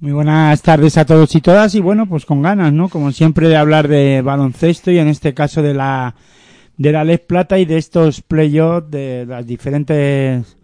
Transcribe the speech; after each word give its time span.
Muy 0.00 0.12
buenas 0.12 0.62
tardes 0.62 0.96
a 0.96 1.04
todos 1.04 1.34
y 1.34 1.42
todas 1.42 1.74
y 1.74 1.80
bueno, 1.80 2.06
pues 2.06 2.24
con 2.24 2.40
ganas, 2.40 2.72
¿no? 2.72 2.88
Como 2.88 3.12
siempre 3.12 3.50
de 3.50 3.58
hablar 3.58 3.86
de 3.86 4.22
baloncesto 4.22 4.90
y 4.90 4.98
en 4.98 5.08
este 5.08 5.34
caso 5.34 5.60
de 5.60 5.74
la 5.74 6.14
de 6.78 6.92
la 6.92 7.04
Les 7.04 7.20
Plata 7.20 7.58
y 7.58 7.66
de 7.66 7.76
estos 7.76 8.22
playoffs 8.22 8.90
de 8.90 9.26
las 9.26 9.46
diferentes 9.46 10.56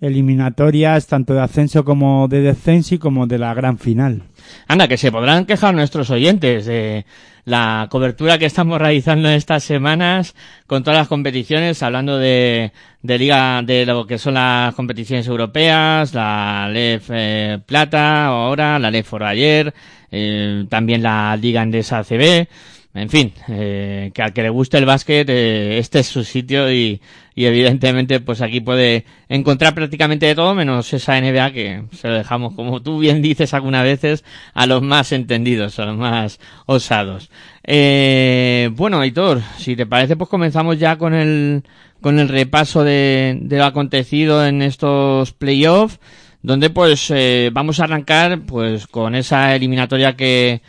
eliminatorias, 0.00 1.08
tanto 1.08 1.34
de 1.34 1.40
ascenso 1.40 1.84
como 1.84 2.28
de 2.28 2.42
descenso 2.42 2.94
y 2.94 2.98
como 2.98 3.26
de 3.26 3.38
la 3.38 3.54
gran 3.54 3.76
final. 3.76 4.22
Anda, 4.68 4.88
que 4.88 4.96
se 4.96 5.12
podrán 5.12 5.46
quejar 5.46 5.74
nuestros 5.74 6.10
oyentes 6.10 6.66
de 6.66 7.04
la 7.44 7.88
cobertura 7.90 8.38
que 8.38 8.46
estamos 8.46 8.78
realizando 8.78 9.28
estas 9.28 9.64
semanas 9.64 10.34
con 10.66 10.82
todas 10.82 10.98
las 10.98 11.08
competiciones, 11.08 11.82
hablando 11.82 12.18
de, 12.18 12.72
de 13.02 13.18
liga, 13.18 13.62
de 13.62 13.86
lo 13.86 14.06
que 14.06 14.18
son 14.18 14.34
las 14.34 14.74
competiciones 14.74 15.26
europeas, 15.26 16.14
la 16.14 16.68
LEF 16.70 17.10
eh, 17.12 17.58
Plata 17.64 18.26
ahora, 18.26 18.78
la 18.78 18.90
LEF 18.90 19.08
por 19.10 19.24
ayer, 19.24 19.72
eh, 20.10 20.64
también 20.68 21.02
la 21.02 21.36
Liga 21.36 21.62
Endesa 21.62 21.98
ACB. 21.98 22.46
En 22.92 23.08
fin, 23.08 23.32
eh, 23.48 24.10
que 24.12 24.20
al 24.20 24.32
que 24.32 24.42
le 24.42 24.50
guste 24.50 24.76
el 24.76 24.84
básquet, 24.84 25.28
eh, 25.30 25.78
este 25.78 26.00
es 26.00 26.08
su 26.08 26.24
sitio 26.24 26.72
y, 26.72 27.00
y 27.36 27.44
evidentemente 27.44 28.18
pues 28.18 28.42
aquí 28.42 28.60
puede 28.60 29.04
encontrar 29.28 29.74
prácticamente 29.74 30.26
de 30.26 30.34
todo 30.34 30.56
menos 30.56 30.92
esa 30.92 31.20
NBA 31.20 31.52
que 31.52 31.84
se 31.92 32.08
lo 32.08 32.14
dejamos, 32.14 32.54
como 32.54 32.82
tú 32.82 32.98
bien 32.98 33.22
dices 33.22 33.54
algunas 33.54 33.84
veces, 33.84 34.24
a 34.54 34.66
los 34.66 34.82
más 34.82 35.12
entendidos, 35.12 35.78
a 35.78 35.86
los 35.86 35.96
más 35.96 36.40
osados. 36.66 37.30
Eh, 37.62 38.70
bueno, 38.72 38.98
Aitor, 39.00 39.40
si 39.58 39.76
te 39.76 39.86
parece 39.86 40.16
pues 40.16 40.28
comenzamos 40.28 40.76
ya 40.76 40.98
con 40.98 41.14
el, 41.14 41.62
con 42.00 42.18
el 42.18 42.28
repaso 42.28 42.82
de, 42.82 43.38
de 43.40 43.58
lo 43.58 43.66
acontecido 43.66 44.44
en 44.44 44.62
estos 44.62 45.32
playoffs, 45.32 46.00
donde 46.42 46.70
pues 46.70 47.10
eh, 47.10 47.50
vamos 47.52 47.78
a 47.78 47.84
arrancar 47.84 48.40
pues 48.40 48.88
con 48.88 49.14
esa 49.14 49.54
eliminatoria 49.54 50.16
que 50.16 50.60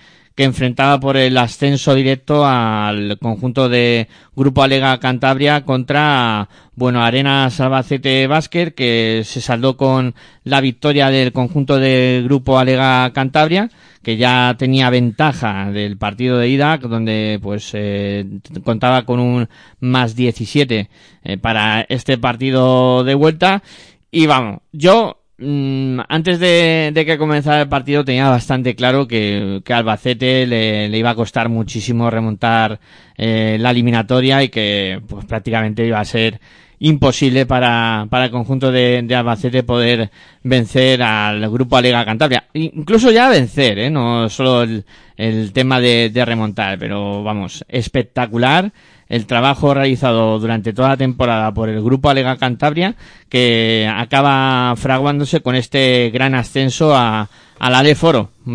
que 0.41 0.45
enfrentaba 0.45 0.99
por 0.99 1.17
el 1.17 1.37
ascenso 1.37 1.93
directo 1.93 2.47
al 2.47 3.19
conjunto 3.19 3.69
de 3.69 4.07
Grupo 4.35 4.63
Alega 4.63 4.99
Cantabria 4.99 5.63
contra, 5.63 6.49
bueno, 6.73 7.03
Arena 7.03 7.47
Salvacete 7.51 8.25
Básquet, 8.25 8.73
que 8.73 9.21
se 9.23 9.39
saldó 9.39 9.77
con 9.77 10.15
la 10.43 10.59
victoria 10.59 11.11
del 11.11 11.31
conjunto 11.31 11.77
de 11.77 12.23
Grupo 12.23 12.57
Alega 12.57 13.13
Cantabria, 13.13 13.69
que 14.01 14.17
ya 14.17 14.55
tenía 14.57 14.89
ventaja 14.89 15.69
del 15.71 15.99
partido 15.99 16.39
de 16.39 16.49
ida, 16.49 16.77
donde 16.77 17.37
pues 17.39 17.69
eh, 17.73 18.25
contaba 18.63 19.03
con 19.05 19.19
un 19.19 19.47
más 19.79 20.15
17 20.15 20.89
eh, 21.23 21.37
para 21.37 21.81
este 21.81 22.17
partido 22.17 23.03
de 23.03 23.13
vuelta. 23.13 23.61
Y 24.09 24.25
vamos, 24.25 24.61
yo 24.71 25.20
antes 25.41 26.39
de, 26.39 26.93
que 26.93 27.17
comenzara 27.17 27.61
el 27.61 27.69
partido 27.69 28.05
tenía 28.05 28.29
bastante 28.29 28.75
claro 28.75 29.07
que, 29.07 29.61
que 29.65 29.73
Albacete 29.73 30.45
le, 30.45 30.87
le, 30.87 30.97
iba 30.97 31.09
a 31.09 31.15
costar 31.15 31.49
muchísimo 31.49 32.09
remontar 32.09 32.79
eh, 33.17 33.57
la 33.59 33.71
eliminatoria 33.71 34.43
y 34.43 34.49
que 34.49 35.01
pues 35.07 35.25
prácticamente 35.25 35.85
iba 35.85 35.99
a 35.99 36.05
ser 36.05 36.39
imposible 36.79 37.45
para, 37.45 38.07
para 38.09 38.25
el 38.25 38.31
conjunto 38.31 38.71
de, 38.71 39.01
de, 39.03 39.15
Albacete 39.15 39.63
poder 39.63 40.11
vencer 40.43 41.01
al 41.01 41.49
grupo 41.49 41.77
Alega 41.77 42.05
Cantabria. 42.05 42.45
Incluso 42.53 43.11
ya 43.11 43.29
vencer, 43.29 43.79
¿eh? 43.79 43.89
no 43.89 44.29
solo 44.29 44.63
el, 44.63 44.85
el 45.17 45.53
tema 45.53 45.79
de, 45.79 46.09
de 46.09 46.25
remontar, 46.25 46.77
pero 46.79 47.23
vamos, 47.23 47.65
espectacular 47.67 48.71
el 49.11 49.25
trabajo 49.25 49.73
realizado 49.73 50.39
durante 50.39 50.71
toda 50.71 50.87
la 50.87 50.97
temporada 50.97 51.53
por 51.53 51.67
el 51.67 51.83
grupo 51.83 52.09
Alega 52.09 52.37
Cantabria, 52.37 52.95
que 53.27 53.85
acaba 53.93 54.73
fraguándose 54.77 55.41
con 55.41 55.55
este 55.55 56.11
gran 56.13 56.33
ascenso 56.33 56.95
a, 56.95 57.29
a 57.59 57.69
la 57.69 57.83
de 57.83 57.93
Foro 57.95 58.29
mm, 58.45 58.53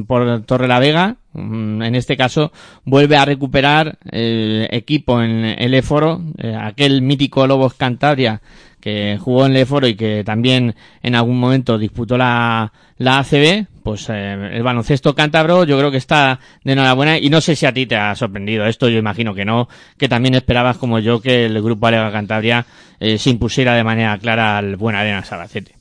mm, 0.00 0.04
por 0.04 0.42
Torre 0.42 0.68
la 0.68 0.78
Vega. 0.78 1.16
Mm, 1.32 1.80
en 1.82 1.94
este 1.94 2.18
caso, 2.18 2.52
vuelve 2.84 3.16
a 3.16 3.24
recuperar 3.24 3.98
el 4.10 4.68
equipo 4.70 5.22
en 5.22 5.46
el 5.46 5.72
E-Foro, 5.72 6.20
eh, 6.36 6.54
aquel 6.54 7.00
mítico 7.00 7.46
Lobos 7.46 7.72
Cantabria 7.72 8.42
que 8.80 9.18
jugó 9.20 9.46
en 9.46 9.54
Leforo 9.54 9.86
y 9.86 9.94
que 9.94 10.22
también 10.24 10.74
en 11.02 11.14
algún 11.14 11.38
momento 11.38 11.78
disputó 11.78 12.16
la, 12.16 12.72
la 12.98 13.18
ACB, 13.18 13.66
pues 13.82 14.08
eh, 14.10 14.50
el 14.52 14.62
baloncesto 14.62 15.14
cántabro 15.14 15.64
yo 15.64 15.78
creo 15.78 15.90
que 15.90 15.96
está 15.96 16.38
de 16.62 16.72
enhorabuena 16.72 17.18
y 17.18 17.30
no 17.30 17.40
sé 17.40 17.56
si 17.56 17.66
a 17.66 17.72
ti 17.72 17.86
te 17.86 17.96
ha 17.96 18.14
sorprendido 18.14 18.66
esto, 18.66 18.88
yo 18.88 18.98
imagino 18.98 19.34
que 19.34 19.44
no, 19.44 19.68
que 19.96 20.08
también 20.08 20.34
esperabas 20.34 20.78
como 20.78 20.98
yo 20.98 21.20
que 21.20 21.46
el 21.46 21.60
grupo 21.62 21.86
Alega 21.86 22.12
Cantabria 22.12 22.66
eh, 23.00 23.18
se 23.18 23.30
impusiera 23.30 23.74
de 23.74 23.84
manera 23.84 24.16
clara 24.18 24.58
al 24.58 24.76
Buen 24.76 24.94
Arena 24.96 25.24
Salacete. 25.24 25.74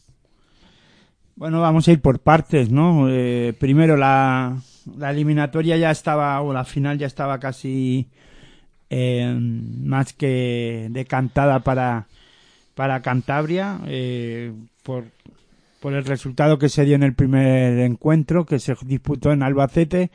Bueno, 1.36 1.62
vamos 1.62 1.88
a 1.88 1.92
ir 1.92 2.02
por 2.02 2.20
partes, 2.20 2.72
¿no? 2.72 3.08
Eh, 3.10 3.54
primero 3.60 3.96
la, 3.96 4.58
la 4.98 5.12
eliminatoria 5.12 5.78
ya 5.78 5.92
estaba, 5.92 6.42
o 6.42 6.52
la 6.52 6.66
final 6.66 6.98
ya 6.98 7.06
estaba 7.06 7.40
casi 7.40 8.08
más 8.90 10.14
que 10.14 10.88
decantada 10.92 11.60
para 11.60 12.08
para 12.78 13.02
Cantabria 13.02 13.82
eh, 13.88 14.54
por, 14.84 15.04
el 15.84 16.06
resultado 16.06 16.58
que 16.60 16.70
se 16.70 16.86
dio 16.86 16.96
en 16.96 17.04
el 17.04 17.16
primer 17.16 17.80
encuentro 17.80 18.46
que 18.46 18.60
se 18.60 18.76
disputó 18.86 19.32
en 19.32 19.42
Albacete, 19.42 20.12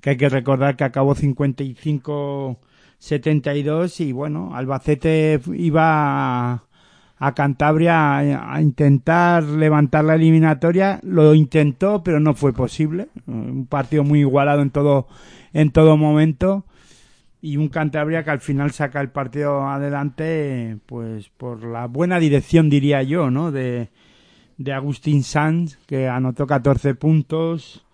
que 0.00 0.10
hay 0.10 0.16
que 0.16 0.28
recordar 0.28 0.76
que 0.76 0.84
acabó 0.84 1.16
55-72 1.16 4.00
y 4.00 4.12
bueno, 4.12 4.52
Albacete 4.54 5.40
iba 5.52 6.52
a, 6.52 6.62
Cantabria 7.34 8.52
a, 8.52 8.62
intentar 8.62 9.42
levantar 9.42 10.04
la 10.04 10.14
eliminatoria, 10.14 11.00
lo 11.02 11.34
intentó 11.34 12.02
pero 12.02 12.18
no 12.18 12.32
fue 12.34 12.54
posible, 12.54 13.08
un 13.26 13.66
partido 13.66 14.04
muy 14.04 14.20
igualado 14.20 14.62
en 14.62 14.70
todo 14.70 15.06
en 15.52 15.70
todo 15.70 15.98
momento 15.98 16.64
y 17.40 17.56
un 17.56 17.68
Cantabria 17.68 18.24
que 18.24 18.30
al 18.30 18.40
final 18.40 18.72
saca 18.72 19.00
el 19.00 19.10
partido 19.10 19.66
adelante 19.66 20.78
pues 20.86 21.28
por 21.28 21.64
la 21.64 21.86
buena 21.86 22.18
dirección 22.18 22.70
diría 22.70 23.02
yo 23.02 23.30
no 23.30 23.52
de, 23.52 23.90
de 24.56 24.72
Agustín 24.72 25.22
Sanz 25.22 25.78
que 25.86 26.08
anotó 26.08 26.46
14 26.46 26.94
puntos 26.94 27.84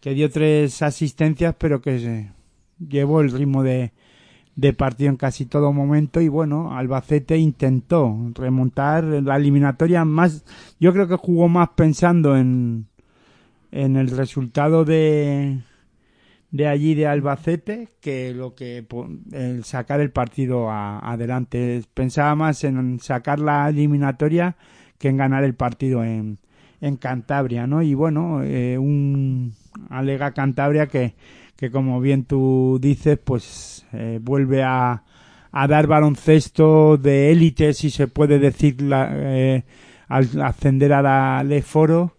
que 0.00 0.14
dio 0.14 0.30
tres 0.30 0.82
asistencias 0.82 1.54
pero 1.58 1.80
que 1.80 1.98
se 1.98 2.32
llevó 2.86 3.20
el 3.20 3.30
ritmo 3.30 3.62
de, 3.62 3.92
de 4.56 4.72
partido 4.72 5.10
en 5.10 5.16
casi 5.16 5.46
todo 5.46 5.72
momento. 5.72 6.20
Y 6.20 6.28
bueno 6.28 6.76
Albacete 6.76 7.38
intentó 7.38 8.16
remontar 8.34 9.04
la 9.04 9.36
eliminatoria 9.36 10.04
más 10.04 10.44
yo 10.78 10.92
creo 10.92 11.08
que 11.08 11.16
jugó 11.16 11.48
más 11.48 11.70
pensando 11.70 12.36
en 12.36 12.86
en 13.70 13.96
el 13.96 14.10
resultado 14.10 14.84
de 14.84 15.62
de 16.52 16.68
allí 16.68 16.94
de 16.94 17.06
Albacete 17.06 17.88
que 18.00 18.32
lo 18.34 18.54
que 18.54 18.86
el 19.32 19.64
sacar 19.64 20.00
el 20.00 20.12
partido 20.12 20.70
a, 20.70 20.98
adelante. 20.98 21.82
Pensaba 21.94 22.34
más 22.36 22.62
en 22.62 23.00
sacar 23.00 23.40
la 23.40 23.70
eliminatoria 23.70 24.56
que 24.98 25.08
en 25.08 25.16
ganar 25.16 25.44
el 25.44 25.54
partido 25.54 26.04
en, 26.04 26.38
en 26.80 26.96
Cantabria, 26.96 27.66
¿no? 27.66 27.82
Y 27.82 27.94
bueno, 27.94 28.42
eh, 28.44 28.78
un 28.78 29.54
alega 29.88 30.32
Cantabria 30.32 30.86
que, 30.86 31.14
que 31.56 31.70
como 31.70 32.00
bien 32.00 32.24
tú 32.24 32.78
dices, 32.80 33.18
pues 33.18 33.86
eh, 33.94 34.20
vuelve 34.22 34.62
a, 34.62 35.02
a 35.50 35.66
dar 35.66 35.86
baloncesto 35.86 36.98
de 36.98 37.32
élite, 37.32 37.72
si 37.72 37.88
se 37.88 38.08
puede 38.08 38.38
decir, 38.38 38.76
eh, 38.92 39.64
al 40.06 40.28
ascender 40.42 40.92
a 40.92 41.00
la 41.00 41.42
Leforo 41.44 42.16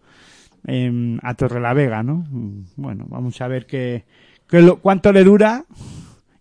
eh, 0.67 1.17
a 1.21 1.33
Torrelavega, 1.33 2.03
¿no? 2.03 2.25
Bueno, 2.75 3.05
vamos 3.07 3.39
a 3.41 3.47
ver 3.47 3.65
qué, 3.65 4.05
cuánto 4.81 5.11
le 5.11 5.23
dura 5.23 5.65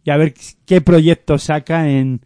y 0.05 0.11
a 0.11 0.17
ver 0.17 0.35
qué 0.67 0.81
proyecto 0.81 1.39
saca 1.39 1.89
en, 1.89 2.21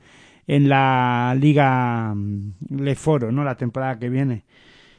en 0.47 0.69
la 0.69 1.37
Liga 1.39 2.13
mm, 2.15 2.53
Leforo, 2.71 3.33
¿no? 3.33 3.45
La 3.45 3.57
temporada 3.57 3.99
que 3.99 4.09
viene. 4.09 4.45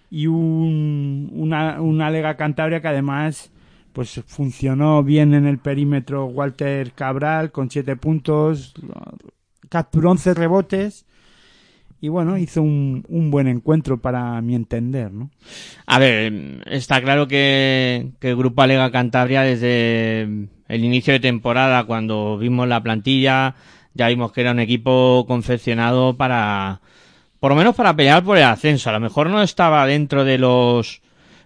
Y 0.10 0.28
un, 0.28 1.30
una, 1.34 1.82
una 1.82 2.10
Liga 2.10 2.36
Cantabria 2.36 2.82
que 2.82 2.88
además 2.88 3.52
pues 3.94 4.22
funcionó 4.28 5.02
bien 5.02 5.34
en 5.34 5.48
el 5.48 5.58
perímetro 5.58 6.26
Walter 6.26 6.92
Cabral 6.92 7.52
con 7.52 7.72
siete 7.72 7.96
puntos, 7.96 8.76
capturó 9.70 10.12
11 10.12 10.36
rebotes 10.36 11.08
y 12.00 12.10
bueno, 12.10 12.38
hizo 12.38 12.62
un, 12.62 13.04
un, 13.10 13.32
buen 13.32 13.48
encuentro 13.48 14.00
para 14.00 14.40
mi 14.42 14.56
entender, 14.56 15.12
¿no? 15.12 15.32
A 15.86 15.98
ver, 16.00 16.62
está 16.68 17.02
claro 17.02 17.28
que, 17.28 18.12
que 18.20 18.30
el 18.30 18.36
Grupo 18.36 18.62
Alega 18.62 18.92
Cantabria 18.92 19.42
desde 19.42 20.22
el 20.68 20.84
inicio 20.84 21.14
de 21.14 21.20
temporada, 21.20 21.86
cuando 21.86 22.38
vimos 22.38 22.68
la 22.68 22.84
plantilla, 22.84 23.56
ya 23.94 24.08
vimos 24.10 24.32
que 24.32 24.42
era 24.42 24.52
un 24.52 24.60
equipo 24.60 25.26
confeccionado 25.28 26.16
para, 26.16 26.82
por 27.40 27.52
lo 27.52 27.56
menos 27.58 27.76
para 27.76 27.96
pelear 27.96 28.24
por 28.24 28.38
el 28.38 28.44
ascenso. 28.44 28.90
A 28.90 28.94
lo 28.94 29.00
mejor 29.00 29.30
no 29.30 29.42
estaba 29.42 29.86
dentro 29.88 30.24
de 30.24 30.38
los 30.38 31.02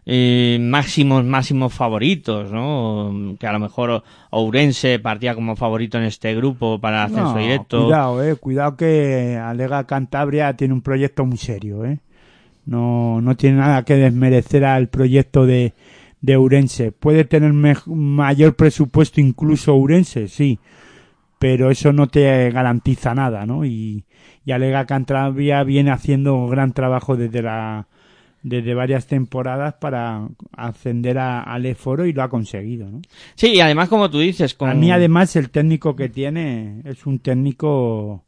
eh, 0.05 0.57
máximos, 0.59 1.23
máximos 1.23 1.73
favoritos, 1.73 2.51
¿no? 2.51 3.35
Que 3.39 3.47
a 3.47 3.53
lo 3.53 3.59
mejor 3.59 4.03
Ourense 4.31 4.99
partía 4.99 5.35
como 5.35 5.55
favorito 5.55 5.97
en 5.97 6.05
este 6.05 6.33
grupo 6.35 6.79
para 6.79 7.03
ascenso 7.03 7.37
directo. 7.37 7.83
Cuidado, 7.83 8.23
eh, 8.23 8.35
cuidado 8.35 8.77
que 8.77 9.37
Alega 9.37 9.85
Cantabria 9.85 10.55
tiene 10.55 10.73
un 10.73 10.81
proyecto 10.81 11.25
muy 11.25 11.37
serio, 11.37 11.85
eh. 11.85 11.99
No, 12.65 13.21
no 13.21 13.35
tiene 13.35 13.57
nada 13.57 13.83
que 13.83 13.95
desmerecer 13.95 14.65
al 14.65 14.87
proyecto 14.87 15.45
de, 15.45 15.73
de 16.21 16.35
Ourense. 16.35 16.91
Puede 16.91 17.25
tener 17.25 17.53
mayor 17.53 18.55
presupuesto 18.55 19.19
incluso 19.19 19.73
Ourense, 19.73 20.27
sí, 20.27 20.59
pero 21.39 21.71
eso 21.71 21.91
no 21.91 22.07
te 22.07 22.51
garantiza 22.51 23.15
nada, 23.15 23.45
¿no? 23.45 23.65
Y, 23.65 24.05
y 24.45 24.51
Alega 24.51 24.85
Cantabria 24.85 25.63
viene 25.63 25.91
haciendo 25.91 26.47
gran 26.47 26.73
trabajo 26.73 27.17
desde 27.17 27.41
la 27.41 27.87
desde 28.43 28.73
varias 28.73 29.07
temporadas 29.07 29.75
para 29.75 30.27
ascender 30.55 31.17
a, 31.17 31.41
al 31.41 31.65
E-Foro 31.65 32.05
y 32.05 32.13
lo 32.13 32.23
ha 32.23 32.29
conseguido, 32.29 32.89
¿no? 32.89 33.01
Sí, 33.35 33.53
y 33.53 33.61
además, 33.61 33.89
como 33.89 34.09
tú 34.09 34.19
dices... 34.19 34.53
Con... 34.53 34.69
A 34.69 34.73
mí, 34.73 34.91
además, 34.91 35.35
el 35.35 35.49
técnico 35.49 35.95
que 35.95 36.09
tiene 36.09 36.81
es 36.85 37.05
un 37.05 37.19
técnico 37.19 38.23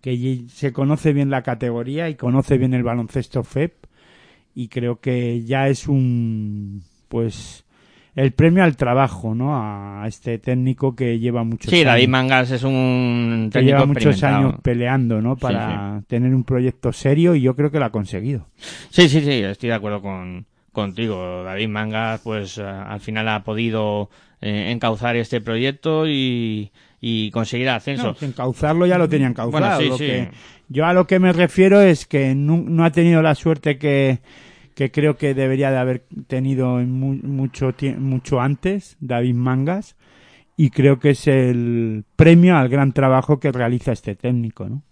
que 0.00 0.44
se 0.48 0.72
conoce 0.72 1.12
bien 1.12 1.30
la 1.30 1.42
categoría 1.42 2.08
y 2.08 2.14
conoce 2.14 2.58
bien 2.58 2.74
el 2.74 2.82
baloncesto 2.82 3.42
FEP 3.42 3.86
y 4.54 4.68
creo 4.68 5.00
que 5.00 5.44
ya 5.44 5.68
es 5.68 5.86
un, 5.86 6.82
pues, 7.08 7.65
el 8.16 8.32
premio 8.32 8.64
al 8.64 8.76
trabajo, 8.76 9.34
¿no? 9.34 9.54
A 9.54 10.02
este 10.08 10.38
técnico 10.38 10.96
que 10.96 11.18
lleva 11.18 11.44
muchos 11.44 11.70
sí, 11.70 11.76
años. 11.76 11.80
Sí, 11.80 11.84
David 11.84 12.08
Mangas 12.08 12.50
es 12.50 12.64
un 12.64 13.50
técnico 13.52 13.52
que 13.52 13.64
lleva 13.64 13.86
muchos 13.86 14.22
años 14.24 14.54
peleando, 14.62 15.20
¿no? 15.20 15.36
Para 15.36 15.96
sí, 15.96 16.00
sí. 16.00 16.06
tener 16.08 16.34
un 16.34 16.42
proyecto 16.42 16.94
serio 16.94 17.34
y 17.34 17.42
yo 17.42 17.54
creo 17.54 17.70
que 17.70 17.78
lo 17.78 17.84
ha 17.84 17.90
conseguido. 17.90 18.46
Sí, 18.88 19.10
sí, 19.10 19.20
sí, 19.20 19.42
estoy 19.42 19.68
de 19.68 19.74
acuerdo 19.74 20.00
con, 20.00 20.46
contigo. 20.72 21.44
David 21.44 21.68
Mangas, 21.68 22.22
pues 22.22 22.58
al 22.58 23.00
final 23.00 23.28
ha 23.28 23.44
podido 23.44 24.08
eh, 24.40 24.70
encauzar 24.70 25.14
este 25.16 25.42
proyecto 25.42 26.08
y, 26.08 26.72
y 27.02 27.30
conseguir 27.32 27.68
ascenso. 27.68 28.16
No, 28.18 28.26
encauzarlo 28.26 28.86
ya 28.86 28.96
lo 28.96 29.10
tenían 29.10 29.32
encauzado. 29.32 29.60
Bueno, 29.60 29.78
sí, 29.78 29.88
lo. 29.88 29.98
Que, 29.98 30.30
yo 30.68 30.86
a 30.86 30.94
lo 30.94 31.06
que 31.06 31.18
me 31.18 31.34
refiero 31.34 31.82
es 31.82 32.06
que 32.06 32.34
no, 32.34 32.56
no 32.56 32.82
ha 32.82 32.90
tenido 32.92 33.20
la 33.20 33.34
suerte 33.34 33.76
que 33.76 34.20
que 34.76 34.90
creo 34.90 35.16
que 35.16 35.32
debería 35.32 35.70
de 35.70 35.78
haber 35.78 36.04
tenido 36.28 36.76
mu 36.76 37.14
mucho, 37.22 37.74
mucho 37.98 38.40
antes 38.42 38.98
David 39.00 39.34
Mangas 39.34 39.96
y 40.54 40.68
creo 40.68 41.00
que 41.00 41.10
es 41.10 41.26
el 41.26 42.04
premio 42.14 42.56
al 42.58 42.68
gran 42.68 42.92
trabajo 42.92 43.40
que 43.40 43.52
realiza 43.52 43.92
este 43.92 44.14
técnico, 44.14 44.68
¿no? 44.68 44.82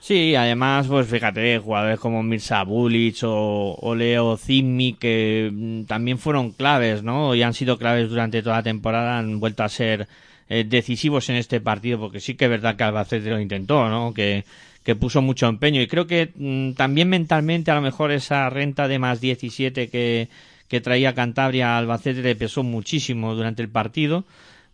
Sí, 0.00 0.36
además, 0.36 0.86
pues 0.86 1.08
fíjate, 1.08 1.58
jugadores 1.58 1.98
como 1.98 2.22
Mirza 2.22 2.62
Bulic 2.62 3.24
o, 3.24 3.74
o 3.74 3.94
Leo 3.96 4.36
Zimmi 4.36 4.94
que 4.94 5.50
mm, 5.52 5.82
también 5.86 6.18
fueron 6.18 6.52
claves, 6.52 7.02
¿no? 7.02 7.34
Y 7.34 7.42
han 7.42 7.54
sido 7.54 7.76
claves 7.76 8.08
durante 8.08 8.40
toda 8.40 8.58
la 8.58 8.62
temporada, 8.62 9.18
han 9.18 9.40
vuelto 9.40 9.64
a 9.64 9.68
ser 9.68 10.06
eh, 10.48 10.64
decisivos 10.64 11.28
en 11.28 11.36
este 11.36 11.60
partido, 11.60 11.98
porque 11.98 12.20
sí 12.20 12.34
que 12.34 12.46
es 12.46 12.50
verdad 12.50 12.76
que 12.76 12.84
Albacete 12.84 13.30
lo 13.30 13.40
intentó, 13.40 13.88
¿no? 13.88 14.14
Que, 14.14 14.44
que 14.82 14.96
puso 14.96 15.20
mucho 15.20 15.46
empeño. 15.46 15.82
Y 15.82 15.86
creo 15.86 16.06
que 16.06 16.32
mm, 16.34 16.72
también 16.72 17.10
mentalmente 17.10 17.70
a 17.70 17.74
lo 17.74 17.82
mejor 17.82 18.10
esa 18.10 18.48
renta 18.48 18.88
de 18.88 18.98
más 18.98 19.20
17 19.20 19.88
que, 19.88 20.28
que 20.66 20.80
traía 20.80 21.14
Cantabria 21.14 21.74
a 21.74 21.78
Albacete 21.78 22.22
le 22.22 22.36
pesó 22.36 22.62
muchísimo 22.62 23.34
durante 23.34 23.62
el 23.62 23.68
partido. 23.68 24.24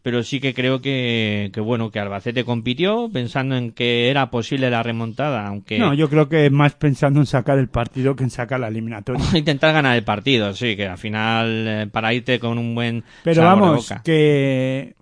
Pero 0.02 0.22
sí 0.22 0.38
que 0.38 0.52
creo 0.52 0.82
que, 0.82 1.50
que, 1.52 1.60
bueno 1.60 1.90
que 1.90 1.98
Albacete 1.98 2.44
compitió 2.44 3.08
pensando 3.10 3.56
en 3.56 3.72
que 3.72 4.10
era 4.10 4.30
posible 4.30 4.68
la 4.68 4.82
remontada 4.82 5.46
aunque 5.46 5.78
no 5.78 5.94
yo 5.94 6.10
creo 6.10 6.28
que 6.28 6.50
más 6.50 6.74
pensando 6.74 7.20
en 7.20 7.26
sacar 7.26 7.58
el 7.58 7.68
partido 7.68 8.14
que 8.14 8.24
en 8.24 8.28
sacar 8.28 8.60
la 8.60 8.68
eliminatoria. 8.68 9.24
Intentar 9.34 9.72
ganar 9.72 9.96
el 9.96 10.04
partido 10.04 10.52
sí 10.52 10.76
que 10.76 10.86
al 10.86 10.98
final 10.98 11.64
eh, 11.66 11.86
para 11.90 12.12
irte 12.12 12.38
con 12.38 12.58
un 12.58 12.74
buen 12.74 13.02
pero 13.22 13.44
vamos 13.44 13.94
que 14.04 14.94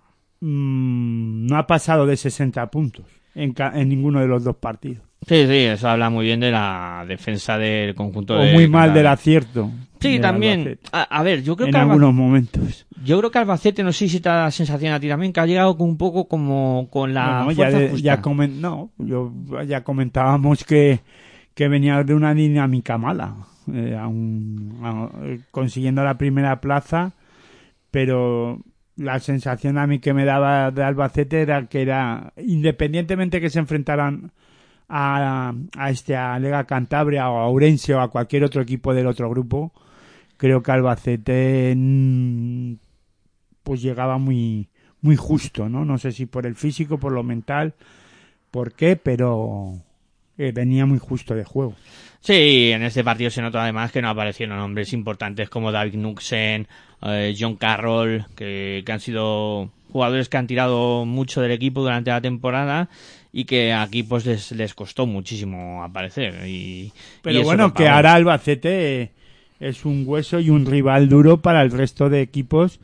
mmm, 0.43 1.47
no 1.47 1.57
ha 1.57 1.65
pasado 1.65 2.05
de 2.05 2.17
60 2.17 2.69
puntos 2.69 3.05
en, 3.33 3.55
en 3.73 3.89
ninguno 3.89 4.19
de 4.19 4.27
los 4.27 4.43
dos 4.43 4.57
partidos. 4.57 5.03
Sí, 5.27 5.47
sí, 5.47 5.55
eso 5.55 5.87
habla 5.87 6.09
muy 6.09 6.25
bien 6.25 6.41
de 6.41 6.51
la 6.51 7.05
defensa 7.07 7.57
del 7.57 7.95
conjunto. 7.95 8.37
O 8.37 8.45
muy 8.45 8.67
mal 8.67 8.93
del 8.93 9.07
acierto. 9.07 9.71
Sí, 9.99 10.19
también. 10.19 10.79
A, 10.91 11.23
ver, 11.23 11.43
yo 11.43 11.55
creo 11.55 11.67
en 11.67 11.73
que. 11.73 11.79
En 11.79 11.83
algunos 11.89 12.13
momentos. 12.13 12.85
Yo 13.05 13.17
creo 13.19 13.31
que 13.31 13.39
Albacete, 13.39 13.83
no 13.83 13.93
sé 13.93 14.09
si 14.09 14.19
te 14.19 14.27
da 14.27 14.43
la 14.43 14.51
sensación 14.51 14.93
a 14.93 14.99
ti 14.99 15.07
también, 15.07 15.31
que 15.31 15.39
ha 15.39 15.45
llegado 15.45 15.75
un 15.75 15.97
poco 15.97 16.27
como 16.27 16.89
con 16.91 17.13
la. 17.13 17.45
No, 17.45 17.51
ya, 17.51 17.69
ya 17.95 18.21
no, 18.49 18.91
yo, 18.97 19.31
ya 19.65 19.83
comentábamos 19.83 20.65
que, 20.65 20.99
que 21.53 21.69
venía 21.69 22.03
de 22.03 22.13
una 22.13 22.33
dinámica 22.33 22.97
mala. 22.97 23.35
Eh, 23.73 23.97
consiguiendo 25.51 26.03
la 26.03 26.17
primera 26.17 26.59
plaza, 26.59 27.13
pero 27.91 28.59
la 28.95 29.19
sensación 29.19 29.77
a 29.77 29.87
mí 29.87 29.99
que 29.99 30.13
me 30.13 30.25
daba 30.25 30.71
de 30.71 30.83
Albacete 30.83 31.41
era 31.41 31.67
que 31.67 31.81
era, 31.81 32.33
independientemente 32.37 33.41
que 33.41 33.49
se 33.49 33.59
enfrentaran 33.59 34.31
a, 34.89 35.53
a 35.77 35.89
este 35.89 36.15
a 36.15 36.37
Lega 36.39 36.65
Cantabria 36.65 37.29
o 37.29 37.39
a 37.39 37.47
Ourense 37.47 37.93
o 37.95 38.01
a 38.01 38.09
cualquier 38.09 38.43
otro 38.43 38.61
equipo 38.61 38.93
del 38.93 39.07
otro 39.07 39.29
grupo, 39.29 39.71
creo 40.37 40.61
que 40.61 40.71
Albacete 40.71 41.73
mm, 41.75 42.73
pues 43.63 43.81
llegaba 43.81 44.17
muy 44.17 44.69
muy 45.01 45.15
justo, 45.17 45.67
¿no? 45.69 45.83
No 45.85 45.97
sé 45.97 46.11
si 46.11 46.25
por 46.25 46.45
el 46.45 46.55
físico, 46.55 46.97
por 46.97 47.11
lo 47.11 47.23
mental, 47.23 47.73
por 48.51 48.73
qué, 48.73 48.95
pero 48.95 49.73
eh, 50.37 50.51
venía 50.53 50.85
muy 50.85 50.97
justo 50.97 51.35
de 51.35 51.43
juego. 51.43 51.75
Sí, 52.23 52.71
en 52.71 52.83
este 52.83 53.03
partido 53.03 53.29
se 53.29 53.41
notó 53.41 53.59
además 53.59 53.91
que 53.91 54.01
no 54.01 54.09
aparecieron 54.09 54.57
nombres 54.57 54.93
importantes 54.93 55.49
como 55.49 55.73
David 55.73 55.95
Nuxen, 55.95 56.69
eh, 57.01 57.35
John 57.37 57.57
Carroll, 57.57 58.25
que, 58.33 58.81
que, 58.85 58.91
han 58.93 59.01
sido 59.01 59.69
jugadores 59.91 60.29
que 60.29 60.37
han 60.37 60.47
tirado 60.47 61.03
mucho 61.03 61.41
del 61.41 61.51
equipo 61.51 61.81
durante 61.81 62.11
la 62.11 62.21
temporada 62.21 62.87
y 63.33 63.43
que 63.43 63.73
aquí 63.73 64.03
pues 64.03 64.25
les, 64.25 64.53
les 64.53 64.73
costó 64.73 65.05
muchísimo 65.05 65.83
aparecer. 65.83 66.47
Y, 66.47 66.93
Pero 67.21 67.43
bueno, 67.43 67.73
que 67.73 67.89
ahora 67.89 68.13
Albacete 68.13 69.11
es 69.59 69.83
un 69.83 70.05
hueso 70.07 70.39
y 70.39 70.49
un 70.49 70.65
rival 70.65 71.09
duro 71.09 71.41
para 71.41 71.61
el 71.61 71.71
resto 71.71 72.09
de 72.09 72.21
equipos 72.21 72.79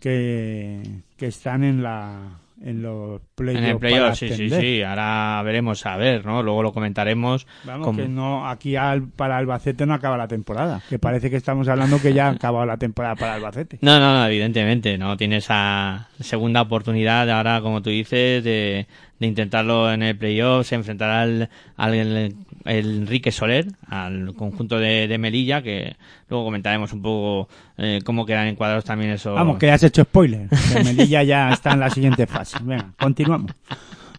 que, 0.00 0.80
que 1.18 1.26
están 1.26 1.64
en 1.64 1.82
la 1.82 2.38
en 2.62 2.82
los 2.82 3.20
playoffs. 3.34 3.64
En 3.64 3.70
el 3.70 3.78
playoff, 3.78 4.18
sí, 4.18 4.28
sí, 4.30 4.50
sí. 4.50 4.82
Ahora 4.82 5.42
veremos 5.44 5.84
a 5.86 5.96
ver, 5.96 6.24
¿no? 6.26 6.42
Luego 6.42 6.62
lo 6.62 6.72
comentaremos. 6.72 7.46
Vamos, 7.64 7.96
que 7.96 8.08
no, 8.08 8.48
aquí 8.48 8.76
al, 8.76 9.08
para 9.08 9.38
Albacete 9.38 9.86
no 9.86 9.94
acaba 9.94 10.16
la 10.16 10.28
temporada. 10.28 10.82
Que 10.88 10.98
parece 10.98 11.30
que 11.30 11.36
estamos 11.36 11.68
hablando 11.68 12.00
que 12.00 12.12
ya 12.12 12.28
ha 12.28 12.30
acabado 12.30 12.66
la 12.66 12.76
temporada 12.76 13.16
para 13.16 13.34
Albacete. 13.34 13.78
No, 13.90 13.98
no, 13.98 14.18
no, 14.18 14.26
evidentemente, 14.26 14.98
¿no? 14.98 15.16
Tiene 15.16 15.38
esa 15.38 16.08
segunda 16.20 16.62
oportunidad 16.62 17.28
ahora, 17.30 17.60
como 17.60 17.82
tú 17.82 17.90
dices, 17.90 18.44
de, 18.44 18.86
de 19.18 19.26
intentarlo 19.26 19.90
en 19.92 20.02
el 20.02 20.16
playoff, 20.16 20.66
se 20.66 20.74
enfrentará 20.74 21.22
al, 21.22 21.50
al 21.76 22.34
Enrique 22.64 23.32
Soler, 23.32 23.68
al 23.88 24.34
conjunto 24.34 24.78
de, 24.78 25.08
de, 25.08 25.18
Melilla, 25.18 25.62
que 25.62 25.96
luego 26.28 26.44
comentaremos 26.44 26.92
un 26.92 27.02
poco 27.02 27.48
eh, 27.78 28.00
cómo 28.04 28.26
quedan 28.26 28.48
encuadrados 28.48 28.84
también 28.84 29.12
eso. 29.12 29.34
Vamos, 29.34 29.58
que 29.58 29.70
has 29.70 29.82
hecho 29.82 30.02
spoiler. 30.02 30.48
Que 30.48 30.84
Melilla 30.84 31.22
ya 31.22 31.50
está 31.50 31.72
en 31.72 31.80
la 31.80 31.90
siguiente 31.90 32.26
fase. 32.26 32.58
Venga, 32.62 32.92
continuamos. 32.98 33.52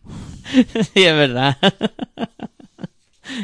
sí, 0.45 1.03
es 1.03 1.15
verdad. 1.15 1.57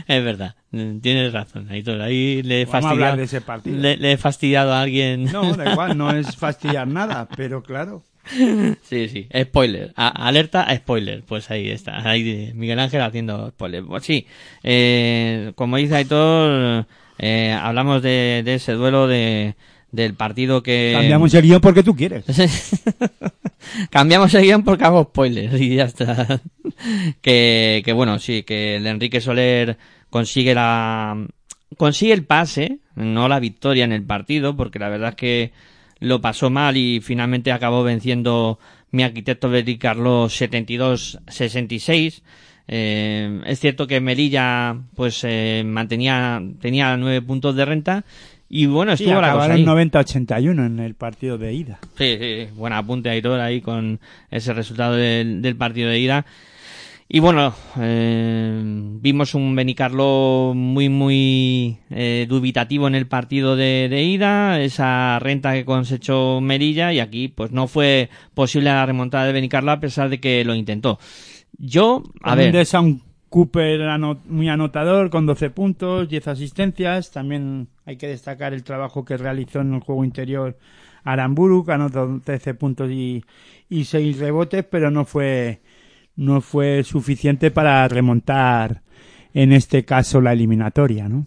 es 0.08 0.24
verdad, 0.24 0.56
tienes 0.72 1.32
razón. 1.34 1.68
Ahí, 1.70 1.84
ahí 2.02 2.42
le, 2.44 2.64
he 2.64 2.66
fastidiado, 2.66 3.18
le, 3.66 3.98
le, 3.98 4.12
he 4.14 4.18
fastidiado 4.18 4.74
a 4.74 4.82
alguien. 4.82 5.26
No, 5.26 5.54
da 5.54 5.72
igual, 5.72 5.98
no 5.98 6.12
es 6.12 6.36
fastidiar 6.36 6.88
nada, 6.88 7.28
pero 7.36 7.62
claro. 7.62 8.04
Sí, 8.84 9.08
sí, 9.10 9.28
spoiler. 9.44 9.94
alerta 9.96 10.68
spoiler. 10.76 11.24
Pues 11.24 11.50
ahí 11.52 11.70
está. 11.70 12.08
Ahí 12.08 12.52
Miguel 12.56 12.80
Ángel 12.80 13.02
haciendo 13.02 13.50
spoiler. 13.50 13.84
Pues 13.84 14.04
sí, 14.04 14.26
eh, 14.64 15.52
como 15.56 15.78
dice 15.78 15.96
Aitor, 15.96 16.86
eh, 17.20 17.58
hablamos 17.60 18.02
de, 18.02 18.44
ese 18.46 18.74
duelo 18.74 19.08
de, 19.08 19.56
del 19.92 20.14
partido 20.14 20.64
que... 20.64 20.94
Cambiamos 20.96 21.34
el 21.34 21.42
guion 21.44 21.62
porque 21.62 21.84
tú 21.84 21.96
quieres. 21.96 22.26
Cambiamos 23.90 24.34
el 24.34 24.44
guion 24.44 24.64
porque 24.64 24.86
hago 24.86 25.04
spoilers 25.04 25.60
y 25.60 25.76
ya 25.76 25.86
está. 25.86 26.42
que, 27.22 27.82
que 27.84 27.94
bueno, 27.94 28.20
sí, 28.20 28.44
que 28.44 28.76
el 28.76 28.88
Enrique 28.88 29.22
Soler 29.22 29.78
consigue 30.10 30.54
la... 30.54 31.26
Consigue 31.76 32.14
el 32.14 32.24
pase, 32.24 32.80
no 32.96 33.28
la 33.28 33.42
victoria 33.42 33.84
en 33.84 33.92
el 33.92 34.04
partido, 34.04 34.56
porque 34.56 34.80
la 34.80 34.88
verdad 34.88 35.10
es 35.10 35.16
que 35.16 35.52
lo 36.00 36.22
pasó 36.22 36.50
mal 36.50 36.78
y 36.78 37.00
finalmente 37.02 37.52
acabó 37.52 37.84
venciendo 37.84 38.60
mi 38.92 39.04
arquitecto 39.04 39.50
Betty 39.50 39.78
Carlos 39.78 40.40
72-66. 40.40 42.22
Eh, 42.70 43.42
es 43.46 43.60
cierto 43.60 43.88
que 43.88 44.02
Melilla 44.02 44.76
pues 44.96 45.24
eh, 45.24 45.64
mantenía 45.66 46.42
tenía 46.60 46.98
nueve 46.98 47.22
puntos 47.22 47.56
de 47.56 47.64
renta 47.64 48.04
y 48.50 48.66
bueno 48.66 48.92
estuvo 48.92 49.16
sí, 49.16 49.22
la 49.22 49.32
cosa 49.32 49.56
en 49.56 49.66
90-81 49.66 50.66
en 50.66 50.80
el 50.80 50.94
partido 50.96 51.38
de 51.38 51.54
ida. 51.54 51.80
Sí 51.98 52.18
sí 52.20 52.48
buen 52.56 52.74
apunte 52.74 53.10
ahí 53.10 53.22
todo 53.22 53.42
ahí 53.42 53.62
con 53.62 54.02
ese 54.32 54.54
resultado 54.54 54.96
del, 54.96 55.42
del 55.42 55.56
partido 55.56 55.90
de 55.90 56.00
ida 56.00 56.26
y 57.10 57.20
bueno, 57.20 57.54
eh, 57.80 58.62
vimos 58.64 59.34
un 59.34 59.56
Benicarlo 59.56 60.54
muy, 60.56 60.90
muy 60.90 61.78
eh, 61.90 62.26
dubitativo 62.28 62.88
en 62.88 62.96
el 62.96 63.08
partido 63.08 63.56
de, 63.56 63.88
de, 63.90 64.04
ida, 64.04 64.60
esa 64.60 65.18
renta 65.20 65.54
que 65.54 65.66
cosechó 65.66 66.42
Merilla, 66.42 66.92
y 66.92 67.00
aquí 67.00 67.28
pues 67.28 67.52
no 67.52 67.68
fue 67.68 68.10
posible 68.34 68.70
la 68.70 68.86
remontada 68.86 69.26
de 69.26 69.34
Benicarlo 69.34 69.72
a 69.72 69.80
pesar 69.80 70.10
de 70.10 70.20
que 70.20 70.44
lo 70.44 70.54
intentó. 70.56 71.00
Yo, 71.58 72.04
a 72.22 72.36
ver. 72.36 72.52
De 72.52 72.78
un 72.80 73.02
Cooper 73.30 73.82
muy 74.26 74.48
anotador 74.48 75.10
con 75.10 75.26
12 75.26 75.50
puntos, 75.50 76.08
10 76.08 76.28
asistencias. 76.30 77.12
También 77.12 77.68
hay 77.86 77.98
que 77.98 78.08
destacar 78.08 78.54
el 78.54 78.64
trabajo 78.64 79.04
que 79.04 79.18
realizó 79.18 79.60
en 79.60 79.74
el 79.74 79.82
juego 79.82 80.06
interior 80.06 80.58
Aramburu, 81.04 81.66
que 81.66 81.74
anotó 81.74 82.22
13 82.24 82.54
puntos 82.54 82.90
y, 82.90 83.24
y 83.70 83.86
6 83.86 84.20
rebotes, 84.20 84.66
pero 84.70 84.92
no 84.92 85.04
fue 85.04 85.62
no 86.18 86.42
fue 86.42 86.84
suficiente 86.84 87.52
para 87.52 87.88
remontar 87.88 88.82
en 89.34 89.54
este 89.54 89.86
caso 89.86 90.20
la 90.20 90.34
eliminatoria, 90.34 91.08
¿no? 91.08 91.26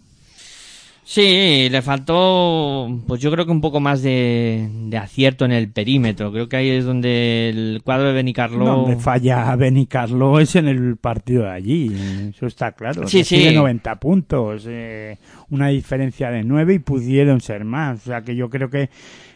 Sí, 1.03 1.67
le 1.69 1.81
faltó, 1.81 2.87
pues 3.05 3.19
yo 3.19 3.31
creo 3.31 3.45
que 3.45 3.51
un 3.51 3.59
poco 3.59 3.81
más 3.81 4.01
de, 4.01 4.69
acierto 4.97 5.43
en 5.43 5.51
el 5.51 5.69
perímetro. 5.69 6.31
Creo 6.31 6.47
que 6.47 6.55
ahí 6.55 6.69
es 6.69 6.85
donde 6.85 7.49
el 7.49 7.81
cuadro 7.83 8.07
de 8.07 8.13
Benicarlo. 8.13 8.63
Donde 8.63 8.95
falla 8.95 9.53
Benicarlo 9.57 10.39
es 10.39 10.55
en 10.55 10.69
el 10.69 10.95
partido 10.95 11.43
de 11.43 11.49
allí, 11.49 11.91
eso 12.29 12.45
está 12.45 12.71
claro. 12.71 13.07
Sí, 13.09 13.25
sí. 13.25 13.53
90 13.53 13.99
puntos, 13.99 14.65
eh, 14.69 15.17
una 15.49 15.67
diferencia 15.67 16.29
de 16.31 16.45
9 16.45 16.75
y 16.75 16.79
pudieron 16.79 17.41
ser 17.41 17.65
más. 17.65 18.03
O 18.03 18.05
sea 18.05 18.21
que 18.21 18.35
yo 18.35 18.49
creo 18.49 18.69
que 18.69 18.89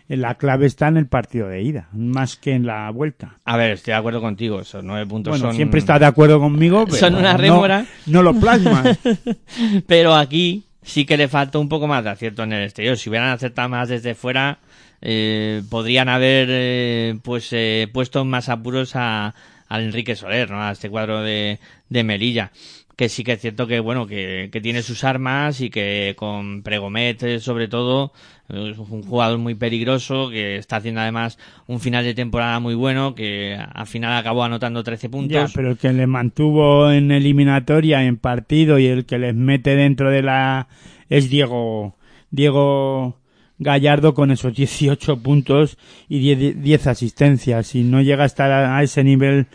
la 0.08 0.36
clave 0.36 0.68
está 0.68 0.88
en 0.88 0.98
el 0.98 1.08
partido 1.08 1.48
de 1.48 1.62
ida, 1.62 1.90
más 1.94 2.36
que 2.36 2.54
en 2.54 2.66
la 2.66 2.90
vuelta. 2.92 3.40
A 3.44 3.58
ver, 3.58 3.72
estoy 3.72 3.92
de 3.92 3.98
acuerdo 3.98 4.22
contigo, 4.22 4.62
esos 4.62 4.84
nueve 4.84 5.06
puntos 5.08 5.32
bueno, 5.32 5.48
son... 5.48 5.56
siempre 5.56 5.80
estás 5.80 6.00
de 6.00 6.06
acuerdo 6.06 6.40
conmigo, 6.40 6.86
pero 6.86 6.98
son 6.98 7.16
una 7.16 7.36
rémora. 7.36 7.86
No, 8.06 8.22
lo 8.22 8.34
plasmas. 8.40 9.00
pero 9.88 10.16
aquí 10.16 10.66
sí 10.84 11.06
que 11.06 11.18
le 11.18 11.28
falta 11.28 11.58
un 11.58 11.70
poco 11.70 11.88
más 11.88 12.04
de 12.04 12.12
acierto 12.12 12.44
en 12.44 12.54
el 12.54 12.64
exterior. 12.64 12.98
Si 12.98 13.10
hubieran 13.10 13.30
acertado 13.30 13.68
más 13.70 13.90
desde 13.90 14.14
fuera, 14.14 14.60
eh, 15.02 15.64
podrían 15.70 16.08
haber 16.08 16.48
eh, 16.52 17.20
pues 17.24 17.50
eh, 17.52 17.90
puesto 17.92 18.24
más 18.26 18.50
apuros 18.50 18.96
a, 18.96 19.34
al 19.68 19.84
Enrique 19.84 20.16
Soler, 20.16 20.52
¿no? 20.52 20.62
A 20.62 20.72
este 20.72 20.90
cuadro 20.90 21.22
de, 21.22 21.60
de 21.90 22.04
Melilla 22.04 22.52
que 22.96 23.10
sí 23.10 23.24
que 23.24 23.34
es 23.34 23.42
cierto 23.42 23.68
que 23.68 23.80
bueno 23.80 24.08
que, 24.08 24.50
que 24.52 24.62
tiene 24.62 24.82
sus 24.82 25.04
armas 25.04 25.60
y 25.62 25.70
que 25.70 26.16
con 26.18 26.64
Pregomet 26.64 27.22
eh, 27.24 27.40
sobre 27.40 27.68
todo 27.68 28.14
es 28.48 28.78
un 28.78 29.04
jugador 29.04 29.38
muy 29.40 29.56
peligroso 29.56 30.30
que 30.30 30.58
está 30.58 30.78
haciendo 30.78 31.02
además 31.02 31.38
un 31.68 31.80
final 31.80 32.04
de 32.04 32.14
temporada 32.14 32.60
muy 32.60 32.76
bueno 32.76 33.16
que 33.16 33.58
al 33.58 33.88
final 33.88 34.18
acabó 34.18 34.44
anotando 34.44 34.84
13 34.84 35.10
puntos 35.10 35.34
ya, 35.34 35.48
pero 35.54 35.72
el 35.72 35.78
que 35.78 35.92
le 35.92 36.08
mantuvo 36.08 36.92
en 36.92 37.12
eliminatoria 37.12 38.04
en 38.04 38.18
partido 38.18 38.80
y 38.80 38.88
el 38.88 39.06
que 39.06 39.20
les 39.20 39.36
mete 39.36 39.76
dentro 39.76 40.10
de 40.10 40.22
la 40.22 40.68
es 41.10 41.30
Diego 41.30 41.96
Diego 42.32 43.18
Gallardo 43.58 44.14
con 44.14 44.32
esos 44.32 44.54
18 44.54 45.22
puntos 45.22 45.78
y 46.10 46.20
10, 46.20 46.62
10 46.62 46.88
asistencias. 46.88 47.68
Si 47.68 47.84
no 47.84 48.02
llega 48.02 48.24
a 48.24 48.28
estar 48.28 48.52
a 48.52 48.84
ese 48.84 49.04
nivel 49.04 49.48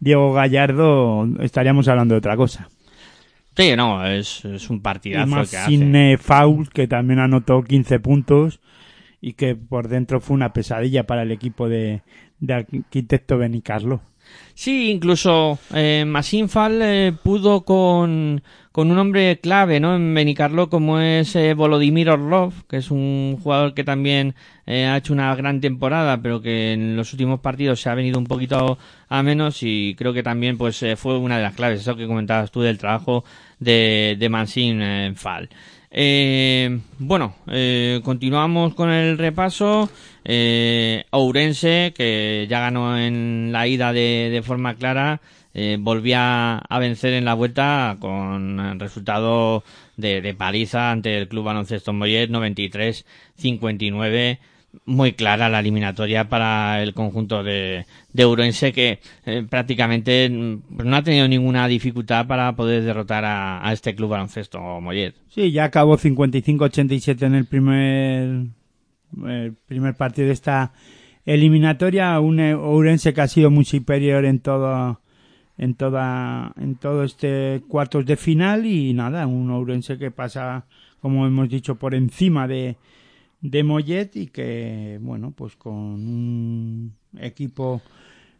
Diego 0.00 0.32
Gallardo, 0.32 1.26
estaríamos 1.40 1.86
hablando 1.88 2.14
de 2.14 2.18
otra 2.18 2.36
cosa. 2.36 2.68
Sí, 3.56 3.76
no, 3.76 4.04
es, 4.06 4.44
es 4.44 4.68
un 4.70 4.80
partidazo 4.82 5.26
y 5.26 5.30
más 5.30 5.50
que 5.50 5.56
hace. 5.56 5.94
eh, 5.94 6.18
Faul, 6.18 6.68
que 6.70 6.88
también 6.88 7.20
anotó 7.20 7.62
15 7.62 8.00
puntos 8.00 8.60
y 9.20 9.34
que 9.34 9.54
por 9.56 9.88
dentro 9.88 10.20
fue 10.20 10.34
una 10.34 10.52
pesadilla 10.52 11.06
para 11.06 11.22
el 11.22 11.30
equipo 11.32 11.68
de, 11.68 12.02
de 12.40 12.54
arquitecto 12.54 13.38
Benicarlo. 13.38 14.02
Sí, 14.54 14.90
incluso 14.90 15.58
eh, 15.74 16.04
Masinfal 16.06 16.80
eh, 16.82 17.12
pudo 17.22 17.64
con, 17.64 18.42
con 18.72 18.90
un 18.90 18.98
hombre 18.98 19.38
clave 19.40 19.80
¿no? 19.80 19.94
en 19.96 20.14
Benicarlo 20.14 20.70
como 20.70 20.98
es 20.98 21.36
eh, 21.36 21.52
Volodymyr 21.54 22.08
Orlov, 22.10 22.52
que 22.66 22.78
es 22.78 22.90
un 22.90 23.38
jugador 23.42 23.74
que 23.74 23.84
también 23.84 24.34
eh, 24.66 24.86
ha 24.86 24.96
hecho 24.96 25.12
una 25.12 25.34
gran 25.36 25.60
temporada, 25.60 26.22
pero 26.22 26.40
que 26.40 26.72
en 26.72 26.96
los 26.96 27.12
últimos 27.12 27.40
partidos 27.40 27.80
se 27.82 27.90
ha 27.90 27.94
venido 27.94 28.18
un 28.18 28.26
poquito 28.26 28.78
a 29.08 29.22
menos 29.22 29.62
y 29.62 29.94
creo 29.98 30.12
que 30.14 30.22
también 30.22 30.56
pues 30.56 30.82
eh, 30.82 30.96
fue 30.96 31.18
una 31.18 31.36
de 31.36 31.42
las 31.42 31.54
claves, 31.54 31.80
eso 31.80 31.96
que 31.96 32.06
comentabas 32.06 32.50
tú 32.50 32.62
del 32.62 32.78
trabajo 32.78 33.24
de, 33.58 34.16
de 34.18 34.28
Masinfal. 34.28 35.48
Eh, 35.96 36.80
bueno, 36.98 37.36
eh, 37.46 38.00
continuamos 38.02 38.74
con 38.74 38.90
el 38.90 39.16
repaso. 39.16 39.88
Eh, 40.24 41.04
Ourense, 41.10 41.92
que 41.96 42.46
ya 42.50 42.58
ganó 42.60 42.98
en 42.98 43.50
la 43.52 43.68
ida 43.68 43.92
de, 43.92 44.28
de 44.32 44.42
forma 44.42 44.74
clara, 44.74 45.20
eh, 45.54 45.76
volvía 45.78 46.58
a 46.58 46.78
vencer 46.80 47.12
en 47.12 47.24
la 47.24 47.34
vuelta 47.34 47.96
con 48.00 48.80
resultado 48.80 49.62
de, 49.96 50.20
de 50.20 50.34
paliza 50.34 50.90
ante 50.90 51.16
el 51.16 51.28
Club 51.28 51.44
Baloncesto 51.44 51.92
Mollet 51.92 52.28
93-59 52.28 54.38
muy 54.84 55.12
clara 55.12 55.48
la 55.48 55.60
eliminatoria 55.60 56.28
para 56.28 56.82
el 56.82 56.94
conjunto 56.94 57.42
de, 57.42 57.86
de 58.12 58.24
Ourense 58.24 58.72
que 58.72 59.00
eh, 59.24 59.44
prácticamente 59.48 60.28
mm, 60.28 60.62
no 60.84 60.96
ha 60.96 61.02
tenido 61.02 61.28
ninguna 61.28 61.66
dificultad 61.68 62.26
para 62.26 62.54
poder 62.54 62.82
derrotar 62.82 63.24
a, 63.24 63.66
a 63.66 63.72
este 63.72 63.94
club 63.94 64.10
baloncesto 64.10 64.60
Mollet. 64.80 65.14
Sí, 65.28 65.52
ya 65.52 65.64
acabó 65.64 65.96
55-87 65.96 67.22
en 67.22 67.34
el 67.34 67.46
primer, 67.46 68.46
el 69.26 69.54
primer 69.66 69.94
partido 69.94 70.28
de 70.28 70.34
esta 70.34 70.72
eliminatoria. 71.24 72.18
Un 72.20 72.40
Ourense 72.40 73.14
que 73.14 73.20
ha 73.20 73.28
sido 73.28 73.50
muy 73.50 73.64
superior 73.64 74.24
en 74.24 74.40
todo, 74.40 75.00
en 75.58 75.74
toda, 75.74 76.52
en 76.60 76.76
todo 76.76 77.04
este 77.04 77.62
cuartos 77.68 78.06
de 78.06 78.16
final 78.16 78.66
y 78.66 78.92
nada, 78.94 79.26
un 79.26 79.50
Ourense 79.50 79.98
que 79.98 80.10
pasa, 80.10 80.66
como 81.00 81.26
hemos 81.26 81.48
dicho, 81.48 81.76
por 81.76 81.94
encima 81.94 82.46
de, 82.46 82.76
de 83.44 83.62
Mollet 83.62 84.16
y 84.16 84.28
que, 84.28 84.98
bueno, 85.02 85.32
pues 85.36 85.54
con 85.54 85.74
un 85.74 86.94
equipo 87.20 87.82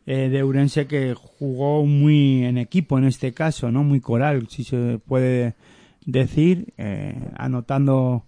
eh, 0.07 0.31
de 0.31 0.43
Ourense 0.43 0.87
que 0.87 1.13
jugó 1.15 1.85
muy 1.85 2.45
en 2.45 2.57
equipo 2.57 2.97
en 2.97 3.05
este 3.05 3.35
caso, 3.35 3.71
¿no? 3.71 3.85
Muy 3.85 4.01
coral, 4.01 4.49
si 4.49 4.65
se 4.65 4.99
puede 5.07 5.57
decir, 6.07 6.73
eh, 6.79 7.15
anotando 7.37 8.25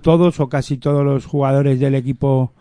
todos 0.00 0.40
o 0.40 0.48
casi 0.48 0.78
todos 0.78 1.04
los 1.04 1.26
jugadores 1.26 1.78
del 1.78 1.94
equipo 1.94 2.54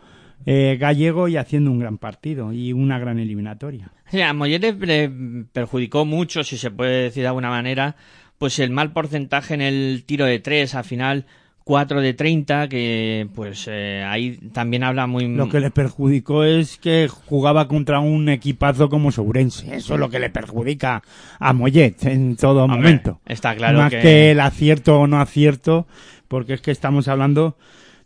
eh, 0.45 0.75
gallego 0.77 1.29
y 1.29 1.37
haciendo 1.37 1.71
un 1.71 1.79
gran 1.79 1.97
partido 1.97 2.51
y 2.51 2.73
una 2.73 2.99
gran 2.99 3.17
eliminatoria. 3.17 3.93
Sí, 4.11 4.19
Mollet 4.35 4.59
le, 4.59 4.73
le 4.73 5.45
perjudicó 5.53 6.03
mucho, 6.03 6.43
si 6.43 6.57
se 6.57 6.69
puede 6.69 7.03
decir 7.03 7.23
de 7.23 7.27
alguna 7.27 7.49
manera, 7.49 7.95
pues 8.37 8.59
el 8.59 8.71
mal 8.71 8.91
porcentaje 8.91 9.53
en 9.53 9.61
el 9.61 10.03
tiro 10.05 10.25
de 10.25 10.39
tres, 10.39 10.75
al 10.75 10.83
final 10.83 11.25
4 11.67 11.99
de 11.99 12.13
30, 12.13 12.69
que 12.69 13.27
pues 13.35 13.67
eh, 13.69 14.01
ahí 14.07 14.37
también 14.53 14.85
habla 14.85 15.05
muy... 15.05 15.27
Lo 15.27 15.49
que 15.49 15.59
le 15.59 15.69
perjudicó 15.69 16.45
es 16.45 16.77
que 16.77 17.09
jugaba 17.09 17.67
contra 17.67 17.99
un 17.99 18.29
equipazo 18.29 18.87
como 18.87 19.11
Sourense. 19.11 19.75
Eso 19.75 19.95
es 19.95 19.99
lo 19.99 20.09
que 20.09 20.19
le 20.19 20.29
perjudica 20.29 21.03
a 21.39 21.51
Mollet 21.51 22.05
en 22.05 22.37
todo 22.37 22.63
Hombre, 22.63 22.77
momento. 22.77 23.19
Está 23.25 23.53
claro 23.53 23.79
Más 23.79 23.91
que... 23.91 23.99
que... 23.99 24.31
el 24.31 24.39
acierto 24.39 24.97
o 24.97 25.07
no 25.07 25.19
acierto, 25.19 25.87
porque 26.29 26.53
es 26.53 26.61
que 26.61 26.71
estamos 26.71 27.09
hablando 27.09 27.57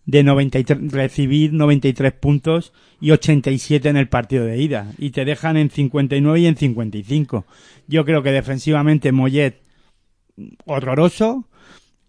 de 0.05 0.23
93, 0.23 0.91
recibir 0.91 1.53
93 1.53 2.13
puntos 2.13 2.73
y 2.99 3.11
87 3.11 3.87
en 3.89 3.97
el 3.97 4.07
partido 4.07 4.43
de 4.43 4.59
ida. 4.59 4.91
Y 4.97 5.11
te 5.11 5.23
dejan 5.23 5.55
en 5.55 5.69
59 5.69 6.39
y 6.39 6.47
en 6.47 6.55
55. 6.55 7.45
Yo 7.87 8.05
creo 8.05 8.23
que 8.23 8.31
defensivamente 8.31 9.11
Mollet 9.11 9.61
horroroso 10.65 11.45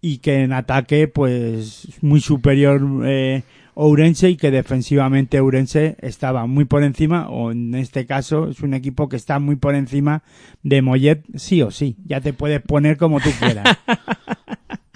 y 0.03 0.17
que 0.17 0.43
en 0.43 0.51
ataque 0.51 1.07
pues 1.07 1.87
muy 2.01 2.19
superior 2.19 2.81
eh, 3.05 3.43
Ourense 3.73 4.29
y 4.29 4.35
que 4.35 4.51
defensivamente 4.51 5.39
Ourense 5.39 5.95
estaba 6.01 6.45
muy 6.45 6.65
por 6.65 6.83
encima 6.83 7.29
o 7.29 7.53
en 7.53 7.73
este 7.73 8.05
caso 8.05 8.49
es 8.49 8.59
un 8.59 8.73
equipo 8.73 9.07
que 9.07 9.15
está 9.15 9.39
muy 9.39 9.55
por 9.55 9.75
encima 9.75 10.21
de 10.61 10.81
Mollet 10.81 11.23
sí 11.35 11.61
o 11.61 11.71
sí. 11.71 11.95
Ya 12.05 12.19
te 12.19 12.33
puedes 12.33 12.61
poner 12.61 12.97
como 12.97 13.21
tú 13.21 13.29
quieras 13.39 13.77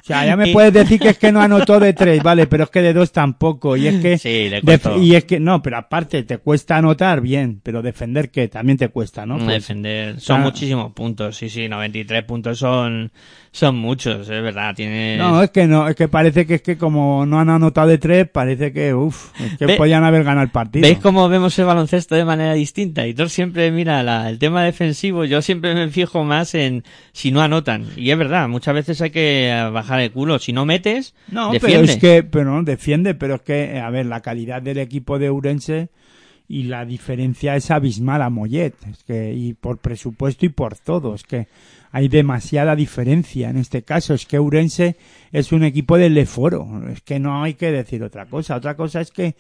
sea, 0.07 0.25
ya 0.25 0.35
me 0.35 0.47
puedes 0.53 0.73
decir 0.73 0.99
que 0.99 1.09
es 1.09 1.17
que 1.17 1.31
no 1.31 1.41
anotó 1.41 1.79
de 1.79 1.93
tres, 1.93 2.23
vale, 2.23 2.47
pero 2.47 2.63
es 2.65 2.69
que 2.69 2.81
de 2.81 2.93
dos 2.93 3.11
tampoco. 3.11 3.75
Y 3.77 3.87
es 3.87 4.01
que, 4.01 4.17
Sí, 4.17 4.49
le 4.49 4.61
costó. 4.61 4.97
y 5.01 5.15
es 5.15 5.25
que, 5.25 5.39
no, 5.39 5.61
pero 5.61 5.77
aparte 5.77 6.23
te 6.23 6.37
cuesta 6.39 6.77
anotar, 6.77 7.21
bien, 7.21 7.59
pero 7.63 7.81
defender 7.81 8.29
que 8.31 8.47
también 8.47 8.77
te 8.77 8.89
cuesta, 8.89 9.25
¿no? 9.25 9.35
Pues, 9.37 9.47
defender. 9.47 10.19
Son 10.19 10.41
muchísimos 10.41 10.93
puntos, 10.93 11.35
sí, 11.37 11.49
sí, 11.49 11.67
93 11.69 12.23
puntos 12.23 12.57
son, 12.59 13.11
son 13.51 13.77
muchos, 13.77 14.21
es 14.21 14.41
verdad, 14.43 14.73
tiene... 14.75 15.17
No, 15.17 15.41
es 15.43 15.49
que 15.51 15.67
no, 15.67 15.87
es 15.87 15.95
que 15.95 16.07
parece 16.07 16.45
que 16.45 16.55
es 16.55 16.61
que 16.61 16.77
como 16.77 17.25
no 17.25 17.39
han 17.39 17.49
anotado 17.49 17.87
de 17.87 17.97
tres, 17.97 18.27
parece 18.29 18.71
que, 18.71 18.93
uff, 18.93 19.31
es 19.41 19.57
que 19.57 19.65
Ve- 19.65 19.75
podían 19.77 20.03
haber 20.03 20.23
ganado 20.23 20.43
el 20.45 20.51
partido. 20.51 20.83
¿Veis 20.83 20.99
cómo 20.99 21.27
vemos 21.29 21.57
el 21.59 21.65
baloncesto 21.65 22.15
de 22.15 22.23
manera 22.25 22.53
distinta? 22.53 23.05
Y 23.07 23.13
tú 23.13 23.27
siempre 23.29 23.71
mira 23.71 24.03
la- 24.03 24.29
el 24.29 24.39
tema 24.39 24.63
defensivo, 24.63 25.25
yo 25.25 25.41
siempre 25.41 25.73
me 25.75 25.89
fijo 25.89 26.23
más 26.23 26.55
en 26.55 26.83
si 27.11 27.31
no 27.31 27.41
anotan. 27.41 27.85
Y 27.95 28.11
es 28.11 28.17
verdad, 28.17 28.47
muchas 28.47 28.73
veces 28.73 29.01
hay 29.01 29.09
que 29.09 29.49
eh, 29.49 29.69
el 30.01 30.11
culo. 30.11 30.39
Si 30.39 30.53
no 30.53 30.65
metes, 30.65 31.13
No, 31.31 31.51
defiende. 31.51 31.77
pero 31.79 31.91
es 31.91 31.97
que, 31.97 32.23
pero 32.23 32.45
no, 32.55 32.63
defiende, 32.63 33.13
pero 33.15 33.35
es 33.35 33.41
que, 33.41 33.79
a 33.79 33.89
ver, 33.89 34.05
la 34.05 34.21
calidad 34.21 34.61
del 34.61 34.77
equipo 34.77 35.19
de 35.19 35.29
Urense 35.31 35.89
y 36.49 36.63
la 36.63 36.85
diferencia 36.85 37.55
es 37.57 37.71
abismal 37.71 38.21
a 38.21 38.29
Mollet, 38.29 38.73
es 38.89 39.03
que, 39.03 39.33
y 39.33 39.53
por 39.53 39.79
presupuesto 39.79 40.45
y 40.45 40.49
por 40.49 40.77
todo, 40.77 41.13
es 41.13 41.23
que 41.23 41.47
hay 41.91 42.07
demasiada 42.07 42.73
diferencia 42.75 43.49
en 43.49 43.57
este 43.57 43.81
caso, 43.83 44.13
es 44.13 44.25
que 44.25 44.39
Urense 44.39 44.95
es 45.33 45.51
un 45.51 45.63
equipo 45.65 45.97
del 45.97 46.13
Leforo, 46.13 46.65
es 46.89 47.01
que 47.01 47.19
no 47.19 47.43
hay 47.43 47.55
que 47.55 47.69
decir 47.71 48.01
otra 48.01 48.27
cosa, 48.27 48.55
otra 48.55 48.75
cosa 48.77 49.01
es 49.01 49.11
que 49.11 49.35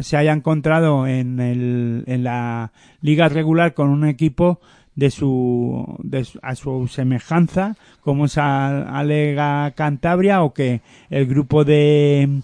se 0.00 0.16
haya 0.16 0.32
encontrado 0.32 1.06
en 1.06 1.40
el, 1.40 2.04
en 2.06 2.24
la 2.24 2.72
liga 3.02 3.28
regular 3.28 3.74
con 3.74 3.90
un 3.90 4.06
equipo 4.06 4.58
de 4.96 5.10
su, 5.10 5.96
de 6.02 6.24
su- 6.24 6.38
a 6.42 6.54
su 6.56 6.88
semejanza 6.88 7.76
como 8.00 8.26
a- 8.36 8.98
alega 8.98 9.70
Cantabria 9.72 10.42
o 10.42 10.52
que 10.52 10.80
el 11.10 11.26
grupo 11.26 11.64
de 11.64 12.40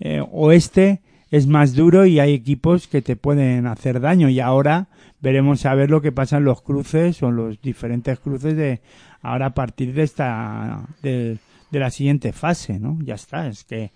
eh, 0.00 0.20
oeste 0.32 1.00
es 1.30 1.46
más 1.46 1.74
duro 1.74 2.04
y 2.04 2.20
hay 2.20 2.32
equipos 2.34 2.86
que 2.88 3.00
te 3.02 3.16
pueden 3.16 3.66
hacer 3.66 4.00
daño. 4.00 4.28
Y 4.28 4.40
ahora 4.40 4.88
veremos 5.20 5.64
a 5.66 5.74
ver 5.74 5.90
lo 5.90 6.02
que 6.02 6.12
pasa 6.12 6.36
en 6.36 6.44
los 6.44 6.60
cruces 6.62 7.22
o 7.22 7.28
en 7.28 7.36
los 7.36 7.60
diferentes 7.62 8.18
cruces 8.20 8.56
de 8.56 8.80
ahora 9.22 9.46
a 9.46 9.54
partir 9.54 9.94
de 9.94 10.02
esta 10.02 10.84
de, 11.02 11.38
de 11.70 11.78
la 11.78 11.88
siguiente 11.90 12.32
fase 12.34 12.78
no 12.78 12.98
ya 13.02 13.14
está 13.14 13.46
es 13.48 13.64
que 13.64 13.90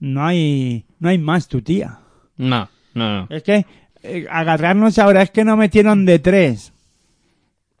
no 0.00 0.26
hay 0.26 0.84
no 1.00 1.08
hay 1.08 1.16
más 1.18 1.48
tu 1.48 1.62
tía. 1.62 2.00
No, 2.36 2.68
no, 2.94 3.20
no. 3.22 3.26
es 3.30 3.42
que 3.42 3.64
eh, 4.02 4.26
agarrarnos 4.30 4.98
ahora 4.98 5.22
es 5.22 5.30
que 5.30 5.44
no 5.44 5.56
metieron 5.56 6.04
de 6.04 6.18
tres 6.18 6.72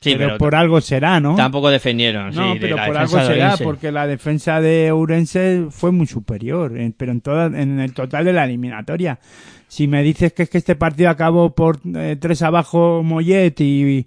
Sí, 0.00 0.12
pero, 0.14 0.26
pero, 0.28 0.38
por 0.38 0.54
algo 0.54 0.80
será 0.80 1.18
no 1.20 1.34
tampoco 1.36 1.70
defendieron. 1.70 2.34
no, 2.34 2.52
sí, 2.52 2.58
pero 2.60 2.76
por 2.76 2.96
algo 2.96 3.18
será, 3.18 3.46
Orense. 3.46 3.64
porque 3.64 3.90
la 3.90 4.06
defensa 4.06 4.60
de 4.60 4.90
Ourense 4.92 5.66
fue 5.70 5.90
muy 5.90 6.06
superior, 6.06 6.76
eh, 6.78 6.92
pero 6.96 7.12
en 7.12 7.20
toda, 7.22 7.46
en 7.46 7.80
el 7.80 7.92
total 7.94 8.24
de 8.26 8.32
la 8.34 8.44
eliminatoria. 8.44 9.18
Si 9.68 9.88
me 9.88 10.02
dices 10.02 10.32
que 10.32 10.44
es 10.44 10.50
que 10.50 10.58
este 10.58 10.76
partido 10.76 11.10
acabó 11.10 11.54
por 11.54 11.80
eh, 11.96 12.16
tres 12.20 12.42
abajo 12.42 13.02
Mollet 13.02 13.58
y, 13.60 14.06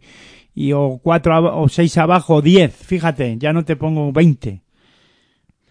y 0.55 0.71
o 0.73 0.99
cuatro 1.03 1.59
o 1.59 1.67
seis 1.67 1.97
abajo 1.97 2.41
diez, 2.41 2.73
fíjate, 2.73 3.35
ya 3.37 3.51
no 3.51 3.65
te 3.65 3.75
pongo 3.75 4.11
20. 4.13 4.61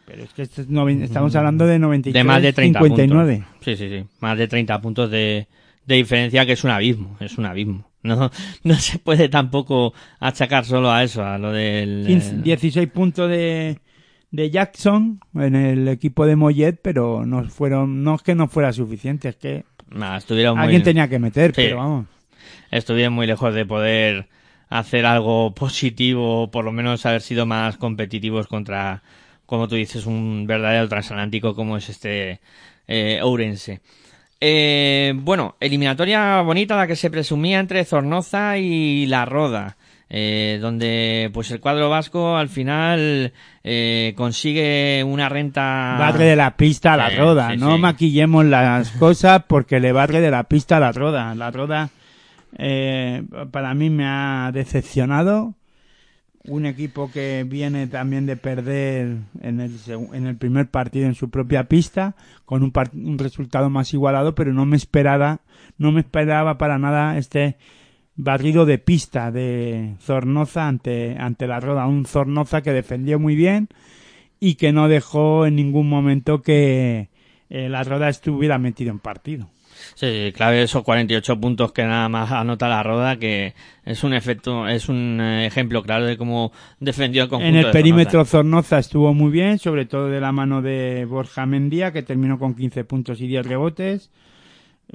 Pero 0.05 0.23
es 0.25 0.33
que 0.35 0.43
esto 0.43 0.63
es 0.63 0.69
noven- 0.69 1.03
estamos 1.03 1.35
hablando 1.37 1.67
de 1.67 1.79
93, 1.79 2.13
de 2.21 2.25
más 2.27 2.43
de 2.43 2.53
30 2.53 2.81
59. 2.81 3.35
puntos. 3.37 3.53
Sí, 3.65 3.77
sí, 3.77 3.89
sí. 3.89 4.05
Más 4.21 4.37
de 4.39 4.49
30 4.49 4.81
puntos 4.81 5.11
de, 5.11 5.47
de 5.87 5.95
diferencia 5.95 6.45
que 6.45 6.53
es 6.53 6.65
un 6.65 6.71
abismo. 6.71 7.17
Es 7.21 7.39
un 7.39 7.45
abismo. 7.47 7.88
No, 8.03 8.31
no 8.65 8.75
se 8.75 8.99
puede 8.99 9.29
tampoco 9.29 9.93
achacar 10.21 10.65
solo 10.65 10.91
a 10.91 11.03
eso, 11.03 11.25
a 11.25 11.39
lo 11.39 11.53
del... 11.53 12.05
15 12.07 12.31
eh, 12.31 12.39
16 12.43 12.89
puntos 12.91 13.29
de, 13.29 13.81
de 14.31 14.51
Jackson 14.51 15.21
en 15.35 15.57
el 15.57 15.89
equipo 15.89 16.25
de 16.27 16.37
Mollet, 16.37 16.81
pero 16.81 17.27
no 17.27 17.45
fueron, 17.49 18.05
no 18.05 18.15
es 18.15 18.23
que 18.23 18.35
no 18.35 18.49
fuera 18.49 18.73
suficiente, 18.73 19.29
es 19.31 19.37
que 19.37 19.65
nada, 19.91 20.19
estuvieron 20.19 20.57
muy, 20.57 20.65
alguien 20.65 20.83
tenía 20.83 21.09
que 21.09 21.19
meter, 21.19 21.51
Sí. 21.55 21.63
pero 21.63 21.79
vamos. 21.79 22.07
estuvieron 22.71 23.15
muy 23.15 23.27
lejos 23.27 23.53
de 23.55 23.67
poder 23.67 24.29
hacer 24.69 25.07
algo 25.07 25.55
positivo, 25.55 26.51
por 26.51 26.65
lo 26.65 26.73
menos 26.73 27.05
haber 27.07 27.23
sido 27.23 27.47
más 27.47 27.79
competitivos 27.79 28.47
contra, 28.47 29.03
como 29.47 29.67
tú 29.67 29.75
dices, 29.77 30.07
un 30.07 30.47
verdadero 30.47 30.89
transatlántico 30.89 31.55
como 31.55 31.77
es 31.77 31.89
este 31.89 32.41
eh, 32.87 33.21
Ourense. 33.23 33.81
Eh, 34.41 35.13
bueno, 35.17 35.57
eliminatoria 35.61 36.41
bonita 36.43 36.77
la 36.77 36.87
que 36.87 36.97
se 36.97 37.11
presumía 37.11 37.59
entre 37.61 37.85
Zornoza 37.85 38.59
y 38.59 39.07
La 39.07 39.25
Roda. 39.25 39.77
Eh, 40.11 40.59
donde 40.63 41.31
pues 41.35 41.51
el 41.51 41.61
cuadro 41.61 41.91
vasco 41.91 42.35
al 42.39 42.49
final 42.49 43.35
eh, 43.63 44.15
consigue 44.17 45.05
una 45.07 45.29
renta 45.29 45.97
barre 45.99 46.25
de 46.25 46.35
la 46.37 46.57
pista 46.57 46.95
a 46.95 46.97
la 46.97 47.11
Sí, 47.11 47.17
roda 47.17 47.51
sí, 47.51 47.59
no 47.59 47.75
sí. 47.75 47.83
maquillemos 47.83 48.47
las 48.47 48.91
cosas 48.99 49.43
porque 49.47 49.81
le 49.81 49.93
barre 49.93 50.23
de 50.23 50.31
la 50.31 50.45
pista 50.45 50.79
a 50.79 50.81
la 50.81 50.93
roda 50.93 51.35
la 51.35 51.51
roda 51.51 51.91
eh, 52.57 53.23
para 53.51 53.75
mí 53.75 53.91
me 53.91 54.07
ha 54.07 54.51
decepcionado 54.51 55.53
un 56.49 56.67
equipo 56.67 57.11
que 57.11 57.45
viene 57.49 57.87
también 57.87 58.27
de 58.27 58.37
perder 58.37 59.19
en 59.41 59.61
el, 59.61 59.77
en 60.13 60.27
el 60.27 60.37
primer 60.37 60.69
partido 60.69 61.07
en 61.07 61.15
su 61.15 61.31
propia 61.31 61.65
pista 61.65 62.17
con 62.45 62.63
un, 62.63 62.73
un 62.95 63.19
resultado 63.19 63.71
más 63.71 63.93
igualado 63.95 64.35
pero 64.35 64.53
no 64.53 64.67
me 64.67 64.77
esperaba 64.77 65.41
no 65.77 65.93
me 65.93 66.01
esperaba 66.01 66.59
para 66.59 66.79
nada 66.79 67.19
este 67.19 67.57
barrido 68.19 68.67
de 68.67 68.79
pista 68.79 69.31
de 69.31 69.95
Zornoza 70.01 70.69
ante, 70.69 71.17
ante 71.19 71.47
la 71.47 71.61
Roda. 71.61 71.87
Un 71.87 72.05
Zornoza 72.05 72.63
que 72.63 72.73
defendió 72.73 73.19
muy 73.19 73.35
bien 73.35 73.69
y 74.41 74.57
que 74.57 74.73
no 74.73 74.89
dejó 74.89 75.47
en 75.47 75.57
ningún 75.57 75.89
momento 75.89 76.43
que 76.43 77.09
eh, 77.49 77.69
la 77.69 77.85
Roda 77.85 78.09
estuviera 78.09 78.59
metido 78.59 78.91
en 78.91 78.99
partido. 78.99 79.49
Sí, 79.95 80.33
clave 80.35 80.63
esos 80.63 80.83
48 80.83 81.41
puntos 81.41 81.73
que 81.73 81.85
nada 81.85 82.09
más 82.09 82.31
anota 82.31 82.69
la 82.69 82.83
roda, 82.83 83.17
que 83.17 83.55
es 83.85 84.05
un 84.05 84.15
efecto, 84.15 84.69
es 84.69 84.89
un 84.89 85.21
eh, 85.21 85.47
ejemplo 85.47 85.83
claro 85.83 86.05
de 86.05 86.17
cómo 86.17 86.53
defendió 86.81 87.25
el 87.25 87.29
conjunto 87.29 87.49
En 87.49 87.57
el 87.57 87.67
de 87.67 87.73
perímetro 87.73 88.25
Zornoza. 88.25 88.31
Zornoza 88.31 88.79
estuvo 88.79 89.15
muy 89.15 89.31
bien, 89.31 89.59
sobre 89.59 89.87
todo 89.87 90.09
de 90.09 90.21
la 90.21 90.33
mano 90.33 90.63
de 90.63 91.05
Borja 91.05 91.47
Mendía, 91.47 91.93
que 91.93 92.03
terminó 92.03 92.39
con 92.39 92.55
15 92.55 92.85
puntos 92.85 93.21
y 93.21 93.27
10 93.27 93.47
rebotes. 93.47 94.11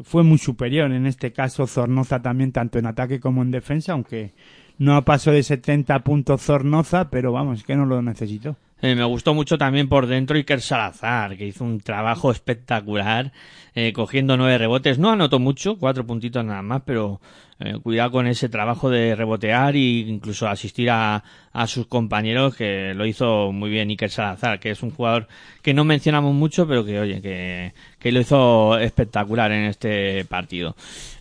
Fue 0.04 0.24
muy 0.24 0.38
superior 0.38 0.92
en 0.92 1.06
este 1.06 1.34
caso 1.34 1.68
Zornoza 1.68 2.22
también, 2.22 2.52
tanto 2.52 2.80
en 2.80 2.88
ataque 2.88 3.20
como 3.20 3.42
en 3.42 3.52
defensa, 3.52 3.94
aunque 3.94 4.34
no 4.78 5.04
pasó 5.06 5.32
de 5.32 5.44
70 5.44 6.00
puntos 6.04 6.42
Zornoza, 6.42 7.10
pero 7.10 7.32
vamos, 7.32 7.64
que 7.64 7.76
no 7.76 7.86
lo 7.86 8.02
necesitó. 8.02 8.58
Eh, 8.84 8.96
me 8.96 9.06
gustó 9.06 9.34
mucho 9.34 9.58
también 9.58 9.88
por 9.88 10.08
dentro 10.08 10.36
Iker 10.36 10.60
Salazar, 10.60 11.38
que 11.38 11.48
hizo 11.48 11.64
un 11.64 11.80
trabajo 11.80 12.32
espectacular, 12.32 13.32
eh, 13.76 13.94
cogiendo 13.94 14.38
nueve 14.38 14.58
rebotes. 14.58 15.00
No 15.00 15.12
anotó 15.12 15.40
mucho, 15.40 15.78
cuatro 15.78 16.06
puntitos 16.06 16.44
nada 16.46 16.62
más, 16.62 16.82
pero 16.86 17.20
eh, 17.60 17.78
cuidado 17.82 18.12
con 18.12 18.28
ese 18.28 18.50
trabajo 18.50 18.90
de 18.90 19.16
rebotear 19.16 19.76
e 19.76 19.80
incluso 19.80 20.48
asistir 20.48 20.90
a, 20.90 21.24
a 21.52 21.68
sus 21.68 21.88
compañeros, 21.88 22.56
que 22.56 22.94
lo 22.94 23.06
hizo 23.06 23.52
muy 23.52 23.70
bien 23.70 23.90
Iker 23.90 24.10
Salazar, 24.10 24.60
que 24.60 24.72
es 24.72 24.84
un 24.84 24.92
jugador 24.92 25.28
que 25.62 25.74
no 25.74 25.86
mencionamos 25.86 26.34
mucho, 26.34 26.68
pero 26.68 26.84
que, 26.84 27.00
oye, 27.00 27.22
que, 27.22 27.74
que 28.00 28.12
lo 28.12 28.20
hizo 28.20 28.78
espectacular 28.80 29.52
en 29.52 29.66
este 29.66 30.26
partido. 30.26 30.76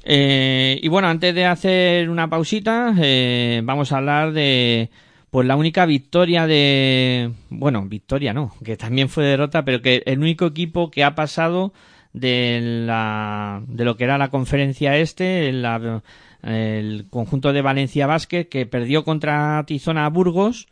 Eh, 0.04 0.80
y 0.82 0.88
bueno, 0.88 1.08
antes 1.08 1.34
de 1.34 1.44
hacer 1.44 2.10
una 2.10 2.28
pausita, 2.28 2.94
eh, 3.00 3.60
vamos 3.62 3.92
a 3.92 3.98
hablar 3.98 4.32
de 4.32 4.90
pues 5.30 5.46
la 5.46 5.56
única 5.56 5.86
victoria 5.86 6.46
de 6.46 7.30
bueno 7.48 7.86
victoria 7.86 8.34
no 8.34 8.54
que 8.62 8.76
también 8.76 9.08
fue 9.08 9.24
derrota 9.24 9.64
pero 9.64 9.80
que 9.80 10.02
el 10.04 10.18
único 10.18 10.44
equipo 10.44 10.90
que 10.90 11.04
ha 11.04 11.14
pasado 11.14 11.72
de 12.12 12.84
la 12.86 13.62
de 13.66 13.84
lo 13.84 13.96
que 13.96 14.04
era 14.04 14.18
la 14.18 14.30
conferencia 14.30 14.96
este 14.96 15.48
el 15.48 17.06
conjunto 17.10 17.52
de 17.52 17.62
Valencia 17.62 18.06
Basket 18.06 18.48
que 18.48 18.66
perdió 18.66 19.04
contra 19.04 19.64
Tizona 19.66 20.08
Burgos 20.08 20.68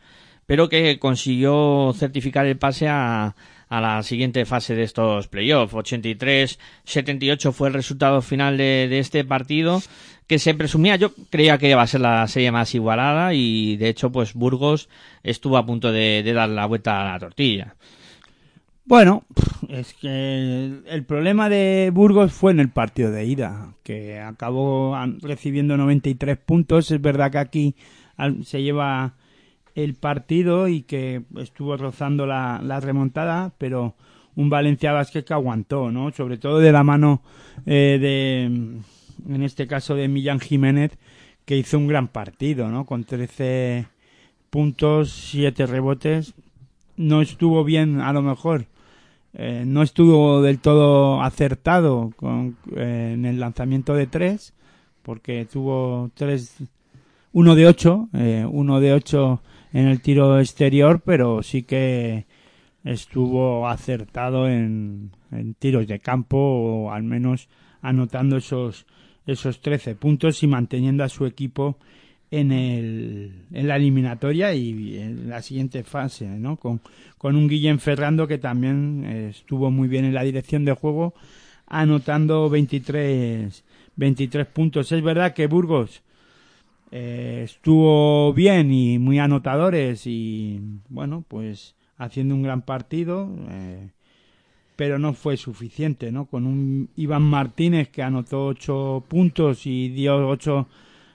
pero 0.47 0.69
que 0.69 0.99
consiguió 0.99 1.93
certificar 1.97 2.45
el 2.45 2.59
pase 2.59 2.89
a, 2.89 3.37
a 3.69 3.81
la 3.81 4.03
siguiente 4.03 4.45
fase 4.45 4.75
de 4.75 4.83
estos 4.83 5.29
playoffs. 5.29 5.75
83-78 5.75 7.53
fue 7.53 7.69
el 7.69 7.75
resultado 7.75 8.21
final 8.21 8.57
de, 8.57 8.89
de 8.91 8.99
este 8.99 9.25
partido 9.25 9.81
que 10.27 10.41
se 10.41 10.55
presumía, 10.55 10.97
yo 10.97 11.13
creía 11.31 11.59
que 11.59 11.71
iba 11.71 11.83
a 11.83 11.87
ser 11.87 12.01
la 12.03 12.27
serie 12.29 12.53
más 12.53 12.75
igualada 12.75 13.35
y 13.35 13.77
de 13.77 13.89
hecho 13.89 14.13
pues 14.13 14.35
Burgos 14.35 14.89
estuvo 15.23 15.57
a 15.57 15.67
punto 15.67 15.91
de, 15.91 16.23
de 16.23 16.33
dar 16.33 16.49
la 16.49 16.67
vuelta 16.67 17.01
a 17.01 17.13
la 17.13 17.19
tortilla. 17.19 17.75
Bueno, 18.91 19.23
es 19.69 19.95
que 19.95 20.83
el, 20.85 21.05
problema 21.05 21.49
de 21.49 21.93
Burgos 21.95 22.33
fue 22.33 22.51
en 22.51 22.59
el 22.59 22.71
partido 22.71 23.13
de 23.13 23.25
ida, 23.25 23.73
que 23.85 24.19
acabó 24.19 24.97
recibiendo 25.23 25.77
93 25.77 26.37
puntos. 26.37 26.91
Es 26.91 27.01
verdad 27.01 27.31
que 27.31 27.39
aquí 27.39 27.77
se 28.43 28.65
lleva 28.65 29.15
el 29.77 29.95
partido 29.95 30.67
y 30.67 30.83
que 30.83 31.23
estuvo 31.37 31.77
rozando 31.77 32.27
la, 32.27 32.61
la 32.65 32.81
remontada, 32.81 33.53
pero 33.59 33.95
un 34.35 34.51
Valencia 34.51 34.91
Vázquez 34.91 35.25
que 35.25 35.35
aguantó, 35.35 35.93
¿no? 35.93 36.11
Sobre 36.11 36.37
todo 36.37 36.59
de 36.59 36.73
la 36.73 36.83
mano 36.83 37.23
eh, 37.67 37.97
de, 38.01 38.43
en 39.33 39.43
este 39.45 39.69
caso 39.69 39.95
de 39.95 40.09
Millán 40.09 40.41
Jiménez, 40.41 40.99
que 41.45 41.57
hizo 41.57 41.79
un 41.79 41.87
gran 41.87 42.09
partido, 42.09 42.69
¿no? 42.71 42.87
Con 42.87 43.05
13 43.05 43.87
puntos, 44.51 45.13
7 45.31 45.67
rebotes. 45.67 46.35
No 46.97 47.23
estuvo 47.23 47.63
bien, 47.63 48.01
a 48.01 48.13
lo 48.13 48.23
mejor. 48.23 48.67
Eh, 49.35 49.65
no 49.67 49.83
estuvo 49.83 50.43
del 50.43 50.59
todo 50.59 51.23
acertado 51.23 52.13
con, 52.17 52.57
eh, 52.77 53.13
en 53.15 53.25
el 53.27 53.39
lanzamiento 53.39 53.95
de 53.95 54.07
3, 54.07 54.55
porque 55.03 55.47
tuvo 55.47 56.11
tres 56.15 56.57
uno 57.33 57.55
de 57.55 57.67
8, 57.67 58.09
eh, 58.15 58.47
uno 58.51 58.81
de 58.81 58.93
8 58.93 59.43
en 59.73 59.87
el 59.87 60.01
tiro 60.01 60.41
exterior, 60.41 61.01
pero 61.05 61.43
sí 61.43 61.63
que 61.63 62.27
estuvo 62.83 63.69
acertado 63.69 64.49
en, 64.49 65.13
en 65.31 65.55
tiros 65.55 65.87
de 65.87 66.01
campo 66.01 66.39
o 66.39 66.91
al 66.91 67.05
menos 67.05 67.49
anotando 67.83 68.37
esos 68.37 68.87
esos 69.27 69.61
13 69.61 69.95
puntos 69.95 70.43
y 70.43 70.47
manteniendo 70.47 71.05
a 71.05 71.09
su 71.09 71.27
equipo 71.27 71.79
en 72.31 72.53
el 72.53 73.33
en 73.53 73.69
la 73.69 73.77
eliminatoria 73.77 74.55
y 74.55 74.99
en 74.99 75.29
la 75.29 75.43
siguiente 75.43 75.83
fase, 75.83 76.27
¿no? 76.27 76.57
Con 76.57 76.81
con 77.19 77.37
un 77.37 77.49
Guillem 77.49 77.79
Ferrando 77.79 78.27
que 78.27 78.39
también 78.39 79.05
eh, 79.05 79.29
estuvo 79.31 79.71
muy 79.71 79.89
bien 79.89 80.05
en 80.05 80.15
la 80.15 80.23
dirección 80.23 80.65
de 80.65 80.73
juego 80.73 81.15
anotando 81.67 82.49
23 82.49 83.65
23 83.97 84.47
puntos. 84.47 84.93
Es 84.93 85.03
verdad 85.03 85.35
que 85.35 85.47
Burgos 85.47 86.03
eh, 86.93 87.43
estuvo 87.45 88.33
bien 88.33 88.73
y 88.73 88.99
muy 88.99 89.19
anotadores 89.19 90.07
y 90.07 90.61
bueno, 90.89 91.25
pues 91.29 91.75
haciendo 91.99 92.35
un 92.35 92.43
gran 92.43 92.63
partido, 92.63 93.29
eh, 93.51 93.91
pero 94.75 94.99
no 94.99 95.13
fue 95.13 95.37
suficiente, 95.37 96.11
¿no? 96.11 96.25
Con 96.25 96.47
un 96.47 96.89
Iván 96.97 97.23
Martínez 97.23 97.91
que 97.91 98.03
anotó 98.03 98.47
ocho 98.47 99.05
puntos 99.07 99.67
y 99.67 99.91
dio 99.91 100.29
ocho 100.29 100.69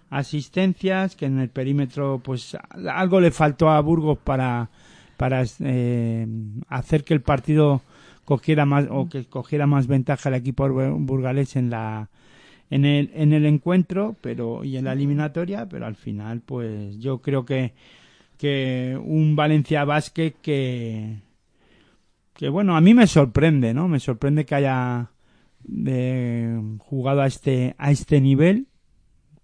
asistencias, 0.10 1.16
que 1.16 1.26
en 1.26 1.40
el 1.40 1.50
perímetro, 1.50 2.20
pues 2.24 2.58
algo 2.90 3.20
le 3.22 3.32
faltó 3.32 3.70
a 3.70 3.80
Burgos 3.82 4.18
para 4.24 4.70
para 5.18 5.44
eh, 5.62 6.28
hacer 6.68 7.04
que 7.06 7.14
el 7.14 7.22
partido 7.22 7.82
cogiera 8.26 8.66
más 8.66 8.88
o 8.90 9.08
que 9.08 9.26
cogiera 9.26 9.66
más 9.68 9.88
ventaja 9.88 10.30
el 10.30 10.36
equipo 10.36 10.68
bur- 10.68 10.96
burgalés 11.06 11.56
en 11.56 11.70
la 11.70 12.10
en 12.70 12.86
el 12.86 13.12
en 13.14 13.34
el 13.34 13.46
encuentro, 13.46 14.16
pero 14.22 14.64
y 14.64 14.78
en 14.78 14.86
la 14.86 14.94
eliminatoria, 14.94 15.68
pero 15.70 15.86
al 15.86 15.96
final, 15.96 16.42
pues 16.46 16.98
yo 17.00 17.20
creo 17.22 17.46
que 17.46 17.74
que 18.38 19.00
un 19.04 19.36
Valencia 19.36 19.86
Basket 19.86 20.34
que 20.42 21.20
que 22.34 22.50
bueno 22.50 22.76
a 22.76 22.82
mí 22.82 22.94
me 22.94 23.08
sorprende 23.08 23.74
no 23.74 23.88
me 23.88 24.00
sorprende 24.00 24.46
que 24.46 24.56
haya 24.56 25.10
eh, 25.86 26.60
jugado 26.80 27.22
a 27.22 27.28
este 27.28 27.76
a 27.78 27.92
este 27.92 28.20
nivel 28.22 28.68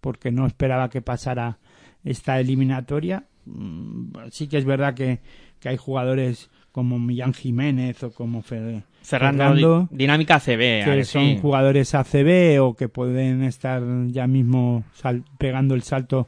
porque 0.02 0.32
no 0.32 0.46
esperaba 0.48 0.90
que 0.90 1.02
pasara 1.02 1.58
esta 2.04 2.40
eliminatoria 2.40 3.24
Mm, 3.44 4.14
sí 4.30 4.48
que 4.48 4.60
es 4.60 4.66
verdad 4.66 4.94
que, 4.94 5.20
que 5.60 5.70
hay 5.70 5.76
jugadores 5.78 6.52
como 6.72 7.00
Millán 7.00 7.34
Jiménez 7.34 8.04
o 8.04 8.12
como 8.12 8.44
Fer- 8.44 8.84
Ferrando, 9.02 9.56
di- 9.90 9.98
dinámica 9.98 10.40
CB, 10.40 10.84
que 10.84 10.92
a 10.92 10.96
que 10.98 11.06
son 11.06 11.24
sí. 11.34 11.40
jugadores 11.42 11.96
ACB 11.96 12.62
o 12.62 12.76
que 12.76 12.88
pueden 12.88 13.42
estar 13.42 13.82
ya 14.10 14.28
mismo 14.28 14.84
sal- 14.94 15.24
pegando 15.40 15.74
el 15.74 15.82
salto 15.82 16.28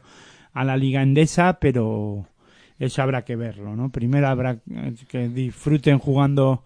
a 0.53 0.63
la 0.63 0.75
liga 0.75 1.03
endesa, 1.03 1.59
pero 1.59 2.25
eso 2.79 3.03
habrá 3.03 3.23
que 3.23 3.36
verlo, 3.36 3.75
¿no? 3.75 3.91
Primero 3.91 4.27
habrá 4.27 4.57
que 5.07 5.29
disfruten 5.29 5.99
jugando 5.99 6.63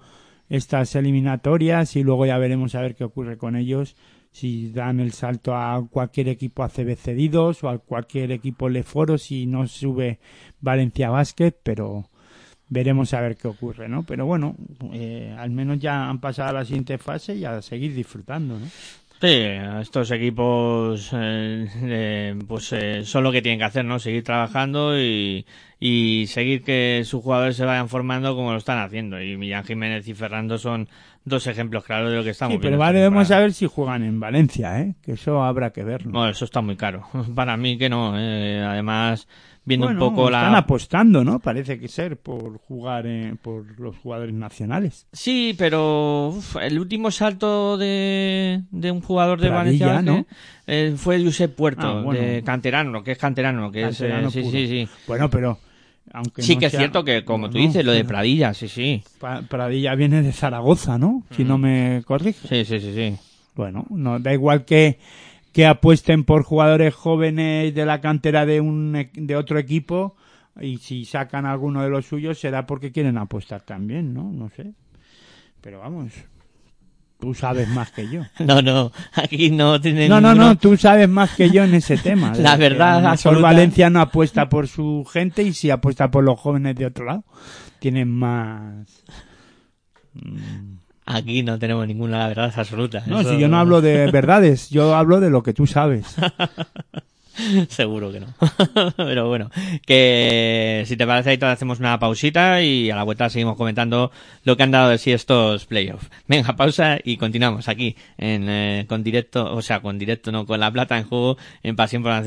estas 0.48 0.96
eliminatorias 0.96 1.98
y 1.98 2.04
luego 2.04 2.26
ya 2.26 2.38
veremos 2.38 2.74
a 2.76 2.82
ver 2.82 2.96
qué 2.96 3.04
ocurre 3.04 3.38
con 3.38 3.58
ellos 3.58 3.98
si 4.32 4.72
dan 4.72 5.00
el 5.00 5.12
salto 5.14 5.56
a 5.56 5.88
cualquier 5.90 6.30
equipo 6.30 6.64
ACB 6.64 6.96
cedidos 6.96 7.64
o 7.64 7.70
a 7.70 7.78
cualquier 7.80 8.32
equipo 8.32 8.70
Leforo 8.70 9.18
si 9.18 9.46
no 9.46 9.68
sube 9.68 10.20
Valencia 10.60 11.10
Basket, 11.10 11.54
pero 11.64 12.10
veremos 12.70 13.14
a 13.14 13.22
ver 13.22 13.36
qué 13.36 13.48
ocurre, 13.48 13.88
¿no? 13.88 14.06
Pero 14.06 14.26
bueno, 14.26 14.56
eh, 14.94 15.36
al 15.38 15.52
menos 15.52 15.80
ya 15.80 16.10
han 16.10 16.20
pasado 16.20 16.50
a 16.50 16.54
la 16.54 16.66
siguiente 16.66 16.98
fase 16.98 17.36
y 17.36 17.46
a 17.46 17.62
seguir 17.62 17.94
disfrutando, 17.94 18.60
¿no? 18.60 18.68
Sí, 19.20 19.48
estos 19.82 20.12
equipos 20.12 21.10
eh, 21.12 21.68
eh, 21.82 22.36
pues 22.48 22.72
eh, 22.74 23.04
son 23.04 23.24
lo 23.24 23.32
que 23.32 23.42
tienen 23.42 23.58
que 23.58 23.66
hacer, 23.66 23.84
¿no? 23.84 23.98
Seguir 23.98 24.24
trabajando 24.24 25.00
y, 25.00 25.44
y 25.80 26.26
seguir 26.28 26.64
que 26.64 27.04
sus 27.06 27.22
jugadores 27.24 27.56
se 27.56 27.66
vayan 27.66 27.88
formando 27.90 28.36
como 28.36 28.52
lo 28.52 28.58
están 28.58 28.80
haciendo. 28.80 29.22
Y 29.22 29.38
Millán 29.38 29.64
Jiménez 29.64 30.08
y 30.08 30.14
Ferrando 30.14 30.58
son 30.58 30.88
dos 31.24 31.46
ejemplos 31.48 31.84
claros 31.84 32.10
de 32.10 32.18
lo 32.18 32.24
que 32.24 32.30
estamos 32.32 32.54
Sí, 32.54 32.58
pero 32.60 32.78
viendo 32.78 32.84
esta 32.84 32.94
vale, 32.94 33.04
vamos 33.04 33.28
temporada. 33.28 33.38
a 33.38 33.42
ver 33.46 33.54
si 33.54 33.66
juegan 33.68 34.04
en 34.04 34.20
Valencia, 34.20 34.80
¿eh? 34.82 34.96
Que 35.04 35.12
eso 35.14 35.44
habrá 35.44 35.72
que 35.72 35.84
verlo. 35.84 36.12
Bueno, 36.12 36.30
eso 36.30 36.46
está 36.46 36.62
muy 36.62 36.76
caro. 36.78 37.04
Para 37.36 37.58
mí 37.58 37.78
que 37.78 37.90
no. 37.90 38.14
eh, 38.18 38.64
Además, 38.66 39.28
viendo 39.66 39.88
Bueno, 39.88 40.04
un 40.08 40.10
poco 40.16 40.28
están 40.30 40.54
la... 40.54 40.60
apostando, 40.60 41.24
¿no? 41.26 41.40
Parece 41.40 41.78
que 41.80 41.90
ser 41.90 42.18
por 42.18 42.58
jugar 42.60 43.06
eh, 43.06 43.36
por 43.42 43.80
los 43.80 43.98
jugadores 43.98 44.34
nacionales. 44.34 45.06
Sí, 45.12 45.54
pero 45.60 46.30
uf, 46.30 46.56
el 46.62 46.80
último 46.80 47.12
salto 47.12 47.78
de, 47.78 48.64
de 48.72 48.90
un 48.92 49.02
jugador 49.02 49.42
de 49.42 49.50
Pradilla, 49.50 49.88
Valencia 49.88 50.12
¿no? 50.14 50.26
eh, 50.66 50.94
fue 50.98 51.22
Josep 51.24 51.54
Puerto, 51.54 51.88
Ah, 51.88 52.02
bueno. 52.02 52.20
de 52.22 52.42
canterano, 52.44 53.04
que 53.04 53.12
es 53.12 53.18
canterano, 53.18 53.70
que 53.72 53.82
Canterano 53.82 54.30
es... 54.30 54.36
eh, 54.38 54.44
sí, 54.44 54.50
sí, 54.50 54.68
sí. 54.68 54.90
Bueno, 55.06 55.30
pero 55.30 55.60
aunque 56.14 56.42
Sí 56.42 56.54
no 56.56 56.60
que 56.60 56.66
es 56.68 56.72
cierto 56.76 57.04
que, 57.04 57.24
como 57.26 57.50
tú 57.50 57.58
dices, 57.58 57.86
lo 57.86 57.92
de 57.92 58.04
Pradilla, 58.06 58.54
sí, 58.54 58.68
sí. 58.68 59.04
Pradilla 59.50 59.96
viene 59.96 60.22
de 60.22 60.32
Zaragoza, 60.32 60.98
¿no? 60.98 61.24
Si 61.32 61.44
no 61.44 61.58
me 61.58 62.04
corrige. 62.06 62.48
Sí, 62.48 62.66
sí, 62.66 62.80
sí, 62.80 62.94
sí. 62.94 63.18
Bueno, 63.56 63.86
no 63.90 64.20
da 64.20 64.34
igual 64.34 64.66
que 64.66 65.00
que 65.54 65.66
apuesten 65.66 66.24
por 66.24 66.44
jugadores 66.44 66.94
jóvenes 66.94 67.74
de 67.74 67.84
la 67.84 68.00
cantera 68.00 68.46
de 68.46 68.62
un 68.62 68.96
e- 68.96 69.10
de 69.16 69.36
otro 69.36 69.58
equipo 69.58 70.16
y 70.62 70.78
si 70.78 71.04
sacan 71.06 71.48
alguno 71.48 71.82
de 71.82 71.90
los 71.90 72.06
suyos 72.06 72.40
será 72.40 72.68
porque 72.68 72.92
quieren 72.92 73.18
apostar 73.18 73.62
también, 73.62 74.14
¿no? 74.14 74.32
No 74.32 74.50
sé. 74.50 74.74
Pero 75.62 75.80
vamos, 75.80 76.12
tú 77.20 77.34
sabes 77.34 77.68
más 77.70 77.92
que 77.92 78.08
yo. 78.10 78.22
No, 78.40 78.62
no, 78.62 78.92
aquí 79.14 79.50
no 79.52 79.80
tiene 79.82 80.08
No, 80.08 80.22
no, 80.22 80.30
ninguno- 80.34 80.48
no, 80.50 80.58
tú 80.58 80.78
sabes 80.78 81.10
más 81.10 81.32
que 81.36 81.50
yo 81.50 81.64
en 81.64 81.74
ese 81.74 81.98
tema. 81.98 82.34
La 82.38 82.56
que 82.58 82.64
verdad 82.64 83.06
absoluta. 83.06 83.42
Valencia 83.42 83.90
no 83.90 84.02
apuesta 84.02 84.50
por 84.50 84.68
su 84.68 85.06
gente 85.12 85.44
y 85.44 85.54
si 85.54 85.70
apuesta 85.70 86.10
por 86.12 86.24
los 86.24 86.40
jóvenes 86.40 86.76
de 86.76 86.86
otro 86.86 87.06
lado, 87.06 87.24
tienen 87.80 88.10
más... 88.12 89.04
Mm. 90.14 90.78
Aquí 91.10 91.42
no 91.42 91.58
tenemos 91.58 91.88
ninguna 91.88 92.28
verdad 92.28 92.52
absoluta. 92.56 93.02
No, 93.08 93.22
Eso- 93.22 93.32
si 93.32 93.40
yo 93.40 93.48
no 93.48 93.58
hablo 93.58 93.80
de 93.82 94.12
verdades, 94.12 94.70
yo 94.70 94.94
hablo 94.94 95.20
de 95.22 95.30
lo 95.30 95.42
que 95.42 95.54
tú 95.54 95.66
sabes. 95.66 96.16
Seguro 97.70 98.12
que 98.12 98.20
no. 98.20 98.28
Pero 98.98 99.28
bueno, 99.28 99.50
que 99.86 100.84
si 100.86 100.98
te 100.98 101.06
parece 101.06 101.32
ahí 101.32 101.40
hacemos 101.42 101.80
una 101.80 102.00
pausita 102.00 102.62
y 102.62 102.90
a 102.90 102.96
la 102.96 103.04
vuelta 103.04 103.30
seguimos 103.30 103.58
comentando 103.58 104.12
lo 104.44 104.58
que 104.58 104.64
han 104.64 104.72
dado 104.72 104.90
de 104.90 104.98
sí 104.98 105.12
estos 105.12 105.66
playoffs. 105.66 106.10
Venga, 106.28 106.56
pausa 106.56 106.98
y 107.04 107.18
continuamos 107.18 107.68
aquí 107.68 107.96
en 108.18 108.50
eh, 108.50 108.86
con 108.88 109.04
directo, 109.04 109.54
o 109.54 109.62
sea, 109.62 109.82
con 109.82 109.98
directo 109.98 110.32
no, 110.32 110.46
con 110.46 110.60
la 110.60 110.72
plata 110.72 110.98
en 110.98 111.06
juego 111.06 111.38
en 111.64 111.76
pasión 111.76 112.04
por. 112.04 112.18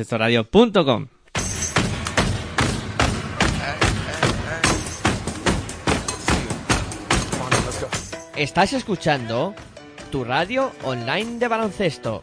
Estás 8.36 8.72
escuchando 8.72 9.54
tu 10.10 10.24
radio 10.24 10.72
online 10.84 11.38
de 11.38 11.48
baloncesto. 11.48 12.22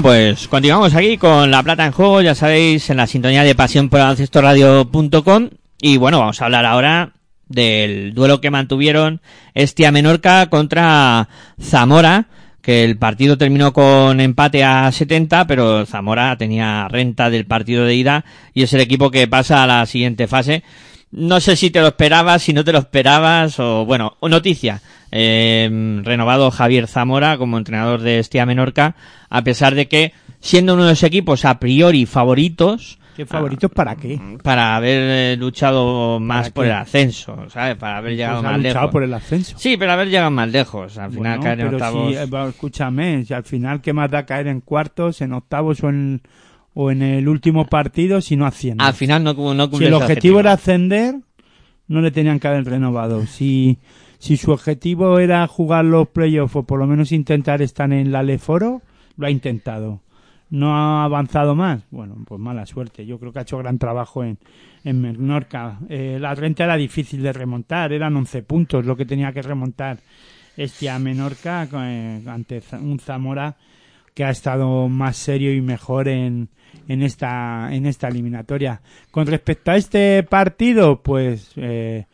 Bueno, 0.00 0.10
pues 0.16 0.46
continuamos 0.46 0.94
aquí 0.94 1.18
con 1.18 1.50
La 1.50 1.60
Plata 1.64 1.84
en 1.84 1.90
Juego, 1.90 2.20
ya 2.22 2.36
sabéis, 2.36 2.88
en 2.88 2.98
la 2.98 3.08
sintonía 3.08 3.42
de 3.42 3.56
pasión 3.56 3.88
por 3.88 3.98
radio.com 3.98 5.50
y 5.80 5.96
bueno, 5.96 6.20
vamos 6.20 6.40
a 6.40 6.44
hablar 6.44 6.66
ahora 6.66 7.14
del 7.48 8.14
duelo 8.14 8.40
que 8.40 8.52
mantuvieron 8.52 9.20
Estia 9.54 9.90
Menorca 9.90 10.48
contra 10.50 11.28
Zamora, 11.60 12.26
que 12.62 12.84
el 12.84 12.96
partido 12.96 13.38
terminó 13.38 13.72
con 13.72 14.20
empate 14.20 14.62
a 14.62 14.92
70, 14.92 15.48
pero 15.48 15.84
Zamora 15.84 16.38
tenía 16.38 16.86
renta 16.86 17.28
del 17.28 17.46
partido 17.46 17.84
de 17.84 17.96
ida 17.96 18.24
y 18.54 18.62
es 18.62 18.72
el 18.74 18.80
equipo 18.80 19.10
que 19.10 19.26
pasa 19.26 19.64
a 19.64 19.66
la 19.66 19.84
siguiente 19.84 20.28
fase. 20.28 20.62
No 21.10 21.40
sé 21.40 21.56
si 21.56 21.70
te 21.70 21.80
lo 21.80 21.88
esperabas, 21.88 22.42
si 22.42 22.52
no 22.52 22.64
te 22.64 22.72
lo 22.72 22.78
esperabas, 22.78 23.58
o 23.60 23.84
bueno, 23.86 24.16
o 24.20 24.28
noticia. 24.28 24.80
Eh, 25.10 26.00
renovado 26.04 26.50
Javier 26.50 26.86
Zamora 26.86 27.38
como 27.38 27.56
entrenador 27.56 28.00
de 28.02 28.18
Estia 28.18 28.44
Menorca, 28.44 28.94
a 29.30 29.42
pesar 29.42 29.74
de 29.74 29.88
que, 29.88 30.12
siendo 30.40 30.74
uno 30.74 30.84
de 30.84 30.90
los 30.90 31.02
equipos 31.02 31.44
a 31.46 31.58
priori 31.58 32.04
favoritos, 32.04 32.98
¿Qué 33.16 33.24
favoritos 33.26 33.70
para 33.72 33.96
qué? 33.96 34.20
para 34.44 34.76
haber 34.76 35.32
eh, 35.32 35.36
luchado 35.38 36.20
más 36.20 36.50
¿Para 36.50 36.54
por 36.54 36.64
qué? 36.66 36.70
el 36.70 36.76
ascenso, 36.76 37.46
¿sabes? 37.50 37.76
Para 37.76 37.96
haber 37.96 38.12
llegado 38.16 38.42
Pues 38.42 38.52
más 38.52 38.56
luchado 38.58 38.74
lejos. 38.74 38.90
por 38.92 39.02
el 39.02 39.14
ascenso. 39.14 39.58
Sí, 39.58 39.76
pero 39.76 39.92
haber 39.92 40.08
llegado 40.08 40.30
más 40.30 40.48
lejos. 40.50 40.98
Al 40.98 41.10
final 41.10 41.38
Bueno, 41.38 41.42
caer 41.42 41.60
en 41.60 41.66
pero 41.66 41.76
octavos. 41.78 42.12
si, 42.12 42.16
eh, 42.16 42.48
escúchame, 42.50 43.24
si 43.24 43.34
al 43.34 43.42
final 43.44 43.80
qué 43.80 43.92
más 43.92 44.10
da 44.10 44.24
caer 44.26 44.46
en 44.46 44.60
cuartos, 44.60 45.20
en 45.20 45.32
octavos 45.32 45.82
o 45.82 45.88
en, 45.88 46.20
o 46.80 46.92
en 46.92 47.02
el 47.02 47.26
último 47.28 47.66
partido 47.66 48.20
si 48.20 48.36
no 48.36 48.46
asciende. 48.46 48.84
Al 48.84 48.94
final 48.94 49.24
no, 49.24 49.34
no 49.34 49.64
si 49.64 49.70
cumple 49.70 49.88
el 49.88 49.94
ese 49.94 50.04
objetivo 50.04 50.38
era 50.38 50.52
ascender, 50.52 51.16
no 51.88 52.00
le 52.00 52.12
tenían 52.12 52.38
que 52.38 52.46
haber 52.46 52.66
renovado. 52.66 53.26
Si, 53.26 53.78
si 54.20 54.36
su 54.36 54.52
objetivo 54.52 55.18
era 55.18 55.44
jugar 55.48 55.86
los 55.86 56.06
playoffs 56.06 56.54
o 56.54 56.62
por 56.62 56.78
lo 56.78 56.86
menos 56.86 57.10
intentar 57.10 57.62
estar 57.62 57.92
en 57.92 58.12
la 58.12 58.22
Leforo, 58.22 58.80
lo 59.16 59.26
ha 59.26 59.30
intentado. 59.30 60.02
No 60.50 60.76
ha 60.76 61.02
avanzado 61.02 61.56
más. 61.56 61.82
Bueno, 61.90 62.14
pues 62.24 62.40
mala 62.40 62.64
suerte. 62.64 63.04
Yo 63.04 63.18
creo 63.18 63.32
que 63.32 63.40
ha 63.40 63.42
hecho 63.42 63.58
gran 63.58 63.78
trabajo 63.78 64.22
en, 64.22 64.38
en 64.84 65.00
Menorca. 65.00 65.80
Eh, 65.88 66.18
la 66.20 66.36
renta 66.36 66.62
era 66.62 66.76
difícil 66.76 67.24
de 67.24 67.32
remontar, 67.32 67.92
eran 67.92 68.14
11 68.14 68.44
puntos 68.44 68.86
lo 68.86 68.96
que 68.96 69.04
tenía 69.04 69.32
que 69.32 69.42
remontar 69.42 69.98
este 70.56 70.88
a 70.88 71.00
Menorca 71.00 71.68
eh, 71.72 72.22
ante 72.24 72.62
un 72.80 73.00
Zamora 73.00 73.56
que 74.14 74.24
ha 74.24 74.30
estado 74.30 74.88
más 74.88 75.16
serio 75.16 75.52
y 75.52 75.60
mejor 75.60 76.06
en, 76.06 76.48
en 76.86 77.02
esta 77.02 77.68
en 77.72 77.86
esta 77.86 78.08
eliminatoria. 78.08 78.80
Con 79.10 79.26
respecto 79.26 79.70
a 79.70 79.76
este 79.76 80.22
partido, 80.22 81.02
pues 81.02 81.52
eh, 81.56 82.06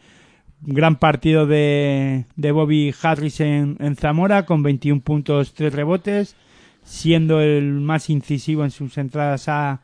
gran 0.62 0.96
partido 0.96 1.46
de, 1.46 2.26
de 2.36 2.52
Bobby 2.52 2.94
Harris 3.02 3.40
en, 3.40 3.76
en 3.80 3.96
Zamora 3.96 4.46
con 4.46 4.62
21 4.62 5.02
puntos, 5.02 5.54
3 5.54 5.72
rebotes, 5.72 6.36
siendo 6.82 7.40
el 7.40 7.72
más 7.80 8.10
incisivo 8.10 8.64
en 8.64 8.70
sus 8.70 8.96
entradas 8.98 9.48
a, 9.48 9.80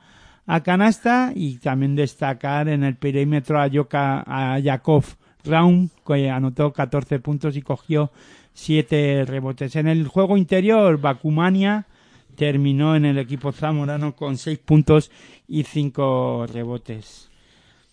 a 0.46 0.62
canasta 0.62 1.32
y 1.34 1.58
también 1.58 1.96
destacar 1.96 2.68
en 2.68 2.84
el 2.84 2.96
perímetro 2.96 3.60
a, 3.60 3.66
Yoka, 3.66 4.24
a 4.26 4.58
Yakov 4.58 5.04
Raum, 5.44 5.88
que 6.06 6.30
anotó 6.30 6.72
14 6.72 7.20
puntos 7.20 7.56
y 7.56 7.62
cogió 7.62 8.10
7 8.54 9.24
rebotes. 9.26 9.76
En 9.76 9.88
el 9.88 10.08
juego 10.08 10.36
interior, 10.36 11.00
Bakumania 11.00 11.86
terminó 12.40 12.96
en 12.96 13.04
el 13.04 13.18
equipo 13.18 13.52
zamorano 13.52 14.16
con 14.16 14.38
6 14.38 14.60
puntos 14.60 15.10
y 15.46 15.64
5 15.64 16.46
rebotes. 16.50 17.28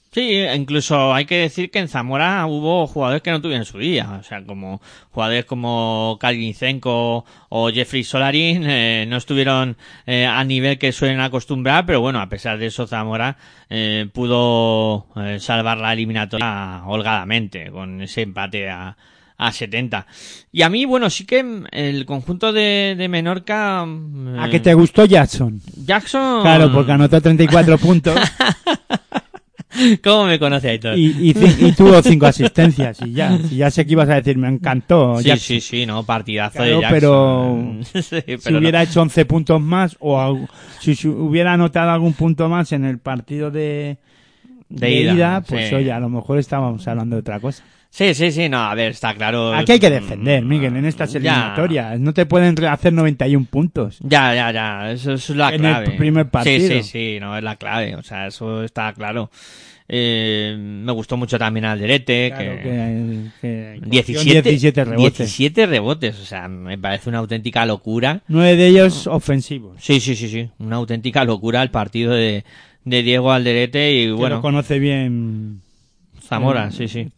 Sí, 0.10 0.38
incluso 0.56 1.14
hay 1.14 1.26
que 1.26 1.40
decir 1.40 1.70
que 1.70 1.80
en 1.80 1.90
Zamora 1.90 2.46
hubo 2.46 2.88
jugadores 2.88 3.22
que 3.22 3.30
no 3.30 3.42
tuvieron 3.42 3.66
su 3.66 3.78
día. 3.78 4.10
O 4.22 4.24
sea, 4.24 4.46
como 4.46 4.82
jugadores 5.12 5.44
como 5.44 6.18
Kalinicenko 6.22 7.26
o 7.50 7.70
Jeffrey 7.72 8.06
Solarin 8.06 8.64
eh, 8.66 9.06
no 9.10 9.18
estuvieron 9.18 9.76
eh, 10.06 10.26
a 10.26 10.42
nivel 10.46 10.80
que 10.80 10.94
suelen 10.94 11.20
acostumbrar, 11.20 11.86
pero 11.86 12.00
bueno, 12.00 12.22
a 12.22 12.30
pesar 12.30 12.58
de 12.58 12.68
eso 12.68 12.88
Zamora 12.88 13.36
eh, 13.70 14.08
pudo 14.14 15.08
eh, 15.18 15.42
salvar 15.42 15.78
la 15.78 15.92
eliminatoria 15.92 16.84
holgadamente 16.86 17.70
con 17.70 18.02
ese 18.02 18.22
empate 18.22 18.70
a, 18.70 18.96
a 19.38 19.52
70. 19.52 20.08
Y 20.52 20.64
a 20.64 20.70
mí, 20.70 20.86
bueno, 20.86 21.10
sí 21.10 21.26
que 21.26 21.46
el 21.72 22.06
conjunto 22.06 22.52
de, 22.54 22.96
de 22.98 23.08
Menorca... 23.08 23.86
mm, 23.86 24.40
¿A 24.40 24.50
qué 24.50 24.60
te 24.60 24.74
gustó 24.74 25.06
Jackson? 25.06 25.62
Jackson... 25.86 26.42
Claro, 26.42 26.72
porque 26.72 26.92
anotó 26.94 27.22
34 27.22 27.78
puntos 27.80 28.16
¿Cómo 30.04 30.26
me 30.26 30.40
conoce 30.40 30.70
Aitor? 30.70 30.98
y, 30.98 31.06
y, 31.30 31.34
ci- 31.36 31.68
y 31.70 31.72
tuvo 31.74 32.02
5 32.02 32.26
asistencias. 32.26 32.98
Y 33.06 33.12
ya, 33.12 33.38
y 33.52 33.58
ya 33.58 33.70
sé 33.70 33.86
que 33.86 33.92
ibas 33.92 34.10
a 34.10 34.16
decir, 34.16 34.36
me 34.38 34.48
encantó. 34.48 35.18
Sí, 35.20 35.26
Jackson. 35.26 35.46
sí, 35.46 35.62
sí, 35.62 35.86
no, 35.86 36.04
partidazo 36.04 36.58
Claro, 36.58 36.76
de 36.78 36.82
Jackson. 36.82 36.92
pero 37.00 38.02
Sí, 38.02 38.38
si 38.40 38.54
hubiera 38.56 38.82
hecho 38.82 39.02
11 39.04 39.26
puntos 39.26 39.62
más 39.62 39.96
o 40.00 40.48
si 40.80 41.08
hubiera 41.08 41.54
anotado 41.54 41.92
algún 41.92 42.14
punto 42.14 42.50
más 42.50 42.72
en 42.72 42.86
el 42.86 42.98
partido 42.98 43.52
de, 43.52 43.98
De 44.70 44.92
ida, 45.02 45.42
pues 45.48 45.70
sí. 45.70 45.76
oye, 45.76 45.92
a 45.92 46.00
lo 46.00 46.10
mejor 46.10 46.40
estábamos 46.40 46.88
hablando 46.88 47.16
de 47.18 47.20
otra 47.20 47.40
cosa. 47.40 47.64
Sí, 47.90 48.14
sí, 48.14 48.32
sí, 48.32 48.48
no, 48.50 48.58
a 48.60 48.76
ver, 48.76 48.92
está 48.92 49.14
claro. 49.16 49.54
Aquí 49.54 49.72
hay 49.72 49.80
que 49.80 49.90
defender, 49.90 50.44
Miguel, 50.46 50.76
en 50.76 50.86
estas 50.86 51.14
Ya. 51.14 51.20
eliminatorias. 51.20 52.00
No 52.00 52.14
te 52.14 52.26
pueden 52.26 52.64
hacer 52.66 52.94
91 52.94 53.48
puntos. 53.50 53.98
Ya, 54.02 54.36
ya, 54.36 54.52
ya, 54.52 54.92
eso, 54.92 55.14
es 55.14 55.30
la 55.32 55.50
En 55.50 55.54
el 55.56 55.60
clave. 55.62 55.92
primer 55.98 56.30
partido. 56.30 56.60
Sí, 56.60 56.84
sí, 56.84 56.84
sí, 56.84 57.18
no, 57.20 57.36
es 57.38 57.44
la 57.44 57.56
clave, 57.56 57.96
o 57.96 58.04
sea, 58.04 58.28
eso 58.28 58.64
está 58.64 58.94
claro. 58.94 59.32
Eh, 59.90 60.54
me 60.60 60.92
gustó 60.92 61.16
mucho 61.16 61.40
también 61.40 61.64
Alderete, 61.66 62.34
Claro 62.36 62.56
que... 62.58 62.62
que, 63.42 63.80
que 63.82 64.14
cogió 64.14 64.42
17, 64.44 64.50
17 64.50 64.84
rebotes. 64.86 65.18
17 65.18 65.66
rebotes, 65.66 66.20
o 66.20 66.26
sea, 66.26 66.48
me 66.50 66.78
parece 66.78 67.08
una 67.10 67.20
auténtica 67.20 67.66
locura. 67.66 68.22
9 68.28 68.56
de 68.58 68.68
ellos 68.68 69.08
ofensivos. 69.08 69.78
Sí, 69.80 70.02
sí, 70.02 70.16
sí, 70.18 70.28
sí, 70.28 70.50
una 70.60 70.76
auténtica 70.76 71.24
locura 71.24 71.64
el 71.64 71.72
partido 71.72 72.14
de, 72.14 72.44
de 72.84 73.02
Diego 73.02 73.32
Alderete 73.32 73.94
y 73.94 74.06
Que 74.08 74.12
bueno, 74.12 74.36
lo 74.36 74.42
conoce 74.42 74.78
bien. 74.78 75.62
Zamora, 76.28 76.68
eh, 76.68 76.72
sí, 76.72 76.88
sí. 76.88 77.10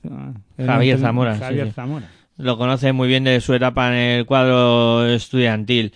el 0.58 0.66
Javier 0.66 1.00
Zamora, 1.00 1.36
sí, 1.36 1.42
Javier 1.42 1.68
sí. 1.68 1.74
Zamora. 1.74 2.08
lo 2.38 2.58
conoce 2.58 2.94
muy 2.94 3.08
bien 3.08 3.24
de 3.24 3.42
su 3.42 3.54
etapa 3.54 3.88
en 3.90 3.94
el 3.96 4.26
cuadro 4.26 5.06
estudiantil. 5.08 5.94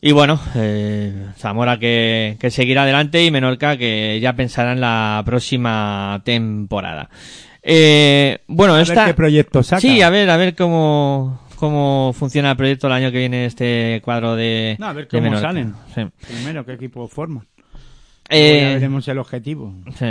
Y 0.00 0.10
bueno, 0.12 0.40
eh, 0.56 1.28
Zamora 1.36 1.78
que, 1.78 2.36
que 2.40 2.50
seguirá 2.50 2.82
adelante 2.82 3.24
y 3.24 3.30
Menorca 3.30 3.76
que 3.76 4.18
ya 4.20 4.32
pensará 4.34 4.72
en 4.72 4.80
la 4.80 5.22
próxima 5.24 6.20
temporada. 6.24 7.08
Eh, 7.62 8.38
bueno, 8.48 8.74
A 8.74 8.78
ver 8.78 8.88
esta... 8.88 9.06
qué 9.06 9.14
proyecto 9.14 9.62
saca. 9.62 9.80
Sí, 9.80 10.02
a 10.02 10.10
ver, 10.10 10.28
a 10.28 10.36
ver 10.36 10.56
cómo, 10.56 11.40
cómo 11.54 12.12
funciona 12.18 12.50
el 12.50 12.56
proyecto 12.56 12.88
el 12.88 12.94
año 12.94 13.12
que 13.12 13.18
viene 13.18 13.46
este 13.46 14.00
cuadro 14.04 14.34
de... 14.34 14.74
No, 14.80 14.86
a 14.86 14.92
ver 14.92 15.06
cómo 15.06 15.38
salen. 15.38 15.74
Sí. 15.94 16.02
Primero, 16.26 16.66
qué 16.66 16.72
equipo 16.72 17.06
forman. 17.06 17.46
Eh, 18.28 18.72
veremos 18.74 19.06
el 19.06 19.18
objetivo. 19.18 19.72
Sí. 19.96 20.06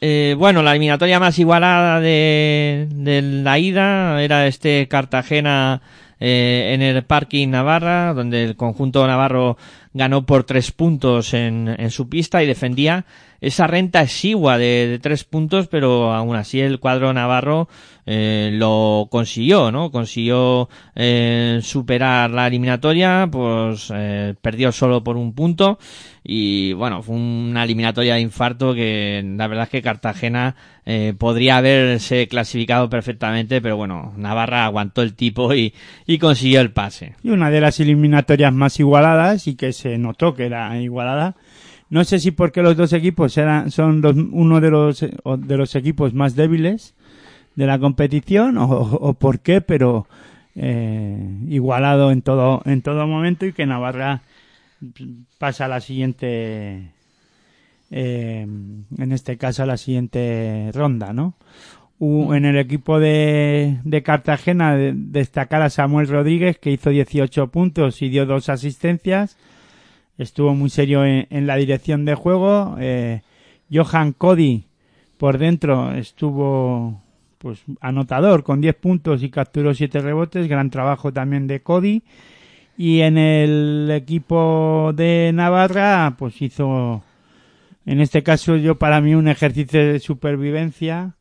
Eh, 0.00 0.36
bueno, 0.38 0.62
la 0.62 0.70
eliminatoria 0.70 1.18
más 1.18 1.38
igualada 1.38 2.00
de, 2.00 2.86
de 2.90 3.20
la 3.22 3.58
ida 3.58 4.22
era 4.22 4.46
este 4.46 4.86
Cartagena 4.86 5.82
eh, 6.20 6.70
en 6.74 6.82
el 6.82 7.02
Parking 7.02 7.48
Navarra, 7.48 8.14
donde 8.14 8.44
el 8.44 8.56
conjunto 8.56 9.06
navarro 9.06 9.56
ganó 9.94 10.24
por 10.24 10.44
tres 10.44 10.70
puntos 10.70 11.34
en, 11.34 11.74
en 11.78 11.90
su 11.90 12.08
pista 12.08 12.42
y 12.42 12.46
defendía 12.46 13.06
esa 13.40 13.66
renta 13.66 14.02
exigua 14.02 14.56
de, 14.58 14.86
de 14.88 14.98
tres 15.00 15.24
puntos, 15.24 15.66
pero 15.68 16.12
aún 16.12 16.36
así 16.36 16.60
el 16.60 16.78
cuadro 16.78 17.12
navarro 17.12 17.68
eh, 18.10 18.48
lo 18.54 19.06
consiguió, 19.10 19.70
¿no? 19.70 19.90
Consiguió 19.90 20.70
eh, 20.94 21.58
superar 21.62 22.30
la 22.30 22.46
eliminatoria, 22.46 23.28
pues 23.30 23.92
eh, 23.94 24.34
perdió 24.40 24.72
solo 24.72 25.04
por 25.04 25.18
un 25.18 25.34
punto 25.34 25.78
y 26.24 26.72
bueno, 26.72 27.02
fue 27.02 27.16
una 27.16 27.64
eliminatoria 27.64 28.14
de 28.14 28.20
infarto 28.22 28.72
que 28.74 29.22
la 29.36 29.46
verdad 29.46 29.64
es 29.64 29.70
que 29.70 29.82
Cartagena 29.82 30.56
eh, 30.86 31.12
podría 31.18 31.58
haberse 31.58 32.28
clasificado 32.28 32.88
perfectamente, 32.88 33.60
pero 33.60 33.76
bueno, 33.76 34.14
Navarra 34.16 34.64
aguantó 34.64 35.02
el 35.02 35.12
tipo 35.14 35.52
y, 35.54 35.74
y 36.06 36.16
consiguió 36.18 36.62
el 36.62 36.72
pase. 36.72 37.14
Y 37.22 37.28
una 37.28 37.50
de 37.50 37.60
las 37.60 37.78
eliminatorias 37.78 38.54
más 38.54 38.80
igualadas 38.80 39.46
y 39.48 39.54
que 39.54 39.74
se 39.74 39.98
notó 39.98 40.34
que 40.34 40.46
era 40.46 40.80
igualada. 40.80 41.36
No 41.90 42.04
sé 42.04 42.18
si 42.18 42.30
porque 42.32 42.60
los 42.62 42.76
dos 42.76 42.92
equipos 42.92 43.36
eran, 43.38 43.70
son 43.70 44.00
los- 44.02 44.14
uno 44.14 44.60
de 44.60 44.70
los, 44.70 45.00
de 45.00 45.56
los 45.56 45.74
equipos 45.74 46.12
más 46.14 46.36
débiles 46.36 46.94
de 47.58 47.66
la 47.66 47.80
competición 47.80 48.56
o, 48.56 48.68
o 48.70 49.14
por 49.14 49.40
qué, 49.40 49.60
pero 49.60 50.06
eh, 50.54 51.18
igualado 51.48 52.12
en 52.12 52.22
todo, 52.22 52.62
en 52.66 52.82
todo 52.82 53.04
momento 53.08 53.46
y 53.46 53.52
que 53.52 53.66
Navarra 53.66 54.22
pasa 55.38 55.64
a 55.64 55.68
la 55.68 55.80
siguiente, 55.80 56.92
eh, 57.90 58.46
en 58.96 59.12
este 59.12 59.36
caso 59.38 59.64
a 59.64 59.66
la 59.66 59.76
siguiente 59.76 60.70
ronda, 60.72 61.12
¿no? 61.12 61.34
U- 61.98 62.32
en 62.32 62.44
el 62.44 62.56
equipo 62.58 63.00
de, 63.00 63.78
de 63.82 64.02
Cartagena 64.04 64.76
de- 64.76 64.92
destacar 64.94 65.62
a 65.62 65.68
Samuel 65.70 66.06
Rodríguez 66.06 66.58
que 66.58 66.70
hizo 66.70 66.90
18 66.90 67.48
puntos 67.48 68.02
y 68.02 68.08
dio 68.08 68.24
dos 68.24 68.48
asistencias. 68.50 69.36
Estuvo 70.16 70.54
muy 70.54 70.70
serio 70.70 71.04
en, 71.04 71.26
en 71.30 71.48
la 71.48 71.56
dirección 71.56 72.04
de 72.04 72.14
juego. 72.14 72.76
Eh, 72.78 73.22
Johan 73.72 74.12
Cody 74.12 74.66
por 75.16 75.38
dentro 75.38 75.92
estuvo 75.92 77.02
pues 77.38 77.60
anotador 77.80 78.42
con 78.44 78.60
10 78.60 78.74
puntos 78.76 79.22
y 79.22 79.30
capturó 79.30 79.72
7 79.74 80.00
rebotes. 80.00 80.48
Gran 80.48 80.70
trabajo 80.70 81.12
también 81.12 81.46
de 81.46 81.60
Cody. 81.60 82.02
Y 82.76 83.00
en 83.00 83.18
el 83.18 83.88
equipo 83.92 84.92
de 84.94 85.32
Navarra 85.34 86.14
pues 86.18 86.40
hizo 86.42 87.02
en 87.86 88.00
este 88.00 88.22
caso 88.22 88.56
yo 88.56 88.76
para 88.78 89.00
mí 89.00 89.14
un 89.14 89.26
ejercicio 89.28 89.80
de 89.92 89.98
supervivencia 89.98 91.14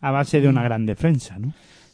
a 0.00 0.10
base 0.10 0.40
de 0.40 0.48
una 0.48 0.62
gran 0.62 0.86
defensa, 0.86 1.38
¿no? 1.38 1.52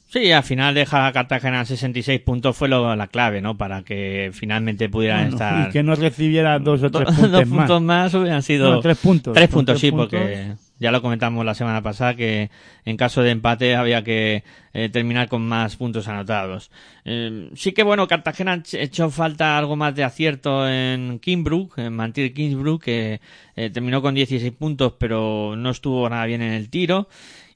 Sí, 0.09 0.31
al 0.31 0.45
final 0.45 0.75
dejar 0.75 1.03
a 1.03 1.13
Cartagena 1.13 1.61
a 1.61 1.65
66 1.65 2.21
puntos 2.21 2.57
fue 2.57 2.69
lo, 2.69 2.95
la 2.95 3.09
clave, 3.09 3.43
¿no? 3.43 3.59
Para 3.59 3.83
que 3.83 4.31
finalmente 4.33 4.89
pudieran 4.89 5.23
Bueno, 5.31 5.35
estar... 5.37 5.69
y 5.69 5.73
que 5.73 5.83
no 5.83 5.95
recibiera 5.97 6.59
dos 6.61 6.83
o 6.85 6.89
Do- 6.91 7.01
tres 7.01 7.15
puntos, 7.17 7.33
dos 7.33 7.47
más. 7.49 7.59
puntos 7.59 7.83
más 7.83 8.15
hubieran 8.15 8.43
sido... 8.43 8.71
No, 8.71 8.81
tres 8.81 8.97
puntos. 8.99 9.35
Tres 9.35 9.49
puntos, 9.49 9.75
tres 9.75 9.81
sí, 9.81 9.91
porque 9.91 10.55
ya 10.79 10.91
lo 10.93 11.03
comentamos 11.03 11.45
la 11.45 11.55
semana 11.55 11.83
pasada 11.83 12.15
que 12.15 12.51
en 12.85 12.97
caso 12.97 13.23
de 13.23 13.31
empate 13.31 13.75
había 13.77 14.03
que 14.05 14.45
eh, 14.73 14.89
terminar 14.91 15.29
con 15.29 15.47
más 15.47 15.77
puntos 15.77 16.09
anotados. 16.09 16.71
Eh, 17.05 17.51
sí 17.55 17.73
que 17.73 17.83
bueno, 17.83 18.07
Cartagena 18.09 18.59
ch- 18.59 18.79
echó 18.81 19.11
falta 19.11 19.57
algo 19.57 19.77
más 19.77 19.95
de 19.95 20.05
acierto 20.05 20.69
en 20.69 21.19
Kingsbrook, 21.21 21.79
en 21.79 21.93
Mantil 21.95 22.35
Kingsbrook, 22.35 22.83
que 22.83 23.21
eh, 23.57 23.71
terminó 23.71 24.03
con 24.03 24.15
16 24.15 24.53
puntos, 24.53 24.95
pero 24.99 25.55
no 25.57 25.71
estuvo 25.71 26.09
nada 26.09 26.27
bien 26.27 26.43
en 26.43 26.53
el 26.53 26.69
tiro. 26.71 27.09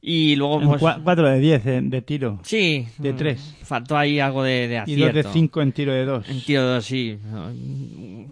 Y 0.03 0.35
luego, 0.37 0.61
pues, 0.63 0.81
cua- 0.81 0.99
cuatro 1.05 1.29
de 1.29 1.39
diez 1.41 1.67
eh, 1.67 1.81
de 1.83 2.01
tiro. 2.03 2.39
sí, 2.43 2.87
de 2.97 3.13
mm, 3.13 3.17
tres. 3.17 3.57
Faltó 3.63 3.99
ahí 3.99 4.19
algo 4.19 4.43
de, 4.43 4.67
de 4.67 4.75
Y 4.75 4.79
acierto. 4.79 5.05
dos 5.07 5.15
de 5.27 5.33
cinco 5.33 5.61
en 5.61 5.73
tiro 5.73 5.93
de 5.93 6.05
dos. 6.07 6.27
En 6.29 6.41
tiro 6.41 6.67
de 6.67 6.75
dos, 6.75 6.85
sí. 6.87 7.19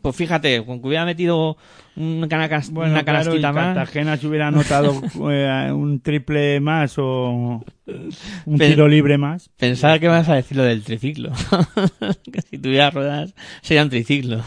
Pues 0.00 0.16
fíjate, 0.16 0.64
con 0.64 0.80
que 0.80 0.88
hubiera 0.88 1.04
metido 1.04 1.58
un 1.96 2.26
canacas- 2.28 2.70
Bueno, 2.70 2.92
una 2.92 3.02
claro, 3.04 3.20
y 3.20 3.42
canastita 3.42 3.52
más. 3.52 3.74
Cartagena 3.76 4.16
se 4.16 4.26
hubiera 4.26 4.46
anotado 4.48 4.94
eh, 5.30 5.70
un 5.70 6.00
triple 6.00 6.58
más 6.60 6.94
o 6.98 7.62
un 7.84 8.58
Pero- 8.58 8.70
tiro 8.70 8.88
libre 8.88 9.18
más. 9.18 9.50
Pensaba 9.58 9.98
que 9.98 10.08
vas 10.08 10.28
a 10.30 10.36
decir 10.36 10.56
lo 10.56 10.62
del 10.62 10.82
triciclo. 10.82 11.32
que 12.32 12.40
si 12.42 12.56
tuviera 12.58 12.88
ruedas 12.90 13.34
sería 13.60 13.82
un 13.82 13.90
triciclo. 13.90 14.42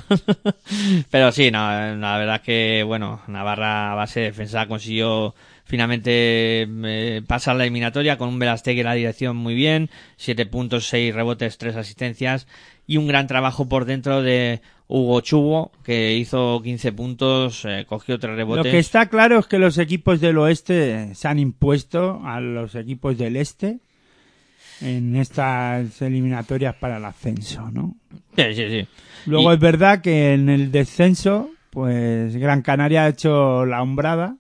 Pero 1.12 1.32
sí, 1.32 1.52
no, 1.52 1.60
la 1.98 2.18
verdad 2.18 2.36
es 2.38 2.41
que, 2.41 2.84
bueno, 2.86 3.22
Navarra 3.28 3.91
a 3.91 3.95
base 3.95 4.22
de 4.22 4.26
defensa 4.28 4.66
consiguió 4.68 5.36
finalmente 5.72 6.67
eh, 6.67 7.22
pasar 7.26 7.55
la 7.55 7.63
eliminatoria 7.63 8.17
con 8.17 8.28
un 8.28 8.38
Velastegui 8.39 8.82
en 8.82 8.86
la 8.88 8.93
dirección 8.93 9.38
muy 9.38 9.55
bien, 9.55 9.89
siete 10.17 10.45
puntos, 10.45 10.89
seis 10.89 11.15
rebotes, 11.15 11.57
tres 11.57 11.78
asistencias 11.78 12.45
y 12.86 12.97
un 12.97 13.07
gran 13.07 13.26
trabajo 13.26 13.69
por 13.69 13.86
dentro 13.86 14.22
de 14.22 14.59
Hugo 14.89 15.22
Chubo 15.22 15.72
que 15.86 16.13
hizo 16.17 16.61
15 16.61 16.91
puntos, 16.91 17.63
eh, 17.63 17.86
cogió 17.88 18.19
tres 18.19 18.32
Lo 18.32 18.36
rebotes. 18.36 18.69
que 18.69 18.80
está 18.80 19.05
claro 19.07 19.39
es 19.39 19.47
que 19.47 19.59
los 19.59 19.78
equipos 19.78 20.19
del 20.19 20.38
oeste 20.39 21.15
se 21.15 21.28
han 21.30 21.39
impuesto 21.39 22.19
a 22.26 22.41
los 22.41 22.76
equipos 22.76 23.17
del 23.17 23.38
este 23.38 23.80
en 24.82 25.15
estas 25.15 26.01
eliminatorias 26.01 26.76
para 26.76 26.97
el 26.97 27.05
ascenso, 27.05 27.69
¿no? 27.72 27.95
Sí, 28.36 28.43
sí, 28.55 28.67
sí. 28.69 28.88
Luego 29.26 29.51
Y- 29.51 29.55
es 29.55 29.59
verdad 29.61 30.01
que 30.01 30.34
en 30.34 30.49
el 30.49 30.69
descenso, 30.72 31.49
pues 31.69 32.36
Gran 32.36 32.61
Canaria 32.61 33.05
ha 33.05 33.09
hecho 33.09 33.65
la 33.65 33.82
hombrada 33.82 34.36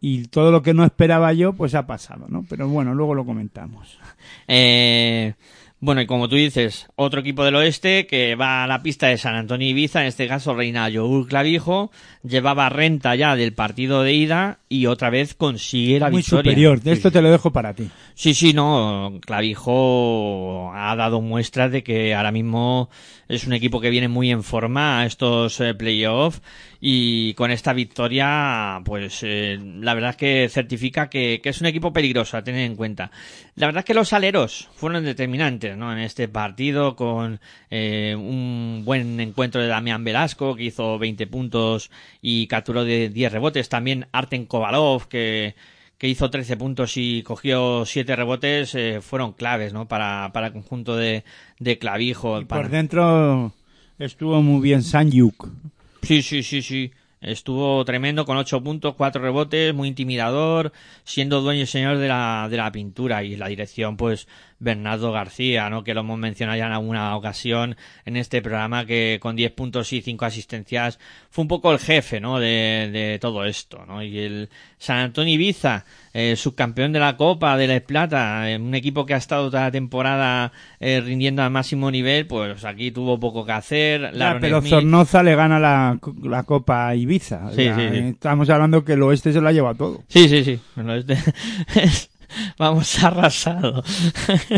y 0.00 0.26
todo 0.28 0.50
lo 0.52 0.62
que 0.62 0.74
no 0.74 0.84
esperaba 0.84 1.32
yo, 1.32 1.52
pues 1.52 1.74
ha 1.74 1.86
pasado, 1.86 2.26
¿no? 2.28 2.44
Pero 2.48 2.68
bueno, 2.68 2.94
luego 2.94 3.14
lo 3.14 3.24
comentamos. 3.24 3.98
Eh, 4.50 5.34
bueno, 5.80 6.00
y 6.00 6.06
como 6.06 6.28
tú 6.28 6.34
dices, 6.34 6.88
otro 6.96 7.20
equipo 7.20 7.44
del 7.44 7.54
oeste 7.54 8.06
que 8.06 8.34
va 8.34 8.64
a 8.64 8.66
la 8.66 8.82
pista 8.82 9.06
de 9.06 9.16
San 9.16 9.36
Antonio 9.36 9.68
Ibiza, 9.68 10.00
en 10.00 10.08
este 10.08 10.26
caso 10.26 10.54
reina 10.54 10.88
Yogur 10.88 11.28
Clavijo, 11.28 11.92
llevaba 12.24 12.68
renta 12.68 13.14
ya 13.14 13.36
del 13.36 13.52
partido 13.52 14.02
de 14.02 14.12
ida 14.14 14.58
y 14.68 14.86
otra 14.86 15.08
vez 15.10 15.34
consigue 15.34 16.00
la 16.00 16.10
Muy 16.10 16.22
victoria. 16.22 16.50
superior. 16.50 16.80
De 16.80 16.92
esto 16.92 17.12
te 17.12 17.22
lo 17.22 17.30
dejo 17.30 17.52
para 17.52 17.74
ti. 17.74 17.88
Sí, 18.14 18.34
sí, 18.34 18.52
no. 18.54 19.20
Clavijo 19.24 20.72
ha 20.74 20.96
dado 20.96 21.20
muestras 21.20 21.70
de 21.70 21.82
que 21.84 22.12
ahora 22.14 22.32
mismo 22.32 22.90
es 23.28 23.46
un 23.46 23.52
equipo 23.52 23.80
que 23.80 23.90
viene 23.90 24.08
muy 24.08 24.30
en 24.30 24.42
forma 24.42 25.00
a 25.00 25.06
estos 25.06 25.60
eh, 25.60 25.74
playoffs 25.74 26.42
y 26.80 27.34
con 27.34 27.50
esta 27.50 27.72
victoria, 27.72 28.80
pues 28.84 29.20
eh, 29.22 29.58
la 29.80 29.94
verdad 29.94 30.10
es 30.10 30.16
que 30.16 30.48
certifica 30.48 31.08
que, 31.10 31.40
que 31.42 31.48
es 31.48 31.60
un 31.60 31.66
equipo 31.66 31.92
peligroso 31.92 32.36
a 32.36 32.44
tener 32.44 32.62
en 32.62 32.76
cuenta. 32.76 33.10
La 33.56 33.66
verdad 33.66 33.80
es 33.80 33.84
que 33.84 33.94
los 33.94 34.12
aleros 34.12 34.68
fueron 34.76 35.04
determinantes, 35.04 35.76
¿no? 35.76 35.92
En 35.92 35.98
este 35.98 36.28
partido 36.28 36.94
con 36.94 37.40
eh, 37.70 38.14
un 38.16 38.82
buen 38.84 39.18
encuentro 39.18 39.60
de 39.60 39.66
Damián 39.68 40.04
Velasco 40.04 40.54
que 40.54 40.64
hizo 40.64 40.98
20 40.98 41.26
puntos 41.26 41.90
y 42.22 42.46
capturó 42.46 42.84
de 42.84 43.08
10 43.08 43.32
rebotes. 43.32 43.68
También 43.68 44.06
Arten 44.12 44.46
Kovalov 44.46 45.08
que 45.08 45.54
que 45.98 46.06
hizo 46.08 46.30
13 46.30 46.56
puntos 46.56 46.92
y 46.96 47.24
cogió 47.24 47.84
7 47.84 48.14
rebotes, 48.14 48.72
eh, 48.76 49.00
fueron 49.02 49.32
claves, 49.32 49.72
¿no? 49.72 49.88
Para, 49.88 50.30
para 50.32 50.46
el 50.46 50.52
conjunto 50.52 50.96
de, 50.96 51.24
de 51.58 51.76
Clavijo. 51.78 52.40
Y 52.40 52.44
para- 52.44 52.62
por 52.62 52.70
dentro 52.70 53.52
estuvo 53.98 54.40
muy 54.40 54.62
bien 54.62 54.84
Sanyuk. 54.84 55.48
Sí, 56.02 56.22
sí, 56.22 56.42
sí, 56.42 56.62
sí. 56.62 56.92
Estuvo 57.20 57.84
tremendo 57.84 58.24
con 58.24 58.36
8 58.36 58.62
puntos, 58.62 58.94
4 58.94 59.20
rebotes, 59.20 59.74
muy 59.74 59.88
intimidador, 59.88 60.72
siendo 61.04 61.40
dueño 61.40 61.62
y 61.62 61.66
señor 61.66 61.98
de 61.98 62.06
la, 62.08 62.46
de 62.48 62.56
la 62.56 62.70
pintura 62.70 63.24
y 63.24 63.36
la 63.36 63.48
dirección, 63.48 63.96
pues, 63.96 64.28
Bernardo 64.60 65.12
García, 65.12 65.70
¿no? 65.70 65.84
Que 65.84 65.94
lo 65.94 66.00
hemos 66.00 66.18
mencionado 66.18 66.58
ya 66.58 66.66
en 66.66 66.72
alguna 66.72 67.14
ocasión 67.16 67.76
en 68.04 68.16
este 68.16 68.42
programa 68.42 68.86
que 68.86 69.18
con 69.22 69.36
10 69.36 69.52
puntos 69.52 69.92
y 69.92 70.02
5 70.02 70.24
asistencias 70.24 70.98
fue 71.30 71.42
un 71.42 71.48
poco 71.48 71.70
el 71.72 71.78
jefe, 71.78 72.20
¿no? 72.20 72.40
De, 72.40 72.90
de 72.92 73.18
todo 73.20 73.44
esto, 73.44 73.84
¿no? 73.86 74.02
Y 74.02 74.18
el 74.18 74.48
San 74.78 74.98
Antonio 74.98 75.34
Ibiza, 75.34 75.84
eh, 76.12 76.34
subcampeón 76.36 76.92
de 76.92 76.98
la 76.98 77.16
Copa 77.16 77.56
de 77.56 77.68
la 77.68 77.78
Plata, 77.80 78.50
eh, 78.50 78.56
un 78.56 78.74
equipo 78.74 79.06
que 79.06 79.14
ha 79.14 79.18
estado 79.18 79.50
toda 79.50 79.62
la 79.64 79.70
temporada 79.70 80.52
eh, 80.80 81.00
rindiendo 81.04 81.42
al 81.42 81.50
máximo 81.50 81.90
nivel, 81.90 82.26
pues 82.26 82.64
aquí 82.64 82.90
tuvo 82.90 83.20
poco 83.20 83.44
que 83.46 83.52
hacer. 83.52 84.12
Ya, 84.14 84.38
pero 84.40 84.60
Smith- 84.60 84.70
Zornoza 84.70 85.22
le 85.22 85.36
gana 85.36 85.58
la, 85.60 85.98
la 86.22 86.42
Copa 86.42 86.88
a 86.88 86.94
Ibiza. 86.96 87.52
Sí, 87.54 87.64
Ya, 87.64 87.76
sí, 87.76 87.88
sí. 87.92 87.98
Estamos 88.08 88.50
hablando 88.50 88.84
que 88.84 88.94
el 88.94 89.02
oeste 89.02 89.32
se 89.32 89.40
lo 89.40 89.48
ha 89.48 89.52
llevado 89.52 89.76
todo. 89.76 90.02
Sí, 90.08 90.28
sí, 90.28 90.42
sí. 90.44 90.58
Bueno, 90.74 90.94
este- 90.96 91.16
Vamos 92.58 93.02
arrasado. 93.02 93.82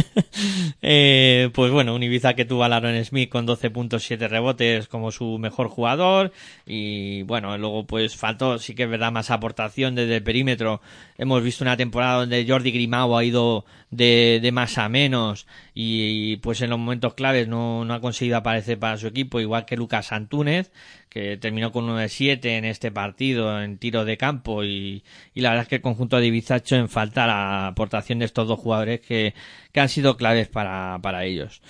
eh, 0.83 1.51
pues 1.55 1.73
bueno, 1.73 1.95
un 1.95 2.03
Ibiza 2.03 2.35
que 2.35 2.45
tuvo 2.45 2.65
a 2.65 2.69
Laron 2.69 3.05
Smith 3.05 3.31
con 3.31 3.47
12 3.47 3.71
puntos, 3.71 4.05
7 4.05 4.29
rebotes 4.29 4.89
como 4.89 5.11
su 5.13 5.39
mejor 5.39 5.69
jugador. 5.69 6.33
Y 6.67 7.23
bueno, 7.23 7.57
luego 7.59 7.87
pues 7.87 8.17
faltó, 8.17 8.59
sí 8.59 8.75
que 8.75 8.85
es 8.85 8.91
verdad, 8.91 9.13
más 9.13 9.31
aportación 9.31 9.95
desde 9.95 10.17
el 10.17 10.23
perímetro. 10.23 10.81
Hemos 11.19 11.43
visto 11.43 11.65
una 11.65 11.77
temporada 11.77 12.21
donde 12.21 12.47
Jordi 12.47 12.73
Grimao 12.73 13.17
ha 13.17 13.25
ido 13.25 13.65
de, 13.91 14.39
de 14.41 14.53
más 14.53 14.79
a 14.79 14.89
menos 14.89 15.47
y, 15.75 16.37
pues 16.37 16.61
en 16.63 16.71
los 16.71 16.79
momentos 16.79 17.15
claves 17.15 17.49
no, 17.49 17.85
no 17.85 17.95
ha 17.95 18.01
conseguido 18.01 18.37
aparecer 18.37 18.79
para 18.79 18.97
su 18.97 19.07
equipo, 19.07 19.41
igual 19.41 19.65
que 19.67 19.77
Lucas 19.77 20.13
Antúnez, 20.13 20.71
que 21.11 21.37
terminó 21.37 21.73
con 21.73 21.85
1 21.85 21.97
de 21.97 22.09
7 22.09 22.57
en 22.57 22.65
este 22.65 22.91
partido 22.91 23.61
en 23.63 23.77
tiro 23.79 24.05
de 24.07 24.17
campo 24.17 24.65
y, 24.65 25.05
y 25.35 25.41
la 25.43 25.51
verdad 25.51 25.65
es 25.65 25.69
que 25.69 25.75
el 25.77 25.83
conjunto 25.83 26.17
de 26.19 26.27
Ibiza 26.27 26.55
ha 26.55 26.59
hecho 26.59 26.77
en 26.77 26.89
falta 26.89 27.27
la 27.27 27.67
aportación 27.67 28.21
de 28.21 28.25
estos 28.27 28.49
dos 28.49 28.59
jugadores 28.61 29.01
que, 29.01 29.35
que 29.73 29.81
han 29.81 29.89
sido 29.91 30.17
claves 30.17 30.49
para, 30.49 30.99
para 31.03 31.25
ellos. 31.25 31.61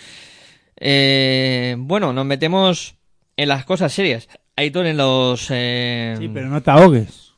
Eh, 0.76 1.74
bueno, 1.78 2.12
nos 2.12 2.24
metemos 2.26 2.94
en 3.36 3.48
las 3.48 3.64
cosas 3.64 3.92
serias. 3.92 4.28
Aitor 4.56 4.86
en 4.86 4.96
los... 4.98 5.46
eh, 5.50 6.14
Sí, 6.18 6.28
pero 6.28 6.48
no 6.48 6.62
te 6.62 6.70
ahogues. 6.70 7.32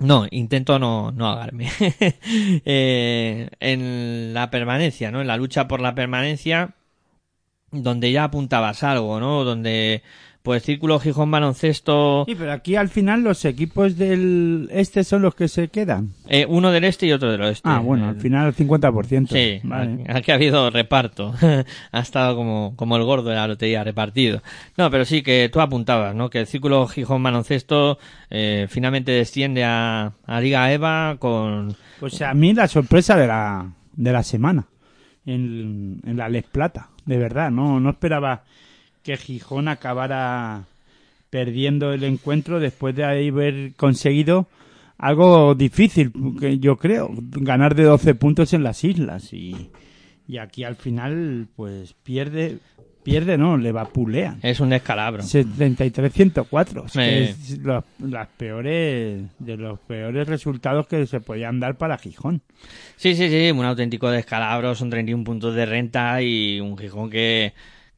no, 0.00 0.26
intento 0.30 0.78
no, 0.78 1.12
no 1.12 1.28
ahogarme. 1.28 1.68
Eh, 2.64 3.48
en 3.60 4.34
la 4.34 4.50
permanencia, 4.50 5.10
¿no? 5.10 5.20
En 5.20 5.26
la 5.28 5.36
lucha 5.36 5.68
por 5.68 5.80
la 5.80 5.94
permanencia, 5.94 6.74
donde 7.70 8.10
ya 8.12 8.24
apuntabas 8.24 8.82
algo, 8.82 9.20
¿no? 9.20 9.44
Donde, 9.44 10.02
pues, 10.42 10.62
Círculo 10.64 10.98
Gijón 10.98 11.30
Baloncesto, 11.30 12.24
Sí, 12.26 12.34
pero 12.34 12.52
aquí 12.52 12.76
al 12.76 12.88
final 12.88 13.22
los 13.22 13.44
equipos 13.44 13.96
del 13.96 14.68
este 14.72 15.04
son 15.04 15.22
los 15.22 15.34
que 15.34 15.48
se 15.48 15.68
quedan. 15.68 16.10
eh, 16.28 16.46
uno 16.48 16.70
del 16.72 16.84
este 16.84 17.06
y 17.06 17.12
otro 17.12 17.30
del 17.30 17.40
oeste. 17.42 17.68
Ah, 17.68 17.78
bueno, 17.78 18.08
al 18.08 18.16
final 18.16 18.48
el 18.48 18.54
50%. 18.54 19.28
Sí, 19.28 19.60
Vale. 19.62 20.04
aquí, 20.08 20.30
ha 20.32 20.34
habido 20.34 20.70
reparto. 20.70 21.32
ha 21.92 22.00
estado 22.00 22.34
como, 22.36 22.74
como 22.76 22.96
el 22.96 23.04
gordo 23.04 23.30
de 23.30 23.36
la 23.36 23.46
lotería 23.46 23.84
repartido. 23.84 24.42
No, 24.76 24.90
pero 24.90 25.04
sí 25.04 25.22
que 25.22 25.48
tú 25.52 25.60
apuntabas, 25.60 26.14
¿no? 26.14 26.28
Que 26.30 26.40
el 26.40 26.46
círculo 26.46 26.86
Gijón 26.88 27.22
Baloncesto 27.22 27.98
eh, 28.30 28.66
finalmente 28.68 29.12
desciende 29.12 29.64
a, 29.64 30.12
a 30.26 30.40
Liga 30.40 30.72
EVA 30.72 31.16
con... 31.18 31.76
Pues 32.00 32.20
a 32.22 32.34
mí 32.34 32.52
la 32.52 32.66
sorpresa 32.66 33.16
de 33.16 33.28
la, 33.28 33.70
de 33.94 34.12
la 34.12 34.22
semana 34.24 34.64
en, 35.24 36.00
en 36.04 36.16
la 36.16 36.28
Les 36.28 36.42
Plata, 36.44 36.88
de 37.06 37.16
verdad, 37.16 37.50
no, 37.52 37.78
no 37.78 37.90
esperaba 37.90 38.42
que 39.02 39.16
Gijón 39.16 39.68
acabara 39.68 40.64
perdiendo 41.30 41.92
el 41.92 42.04
encuentro 42.04 42.60
después 42.60 42.94
de 42.94 43.04
haber 43.04 43.72
conseguido 43.74 44.46
algo 44.98 45.54
difícil, 45.54 46.12
que 46.38 46.58
yo 46.58 46.76
creo, 46.76 47.10
ganar 47.12 47.74
de 47.74 47.84
12 47.84 48.14
puntos 48.14 48.52
en 48.52 48.62
las 48.62 48.84
islas 48.84 49.32
y, 49.32 49.70
y 50.28 50.38
aquí 50.38 50.62
al 50.62 50.76
final 50.76 51.48
pues 51.56 51.94
pierde, 52.04 52.58
pierde 53.02 53.36
no, 53.38 53.56
le 53.56 53.72
vapulean. 53.72 54.38
Es 54.42 54.60
un 54.60 54.68
descalabro. 54.68 55.22
73-104, 55.24 56.86
es 56.86 56.92
que 56.92 57.00
Eh. 57.00 57.30
es 57.30 57.58
los, 57.58 57.82
las 57.98 58.28
peores, 58.28 59.22
de 59.38 59.56
los 59.56 59.78
peores 59.80 60.28
resultados 60.28 60.86
que 60.86 61.06
se 61.06 61.20
podían 61.20 61.58
dar 61.58 61.76
para 61.76 61.98
Gijón. 61.98 62.42
Sí, 62.96 63.14
sí, 63.16 63.28
sí, 63.28 63.50
un 63.50 63.64
auténtico 63.64 64.10
descalabro, 64.10 64.74
son 64.74 64.90
31 64.90 65.24
puntos 65.24 65.54
de 65.54 65.66
renta 65.66 66.22
y 66.22 66.60
un 66.60 66.76
Gijón 66.78 67.10
que, 67.10 67.52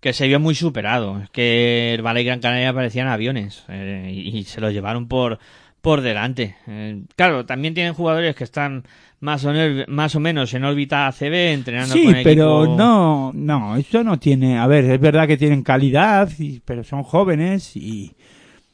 que 0.05 0.13
se 0.13 0.29
vio 0.29 0.39
muy 0.39 0.55
superado. 0.55 1.19
Es 1.23 1.31
que 1.31 1.95
el 1.95 2.03
Valle 2.03 2.21
y 2.21 2.25
Gran 2.25 2.41
Canaria 2.41 2.75
parecían 2.75 3.09
aviones 3.09 3.65
eh, 3.71 4.11
y, 4.13 4.37
y 4.39 4.45
se 4.45 4.61
los 4.61 4.71
llevaron 4.71 5.09
por, 5.09 5.39
por 5.81 6.03
delante. 6.03 6.57
Eh, 6.67 7.05
claro, 7.17 7.47
también 7.47 7.73
tienen 7.73 7.95
jugadores 7.95 8.37
que 8.37 8.45
están 8.45 8.85
más 9.21 9.47
o, 9.47 9.53
más 9.89 10.15
o 10.15 10.21
menos 10.21 10.53
en 10.53 10.65
órbita 10.65 11.07
ACB 11.07 11.55
entrenando 11.55 11.95
Sí, 11.95 12.05
con 12.05 12.17
el 12.17 12.23
pero 12.23 12.65
equipo. 12.65 12.77
no, 12.77 13.33
no, 13.35 13.77
eso 13.77 14.05
no 14.05 14.19
tiene, 14.19 14.59
a 14.59 14.67
ver, 14.67 14.85
es 14.85 15.01
verdad 15.01 15.27
que 15.27 15.39
tienen 15.39 15.63
calidad, 15.63 16.29
y- 16.39 16.61
pero 16.61 16.85
son 16.85 17.03
jóvenes 17.03 17.75
y, 17.75 18.13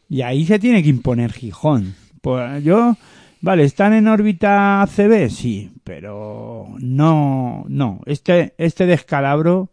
y 0.08 0.22
ahí 0.22 0.44
se 0.46 0.58
tiene 0.58 0.82
que 0.82 0.88
imponer 0.88 1.32
Gijón. 1.32 1.94
Pues 2.20 2.64
yo, 2.64 2.96
vale, 3.40 3.62
están 3.62 3.92
en 3.92 4.08
órbita 4.08 4.82
ACB, 4.82 5.30
sí, 5.30 5.70
pero 5.84 6.66
no, 6.80 7.64
no, 7.68 8.00
este, 8.06 8.54
este 8.58 8.86
descalabro 8.86 9.70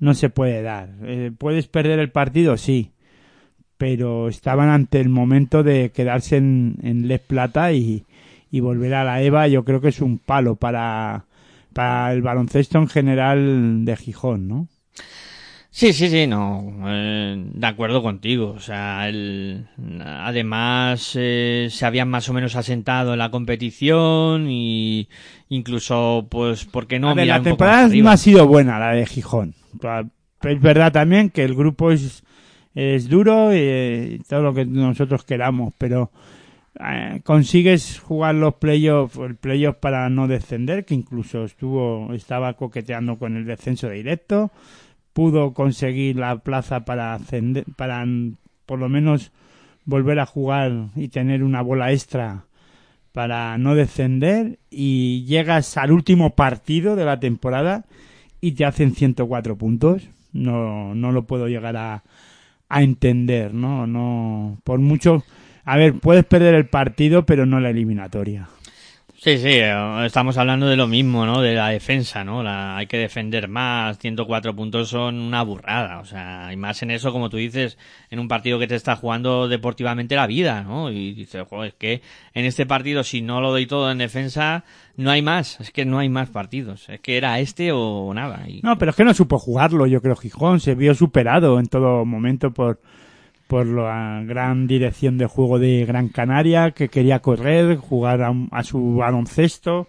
no 0.00 0.14
se 0.14 0.30
puede 0.30 0.62
dar. 0.62 0.90
Eh, 1.04 1.30
¿Puedes 1.36 1.68
perder 1.68 1.98
el 2.00 2.10
partido? 2.10 2.56
Sí, 2.56 2.90
pero 3.76 4.28
estaban 4.28 4.68
ante 4.68 5.00
el 5.00 5.08
momento 5.08 5.62
de 5.62 5.90
quedarse 5.90 6.36
en, 6.36 6.76
en 6.82 7.06
Les 7.08 7.20
Plata 7.20 7.72
y, 7.72 8.04
y 8.50 8.60
volver 8.60 8.94
a 8.94 9.04
la 9.04 9.22
EVA, 9.22 9.48
yo 9.48 9.64
creo 9.64 9.80
que 9.80 9.88
es 9.88 10.00
un 10.00 10.18
palo 10.18 10.56
para, 10.56 11.24
para 11.72 12.12
el 12.12 12.22
baloncesto 12.22 12.78
en 12.78 12.88
general 12.88 13.84
de 13.84 13.96
Gijón, 13.96 14.48
¿no? 14.48 14.68
Sí, 15.72 15.92
sí, 15.92 16.08
sí, 16.08 16.26
no, 16.26 16.74
eh, 16.88 17.42
de 17.54 17.66
acuerdo 17.66 18.02
contigo. 18.02 18.50
O 18.56 18.60
sea, 18.60 19.08
el, 19.08 19.68
además 20.04 21.12
eh, 21.14 21.68
se 21.70 21.86
habían 21.86 22.08
más 22.08 22.28
o 22.28 22.32
menos 22.32 22.56
asentado 22.56 23.12
en 23.12 23.20
la 23.20 23.30
competición 23.30 24.50
y 24.50 25.08
incluso, 25.48 26.26
pues, 26.28 26.64
¿por 26.64 26.88
qué 26.88 26.98
no 26.98 27.10
A 27.10 27.14
ver, 27.14 27.28
la 27.28 27.40
temporada 27.40 27.88
no 27.88 28.10
ha 28.10 28.16
sido 28.16 28.48
buena, 28.48 28.80
la 28.80 28.92
de 28.92 29.06
Gijón. 29.06 29.54
Es 30.42 30.60
verdad 30.60 30.92
también 30.92 31.30
que 31.30 31.44
el 31.44 31.54
grupo 31.54 31.90
es, 31.90 32.24
es 32.74 33.08
duro 33.08 33.54
y 33.54 34.20
todo 34.28 34.42
lo 34.42 34.54
que 34.54 34.64
nosotros 34.64 35.24
queramos, 35.24 35.74
pero 35.76 36.10
eh, 36.78 37.20
consigues 37.24 37.98
jugar 37.98 38.36
los 38.36 38.54
playoffs, 38.54 39.18
el 39.18 39.36
playoff 39.36 39.76
para 39.76 40.08
no 40.08 40.28
descender, 40.28 40.84
que 40.84 40.94
incluso 40.94 41.44
estuvo, 41.44 42.12
estaba 42.14 42.54
coqueteando 42.54 43.18
con 43.18 43.36
el 43.36 43.44
descenso 43.44 43.90
directo, 43.90 44.50
pudo 45.12 45.52
conseguir 45.52 46.16
la 46.16 46.38
plaza 46.38 46.84
para 46.84 47.14
ascender, 47.14 47.64
para 47.76 48.04
por 48.64 48.78
lo 48.78 48.88
menos 48.88 49.32
volver 49.84 50.20
a 50.20 50.26
jugar 50.26 50.88
y 50.94 51.08
tener 51.08 51.42
una 51.42 51.60
bola 51.60 51.92
extra 51.92 52.44
para 53.12 53.58
no 53.58 53.74
descender 53.74 54.58
y 54.70 55.24
llegas 55.24 55.76
al 55.76 55.90
último 55.90 56.36
partido 56.36 56.94
de 56.94 57.04
la 57.04 57.18
temporada 57.18 57.84
y 58.40 58.52
te 58.52 58.64
hacen 58.64 58.94
104 58.94 59.56
puntos. 59.56 60.08
No, 60.32 60.94
no 60.94 61.12
lo 61.12 61.24
puedo 61.26 61.48
llegar 61.48 61.76
a, 61.76 62.02
a 62.68 62.82
entender, 62.82 63.52
¿no? 63.52 63.86
No, 63.86 64.58
por 64.64 64.78
mucho, 64.78 65.24
a 65.64 65.76
ver, 65.76 65.94
puedes 65.94 66.24
perder 66.24 66.54
el 66.54 66.66
partido, 66.66 67.26
pero 67.26 67.46
no 67.46 67.60
la 67.60 67.70
eliminatoria. 67.70 68.48
Sí, 69.22 69.36
sí, 69.36 69.48
eh, 69.48 70.06
estamos 70.06 70.38
hablando 70.38 70.66
de 70.66 70.76
lo 70.76 70.86
mismo, 70.86 71.26
¿no? 71.26 71.42
De 71.42 71.52
la 71.52 71.68
defensa, 71.68 72.24
¿no? 72.24 72.42
La, 72.42 72.78
hay 72.78 72.86
que 72.86 72.96
defender 72.96 73.48
más, 73.48 73.98
104 73.98 74.56
puntos 74.56 74.88
son 74.88 75.18
una 75.18 75.42
burrada, 75.42 75.98
o 75.98 76.06
sea, 76.06 76.48
y 76.50 76.56
más 76.56 76.82
en 76.82 76.90
eso, 76.90 77.12
como 77.12 77.28
tú 77.28 77.36
dices, 77.36 77.76
en 78.08 78.18
un 78.18 78.28
partido 78.28 78.58
que 78.58 78.66
te 78.66 78.76
está 78.76 78.96
jugando 78.96 79.46
deportivamente 79.46 80.16
la 80.16 80.26
vida, 80.26 80.62
¿no? 80.62 80.90
Y 80.90 81.12
dices, 81.12 81.46
joder, 81.50 81.68
es 81.68 81.74
que 81.74 82.00
en 82.32 82.46
este 82.46 82.64
partido, 82.64 83.04
si 83.04 83.20
no 83.20 83.42
lo 83.42 83.50
doy 83.50 83.66
todo 83.66 83.90
en 83.90 83.98
defensa, 83.98 84.64
no 84.96 85.10
hay 85.10 85.20
más, 85.20 85.60
es 85.60 85.70
que 85.70 85.84
no 85.84 85.98
hay 85.98 86.08
más 86.08 86.30
partidos, 86.30 86.88
es 86.88 87.00
que 87.00 87.18
era 87.18 87.40
este 87.40 87.72
o 87.72 88.14
nada. 88.14 88.48
Y... 88.48 88.62
No, 88.62 88.78
pero 88.78 88.92
es 88.92 88.96
que 88.96 89.04
no 89.04 89.12
supo 89.12 89.38
jugarlo, 89.38 89.86
yo 89.86 90.00
creo, 90.00 90.16
Gijón, 90.16 90.60
se 90.60 90.74
vio 90.74 90.94
superado 90.94 91.60
en 91.60 91.66
todo 91.66 92.06
momento 92.06 92.52
por, 92.52 92.80
por 93.50 93.66
la 93.66 94.22
gran 94.24 94.68
dirección 94.68 95.18
de 95.18 95.26
juego 95.26 95.58
de 95.58 95.84
Gran 95.84 96.08
Canaria, 96.08 96.70
que 96.70 96.88
quería 96.88 97.18
correr, 97.18 97.76
jugar 97.78 98.22
a, 98.22 98.32
a 98.52 98.62
su 98.62 98.94
baloncesto, 98.94 99.88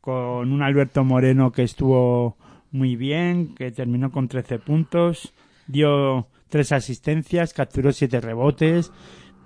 con 0.00 0.50
un 0.50 0.62
Alberto 0.62 1.04
Moreno 1.04 1.52
que 1.52 1.62
estuvo 1.62 2.36
muy 2.72 2.96
bien, 2.96 3.54
que 3.54 3.70
terminó 3.70 4.10
con 4.10 4.28
13 4.28 4.58
puntos, 4.60 5.34
dio 5.66 6.26
tres 6.48 6.72
asistencias, 6.72 7.52
capturó 7.52 7.92
siete 7.92 8.18
rebotes, 8.18 8.90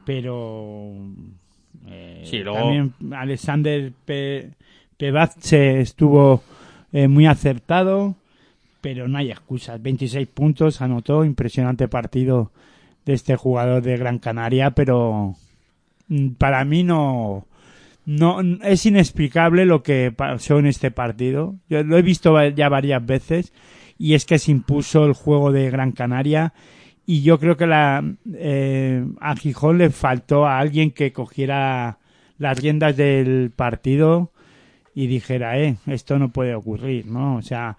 pero 0.05 0.92
eh, 1.88 2.22
Sí, 2.24 2.38
luego- 2.38 2.59
también 2.61 2.94
Alexander 3.12 3.92
Pe 4.05 4.51
estuvo 5.80 6.42
eh, 6.92 7.09
muy 7.09 7.26
acertado, 7.26 8.14
pero 8.80 9.09
no 9.09 9.18
hay 9.18 9.30
excusas. 9.32 9.82
26 9.82 10.28
puntos 10.28 10.80
anotó, 10.82 11.24
impresionante 11.24 11.88
partido 11.88 12.53
de 13.07 13.12
este 13.14 13.36
jugador 13.36 13.82
de 13.82 13.96
Gran 13.96 14.18
Canaria, 14.18 14.72
pero 14.72 15.34
mm, 16.09 16.30
para 16.30 16.64
mí 16.64 16.82
no, 16.82 17.46
no 18.07 18.40
es 18.62 18.86
inexplicable 18.86 19.66
lo 19.66 19.82
que 19.82 20.12
pasó 20.12 20.59
en 20.59 20.66
este 20.66 20.90
partido. 20.90 21.57
Yo 21.68 21.82
lo 21.82 21.96
he 21.98 22.03
visto 22.03 22.42
ya 22.48 22.68
varias 22.68 23.05
veces 23.05 23.53
y 23.98 24.14
es 24.14 24.24
que 24.24 24.38
se 24.38 24.51
impuso 24.51 25.05
el 25.05 25.12
juego 25.12 25.53
de 25.53 25.70
Gran 25.70 25.92
Canaria 25.92 26.53
y 27.07 27.22
yo 27.22 27.38
creo 27.38 27.57
que 27.57 27.66
la, 27.66 28.05
eh, 28.34 29.05
a 29.20 29.34
Gijón 29.36 29.78
le 29.78 29.90
faltó 29.90 30.46
a 30.46 30.59
alguien 30.59 30.92
que 30.92 31.12
cogiera 31.12 31.98
las 32.38 32.59
riendas 32.59 32.96
del 32.96 33.51
partido 33.55 34.32
y 34.94 35.07
dijera, 35.07 35.59
eh, 35.59 35.76
esto 35.86 36.18
no 36.18 36.30
puede 36.30 36.55
ocurrir, 36.55 37.07
¿no? 37.07 37.36
O 37.36 37.42
sea, 37.42 37.76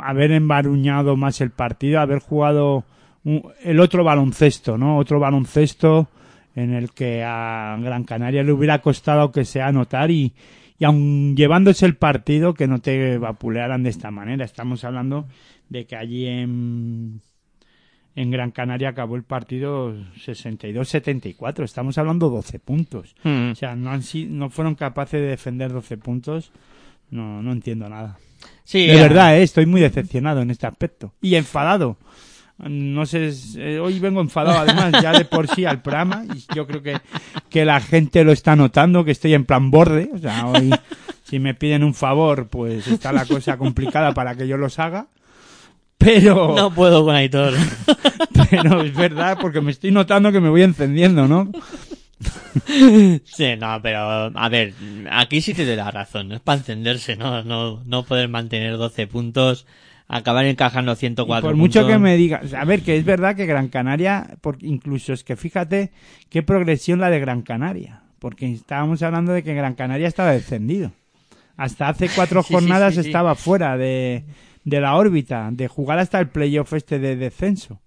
haber 0.00 0.32
embaruñado 0.32 1.16
más 1.16 1.40
el 1.40 1.50
partido, 1.50 2.00
haber 2.00 2.20
jugado 2.20 2.84
el 3.24 3.80
otro 3.80 4.04
baloncesto, 4.04 4.76
¿no? 4.76 4.98
Otro 4.98 5.20
baloncesto 5.20 6.08
en 6.54 6.74
el 6.74 6.90
que 6.90 7.22
a 7.24 7.76
Gran 7.80 8.04
Canaria 8.04 8.42
le 8.42 8.52
hubiera 8.52 8.80
costado 8.80 9.32
que 9.32 9.44
sea 9.44 9.68
anotar 9.68 10.10
y, 10.10 10.32
y 10.78 10.84
aun 10.84 11.36
llevándose 11.36 11.86
el 11.86 11.96
partido 11.96 12.54
que 12.54 12.66
no 12.66 12.80
te 12.80 13.18
vapulearan 13.18 13.82
de 13.82 13.90
esta 13.90 14.10
manera. 14.10 14.44
Estamos 14.44 14.84
hablando 14.84 15.26
de 15.68 15.86
que 15.86 15.96
allí 15.96 16.26
en, 16.26 17.20
en 18.14 18.30
Gran 18.30 18.50
Canaria 18.50 18.90
acabó 18.90 19.16
el 19.16 19.22
partido 19.22 19.94
62-74. 19.94 21.64
Estamos 21.64 21.96
hablando 21.98 22.28
12 22.28 22.58
puntos. 22.58 23.14
Mm. 23.24 23.52
O 23.52 23.54
sea, 23.54 23.74
no, 23.74 23.90
han, 23.90 24.02
no 24.28 24.50
fueron 24.50 24.74
capaces 24.74 25.20
de 25.20 25.28
defender 25.28 25.72
12 25.72 25.96
puntos. 25.96 26.52
No, 27.10 27.42
no 27.42 27.52
entiendo 27.52 27.88
nada. 27.88 28.18
Sí, 28.64 28.86
De 28.86 28.96
verdad, 28.96 29.36
eh, 29.38 29.42
estoy 29.42 29.66
muy 29.66 29.80
decepcionado 29.80 30.42
en 30.42 30.50
este 30.50 30.66
aspecto. 30.66 31.12
Y 31.20 31.36
enfadado. 31.36 31.96
No 32.62 33.06
sé, 33.06 33.32
eh, 33.56 33.80
hoy 33.80 33.98
vengo 33.98 34.20
enfadado 34.20 34.60
además 34.60 35.02
ya 35.02 35.12
de 35.12 35.24
por 35.24 35.48
sí 35.48 35.64
al 35.64 35.82
programa 35.82 36.24
y 36.32 36.44
yo 36.54 36.66
creo 36.66 36.82
que, 36.82 37.00
que 37.50 37.64
la 37.64 37.80
gente 37.80 38.22
lo 38.22 38.30
está 38.32 38.54
notando, 38.54 39.04
que 39.04 39.10
estoy 39.10 39.34
en 39.34 39.44
plan 39.44 39.70
borde. 39.70 40.10
O 40.12 40.18
sea, 40.18 40.46
hoy 40.46 40.70
si 41.24 41.38
me 41.38 41.54
piden 41.54 41.82
un 41.82 41.94
favor, 41.94 42.48
pues 42.48 42.86
está 42.86 43.10
la 43.10 43.24
cosa 43.24 43.56
complicada 43.56 44.12
para 44.12 44.34
que 44.36 44.46
yo 44.46 44.56
los 44.58 44.78
haga. 44.78 45.06
Pero, 45.96 46.54
No 46.54 46.74
puedo 46.74 47.04
con 47.04 47.14
Aitor. 47.14 47.54
pero 48.50 48.82
es 48.82 48.94
verdad 48.94 49.38
porque 49.40 49.60
me 49.60 49.70
estoy 49.70 49.92
notando 49.92 50.30
que 50.30 50.40
me 50.40 50.48
voy 50.50 50.62
encendiendo, 50.62 51.26
¿no? 51.26 51.50
Sí, 53.24 53.56
no, 53.58 53.80
pero 53.82 54.30
a 54.34 54.48
ver, 54.48 54.74
aquí 55.10 55.40
sí 55.40 55.54
te 55.54 55.64
doy 55.64 55.76
la 55.76 55.90
razón, 55.90 56.28
no 56.28 56.34
es 56.34 56.40
para 56.40 56.58
encenderse, 56.58 57.16
¿no? 57.16 57.42
No, 57.42 57.82
no 57.84 58.04
poder 58.04 58.28
mantener 58.28 58.76
12 58.76 59.06
puntos, 59.06 59.66
acabar 60.08 60.44
encajando 60.46 60.92
Y 60.92 60.96
104 60.96 61.48
por 61.48 61.56
mucho 61.56 61.80
puntos. 61.80 61.92
que 61.92 61.98
me 61.98 62.16
digas, 62.16 62.52
a 62.54 62.64
ver, 62.64 62.82
que 62.82 62.96
es 62.96 63.04
verdad 63.04 63.36
que 63.36 63.46
Gran 63.46 63.68
Canaria, 63.68 64.36
por, 64.40 64.62
incluso 64.62 65.12
es 65.12 65.24
que 65.24 65.36
fíjate 65.36 65.90
qué 66.28 66.42
progresión 66.42 67.00
la 67.00 67.10
de 67.10 67.20
Gran 67.20 67.42
Canaria, 67.42 68.02
porque 68.18 68.50
estábamos 68.52 69.02
hablando 69.02 69.32
de 69.32 69.42
que 69.42 69.54
Gran 69.54 69.74
Canaria 69.74 70.08
estaba 70.08 70.32
descendido. 70.32 70.92
Hasta 71.56 71.88
hace 71.88 72.08
cuatro 72.14 72.42
Sí, 72.46 72.52
jornadas 72.54 72.94
sí, 72.94 73.02
sí. 73.02 73.08
estaba 73.08 73.34
fuera 73.34 73.76
de, 73.76 74.24
de 74.64 74.80
la 74.80 74.96
órbita, 74.96 75.48
de 75.52 75.68
jugar 75.68 75.98
hasta 75.98 76.18
el 76.20 76.28
playoff 76.28 76.72
este 76.72 76.98
de 76.98 77.16
descenso. 77.16 77.80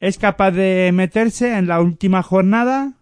Es 0.00 0.18
capaz 0.18 0.52
de 0.52 0.90
meterse 0.94 1.56
en 1.58 1.66
la 1.66 1.80
última 1.80 2.22
jornada, 2.22 2.92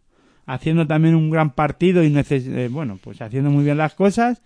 haciendo 0.46 0.86
también 0.86 1.14
un 1.14 1.30
gran 1.30 1.50
partido 1.50 2.02
y 2.02 2.14
eh, 2.16 2.68
bueno, 2.70 2.98
pues 3.02 3.20
haciendo 3.20 3.50
muy 3.50 3.64
bien 3.64 3.76
las 3.76 3.94
cosas 3.94 4.42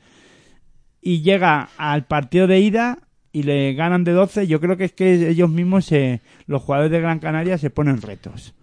y 1.01 1.23
llega 1.23 1.69
al 1.77 2.07
partido 2.07 2.47
de 2.47 2.61
ida 2.61 2.99
y 3.33 3.43
le 3.45 3.75
ganan 3.75 4.05
de 4.05 4.13
12, 4.13 4.47
yo 4.47 4.61
creo 4.61 4.77
que 4.77 4.85
es 4.85 4.93
que 4.93 5.29
ellos 5.31 5.49
mismos, 5.51 5.85
se, 5.87 6.21
los 6.47 6.63
jugadores 6.63 6.91
de 6.91 7.01
Gran 7.01 7.19
Canaria, 7.21 7.59
se 7.59 7.71
ponen 7.71 8.03
retos. 8.03 8.55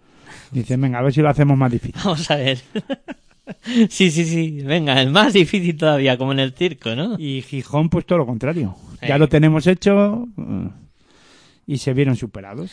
Dicen, 0.50 0.80
venga, 0.80 0.98
a 0.98 1.02
ver 1.02 1.12
si 1.12 1.20
lo 1.22 1.28
hacemos 1.28 1.56
más 1.58 1.70
difícil. 1.72 2.00
Vamos 2.04 2.30
a 2.30 2.36
ver. 2.36 2.58
sí, 3.88 4.10
sí, 4.10 4.24
sí, 4.24 4.60
venga, 4.62 5.00
es 5.02 5.10
más 5.10 5.32
difícil 5.32 5.76
todavía, 5.76 6.16
como 6.18 6.32
en 6.32 6.40
el 6.40 6.52
circo, 6.52 6.94
¿no? 6.94 7.16
Y 7.18 7.42
Gijón, 7.42 7.88
pues 7.88 8.04
todo 8.06 8.18
lo 8.18 8.26
contrario. 8.26 8.74
Ya 9.00 9.16
Eh. 9.16 9.18
lo 9.18 9.28
tenemos 9.28 9.66
hecho 9.66 10.26
y 11.68 11.78
se 11.78 11.92
vieron 11.92 12.16
superados. 12.16 12.72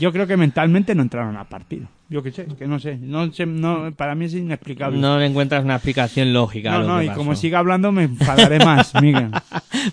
Yo 0.00 0.10
creo 0.10 0.26
que 0.26 0.38
mentalmente 0.38 0.94
no 0.94 1.02
entraron 1.02 1.36
al 1.36 1.46
partido. 1.48 1.86
Yo 2.08 2.22
qué 2.22 2.32
sé, 2.32 2.46
que 2.58 2.66
no 2.66 2.78
sé. 2.78 2.96
No 2.96 3.30
sé 3.30 3.44
no, 3.44 3.92
para 3.94 4.14
mí 4.14 4.24
es 4.24 4.32
inexplicable. 4.34 4.98
No 4.98 5.18
le 5.18 5.26
encuentras 5.26 5.64
una 5.64 5.74
explicación 5.74 6.32
lógica. 6.32 6.74
a 6.74 6.78
no, 6.78 6.80
lo 6.80 6.88
no, 6.88 6.98
que 6.98 7.04
y 7.04 7.08
pasó. 7.08 7.18
como 7.18 7.36
siga 7.36 7.58
hablando 7.58 7.92
me 7.92 8.04
enfadaré 8.04 8.58
más, 8.58 8.94
Miguel. 9.02 9.30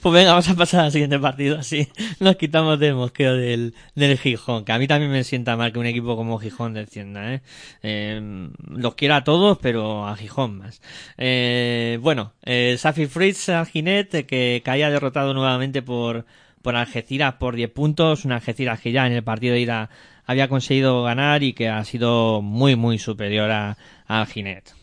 Pues 0.02 0.14
venga, 0.14 0.32
vamos 0.32 0.48
a 0.48 0.56
pasar 0.56 0.86
al 0.86 0.92
siguiente 0.94 1.20
partido, 1.20 1.60
así 1.60 1.90
nos 2.22 2.38
quitamos 2.38 2.80
del 2.80 2.96
mosqueo 2.96 3.36
del, 3.36 3.74
del 3.96 4.18
Gijón, 4.18 4.64
que 4.64 4.72
a 4.72 4.80
mí 4.80 4.88
también 4.88 5.12
me 5.12 5.24
sienta 5.26 5.58
mal 5.58 5.74
que 5.74 5.80
un 5.80 5.86
equipo 5.86 6.16
como 6.16 6.40
Gijón 6.40 6.74
descienda, 6.74 7.34
¿eh? 7.34 7.42
Eh, 7.84 8.50
los 8.70 8.96
quiero 8.96 9.16
a 9.16 9.24
todos, 9.26 9.58
pero 9.62 10.08
a 10.08 10.16
Gijón 10.16 10.60
más. 10.60 10.82
Eh, 11.18 12.00
bueno, 12.02 12.34
eh, 12.44 12.76
Safi 12.78 13.08
Fritz 13.08 13.50
Alginet, 13.50 14.14
eh, 14.16 14.26
que 14.26 14.62
caía 14.64 14.90
derrotado 14.90 15.34
nuevamente 15.34 15.82
por, 15.82 16.26
por 16.62 16.76
Algeciras 16.76 17.36
por 17.36 17.56
10 17.56 17.72
puntos, 17.72 18.26
una 18.26 18.36
Algeciras 18.36 18.80
que 18.80 18.92
ya 18.92 19.08
en 19.08 19.14
el 19.14 19.24
partido 19.24 19.54
de 19.54 19.62
ida 19.62 19.90
había 20.26 20.48
conseguido 20.48 21.04
ganar 21.04 21.42
y 21.44 21.54
que 21.54 21.70
ha 21.70 21.84
sido 21.86 22.42
muy, 22.42 22.76
muy 22.76 23.00
superior 23.00 23.50
a, 23.52 23.78
a 24.08 24.22
Alginet. 24.22 24.74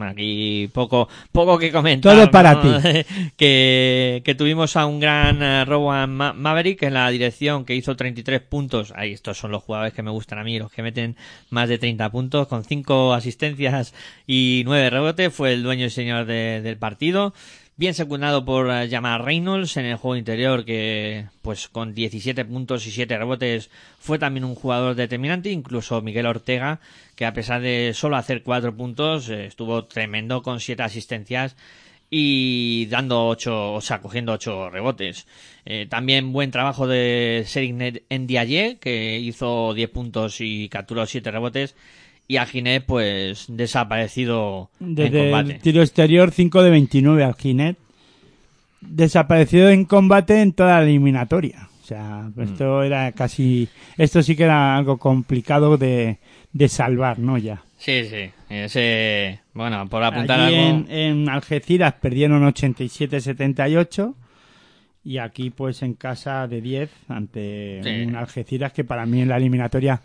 Aquí 0.00 0.70
poco, 0.72 1.08
poco 1.32 1.58
que 1.58 1.72
comentar. 1.72 2.14
Todo 2.14 2.30
para 2.30 2.54
¿no? 2.54 2.80
ti. 2.80 3.04
que, 3.36 4.22
que 4.24 4.34
tuvimos 4.36 4.76
a 4.76 4.86
un 4.86 5.00
gran 5.00 5.42
eh, 5.42 5.64
Rowan 5.64 6.10
Ma- 6.10 6.32
Maverick 6.32 6.84
en 6.84 6.94
la 6.94 7.10
dirección 7.10 7.64
que 7.64 7.74
hizo 7.74 7.96
33 7.96 8.40
puntos. 8.42 8.92
Ahí 8.94 9.12
estos 9.12 9.38
son 9.38 9.50
los 9.50 9.64
jugadores 9.64 9.92
que 9.94 10.04
me 10.04 10.12
gustan 10.12 10.38
a 10.38 10.44
mí, 10.44 10.56
los 10.56 10.70
que 10.70 10.84
meten 10.84 11.16
más 11.50 11.68
de 11.68 11.78
30 11.78 12.10
puntos 12.10 12.46
con 12.46 12.62
5 12.62 13.12
asistencias 13.12 13.92
y 14.24 14.62
9 14.66 14.88
rebotes. 14.90 15.34
Fue 15.34 15.52
el 15.52 15.64
dueño 15.64 15.86
y 15.86 15.90
señor 15.90 16.26
de- 16.26 16.60
del 16.62 16.76
partido. 16.78 17.34
Bien 17.78 17.94
secundado 17.94 18.44
por 18.44 18.68
eh, 18.72 18.88
Jamal 18.90 19.24
Reynolds 19.24 19.76
en 19.76 19.84
el 19.84 19.94
juego 19.94 20.16
interior 20.16 20.64
que 20.64 21.26
pues 21.42 21.68
con 21.68 21.94
17 21.94 22.44
puntos 22.44 22.84
y 22.88 22.90
7 22.90 23.16
rebotes 23.16 23.70
fue 24.00 24.18
también 24.18 24.44
un 24.44 24.56
jugador 24.56 24.96
determinante. 24.96 25.50
Incluso 25.50 26.02
Miguel 26.02 26.26
Ortega 26.26 26.80
que 27.14 27.24
a 27.24 27.32
pesar 27.32 27.60
de 27.60 27.92
solo 27.94 28.16
hacer 28.16 28.42
4 28.42 28.76
puntos 28.76 29.28
eh, 29.28 29.46
estuvo 29.46 29.84
tremendo 29.84 30.42
con 30.42 30.58
7 30.58 30.82
asistencias 30.82 31.54
y 32.10 32.86
dando 32.86 33.28
ocho, 33.28 33.74
o 33.74 33.80
sea, 33.80 34.00
cogiendo 34.00 34.32
ocho 34.32 34.70
rebotes. 34.70 35.28
Eh, 35.64 35.86
también 35.88 36.32
buen 36.32 36.50
trabajo 36.50 36.88
de 36.88 37.44
Serignet 37.46 38.02
Ndiaye, 38.10 38.78
que 38.80 39.20
hizo 39.20 39.72
10 39.72 39.90
puntos 39.90 40.40
y 40.40 40.68
capturó 40.68 41.06
7 41.06 41.30
rebotes. 41.30 41.76
Y 42.30 42.36
Aginet, 42.36 42.84
pues, 42.84 43.46
desaparecido 43.48 44.70
en 44.80 44.94
Desde 44.94 45.30
combate. 45.30 45.52
el 45.54 45.60
tiro 45.60 45.80
exterior, 45.82 46.30
5 46.30 46.62
de 46.62 46.70
29 46.70 47.24
al 47.24 47.34
Ginet. 47.34 47.78
Desaparecido 48.80 49.70
en 49.70 49.84
combate 49.86 50.40
en 50.42 50.52
toda 50.52 50.76
la 50.78 50.82
eliminatoria. 50.84 51.68
O 51.82 51.86
sea, 51.86 52.30
Mm. 52.34 52.40
esto 52.42 52.82
era 52.82 53.10
casi. 53.12 53.68
Esto 53.96 54.22
sí 54.22 54.36
que 54.36 54.44
era 54.44 54.76
algo 54.76 54.98
complicado 54.98 55.78
de, 55.78 56.18
de 56.52 56.68
salvar, 56.68 57.18
¿no? 57.18 57.38
Ya. 57.38 57.62
Sí, 57.78 58.04
sí. 58.04 58.30
Ese, 58.50 59.40
bueno, 59.54 59.88
por 59.88 60.02
apuntar 60.04 60.40
Allí 60.40 60.54
algo. 60.56 60.84
en, 60.88 60.90
en 60.90 61.28
Algeciras 61.30 61.94
perdieron 61.94 62.44
87-78 62.44 64.14
y 65.04 65.18
aquí 65.18 65.50
pues 65.50 65.82
en 65.82 65.94
casa 65.94 66.46
de 66.46 66.60
10 66.60 66.90
ante 67.08 67.80
Sí. 67.82 68.04
un 68.06 68.16
Algeciras 68.16 68.72
que 68.72 68.84
para 68.84 69.06
mí 69.06 69.22
en 69.22 69.28
la 69.28 69.36
eliminatoria 69.38 70.02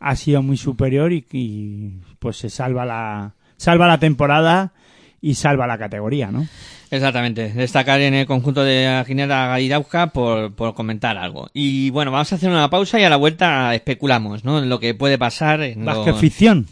ha 0.00 0.16
sido 0.16 0.42
muy 0.42 0.56
superior 0.56 1.12
y, 1.12 1.24
y, 1.32 1.90
pues 2.18 2.38
se 2.38 2.50
salva 2.50 2.84
la 2.84 3.34
salva 3.56 3.86
la 3.86 3.98
temporada 4.00 4.72
y 5.20 5.34
salva 5.34 5.66
la 5.66 5.76
categoría, 5.78 6.30
¿no? 6.30 6.46
Exactamente. 6.90 7.52
Destacar 7.52 8.00
en 8.00 8.14
el 8.14 8.26
conjunto 8.26 8.64
de 8.64 9.04
Ginebra 9.06 9.46
Gairauja 9.48 10.08
por, 10.08 10.54
por 10.54 10.74
comentar 10.74 11.16
algo. 11.18 11.48
Y 11.52 11.90
bueno, 11.90 12.10
vamos 12.10 12.32
a 12.32 12.36
hacer 12.36 12.48
una 12.50 12.68
pausa 12.70 12.98
y 12.98 13.04
a 13.04 13.10
la 13.10 13.16
vuelta 13.16 13.74
especulamos, 13.74 14.44
¿no? 14.44 14.58
En 14.60 14.68
lo 14.68 14.80
que 14.80 14.94
puede 14.94 15.18
pasar 15.18 15.60
en 15.62 15.84
los- 15.84 15.96
Vázquez 15.98 16.16
ficción, 16.16 16.66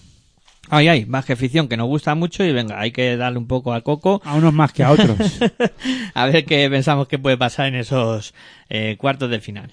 Ay, 0.70 0.88
ay, 0.88 1.04
Vázquez 1.04 1.38
ficción 1.38 1.66
que 1.68 1.76
nos 1.78 1.86
gusta 1.86 2.14
mucho 2.14 2.44
y 2.44 2.52
venga, 2.52 2.78
hay 2.80 2.90
que 2.90 3.16
darle 3.16 3.38
un 3.38 3.46
poco 3.46 3.72
al 3.72 3.82
coco. 3.82 4.20
a 4.24 4.34
unos 4.34 4.52
más 4.52 4.72
que 4.72 4.82
a 4.84 4.90
otros. 4.90 5.16
a 6.14 6.26
ver 6.26 6.44
qué 6.44 6.68
pensamos 6.68 7.08
que 7.08 7.18
puede 7.18 7.36
pasar 7.38 7.66
en 7.68 7.76
esos 7.76 8.34
eh, 8.68 8.96
cuartos 8.98 9.30
de 9.30 9.40
final. 9.40 9.72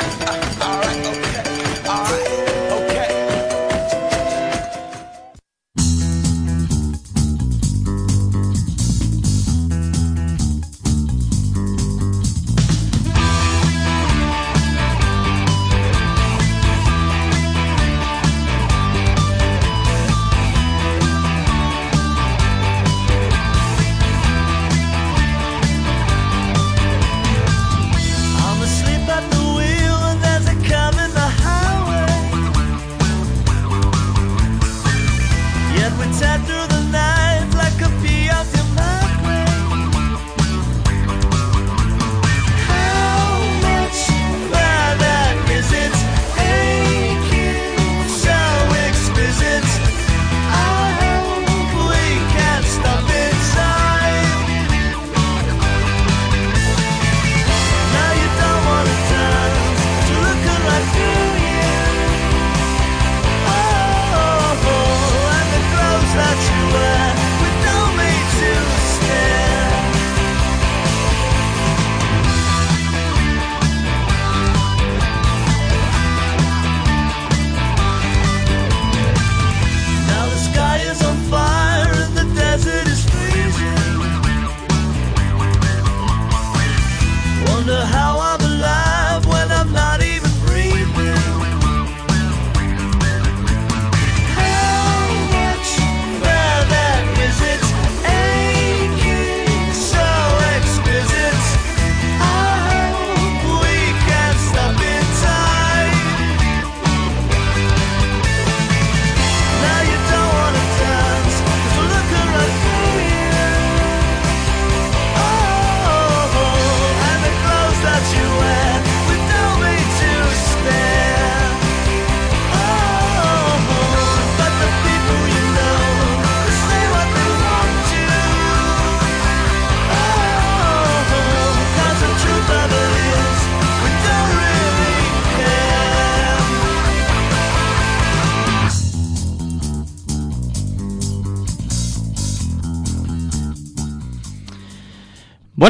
sat 36.21 36.39
through 36.45 36.67
the 36.67 36.91
night. 36.91 37.10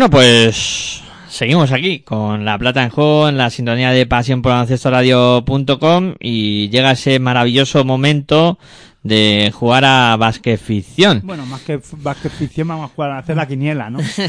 Bueno, 0.02 0.18
pues 0.18 1.04
seguimos 1.30 1.72
aquí 1.72 1.99
con 1.99 2.43
la 2.43 2.58
plata 2.58 2.82
en 2.82 2.89
juego 2.89 3.30
en 3.30 3.38
la 3.38 3.52
sintonía 3.52 3.91
de 3.91 4.08
pasión 4.08 4.41
por 4.41 4.52
radio.com 4.52 6.16
y 6.20 6.70
llega 6.70 6.93
ese 6.93 7.20
maravilloso 7.20 7.86
momento 7.86 8.58
de 9.04 9.52
jugar 9.54 9.84
a 9.84 10.16
básquet 10.16 10.60
ficción. 10.60 11.22
Bueno, 11.24 11.45
más 11.45 11.62
que 11.62 11.80
Vázquez 11.97 12.32
ficción 12.34 12.68
vamos 12.68 12.91
a 12.91 12.93
jugar 12.93 13.12
a 13.12 13.18
hacer 13.20 13.36
la 13.36 13.47
quiniela, 13.47 13.89
¿no? 13.89 13.99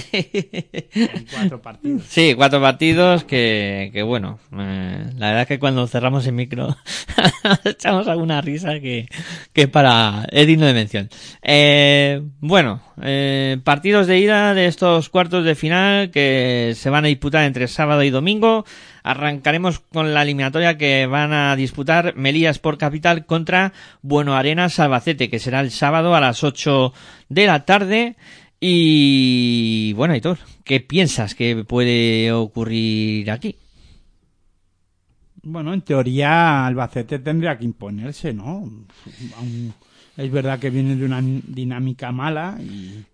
En 0.94 1.26
cuatro 1.30 1.60
partidos. 1.60 2.02
Sí, 2.08 2.34
cuatro 2.34 2.60
partidos 2.60 3.24
que, 3.24 3.90
que 3.92 4.02
bueno, 4.02 4.38
eh, 4.52 5.10
la 5.16 5.26
verdad 5.26 5.42
es 5.42 5.48
que 5.48 5.58
cuando 5.58 5.86
cerramos 5.86 6.26
el 6.26 6.32
micro 6.32 6.76
echamos 7.64 8.08
alguna 8.08 8.40
risa 8.40 8.80
que, 8.80 9.08
que 9.52 9.68
para 9.68 10.26
es 10.30 10.46
digno 10.46 10.66
de 10.66 10.74
mención. 10.74 11.10
Eh, 11.42 12.22
bueno, 12.40 12.80
eh, 13.02 13.58
partidos 13.64 14.06
de 14.06 14.18
ida 14.18 14.54
de 14.54 14.66
estos 14.66 15.08
cuartos 15.08 15.44
de 15.44 15.54
final 15.54 16.10
que 16.10 16.72
se 16.76 16.90
van 16.90 17.04
a 17.04 17.08
disputar 17.08 17.44
entre 17.44 17.68
sábado 17.68 18.02
y 18.02 18.10
domingo. 18.10 18.64
Arrancaremos 19.02 19.80
con 19.80 20.14
la 20.14 20.22
eliminatoria 20.22 20.78
que 20.78 21.06
van 21.06 21.32
a 21.32 21.56
disputar 21.56 22.14
Melilla 22.16 22.50
Sport 22.50 22.78
Capital 22.78 23.26
contra 23.26 23.72
Bueno 24.00 24.36
Arenas 24.36 24.78
Albacete, 24.78 25.28
que 25.28 25.38
será 25.38 25.60
el 25.60 25.70
sábado 25.70 26.14
a 26.14 26.20
las 26.20 26.44
8 26.44 26.92
de 27.28 27.46
la 27.46 27.64
tarde. 27.64 28.16
Y 28.60 29.92
bueno, 29.94 30.14
Aitor, 30.14 30.38
¿qué 30.64 30.80
piensas 30.80 31.34
que 31.34 31.64
puede 31.64 32.30
ocurrir 32.30 33.30
aquí? 33.30 33.56
Bueno, 35.42 35.74
en 35.74 35.80
teoría 35.80 36.66
Albacete 36.66 37.18
tendría 37.18 37.58
que 37.58 37.64
imponerse, 37.64 38.32
¿no? 38.32 38.70
Es 40.16 40.30
verdad 40.30 40.60
que 40.60 40.70
viene 40.70 40.94
de 40.94 41.04
una 41.04 41.20
dinámica 41.20 42.12
mala 42.12 42.56
y, 42.60 43.04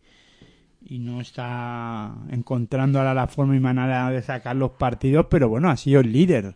y 0.89 0.99
no 0.99 1.21
está 1.21 2.15
encontrando 2.31 2.99
ahora 2.99 3.13
la 3.13 3.27
forma 3.27 3.55
y 3.55 3.61
manera 3.61 4.11
de 4.11 4.23
sacar 4.23 4.57
los 4.57 4.73
partidos, 4.73 5.27
pero 5.29 5.49
bueno, 5.49 5.69
ha 5.69 5.77
sido 5.77 6.01
el 6.01 6.13
líder. 6.13 6.55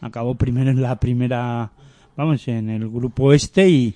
Acabó 0.00 0.36
primero 0.36 0.70
en 0.70 0.80
la 0.80 1.00
primera, 1.00 1.72
vamos, 2.16 2.46
en 2.46 2.70
el 2.70 2.88
grupo 2.88 3.32
este 3.32 3.68
y, 3.68 3.94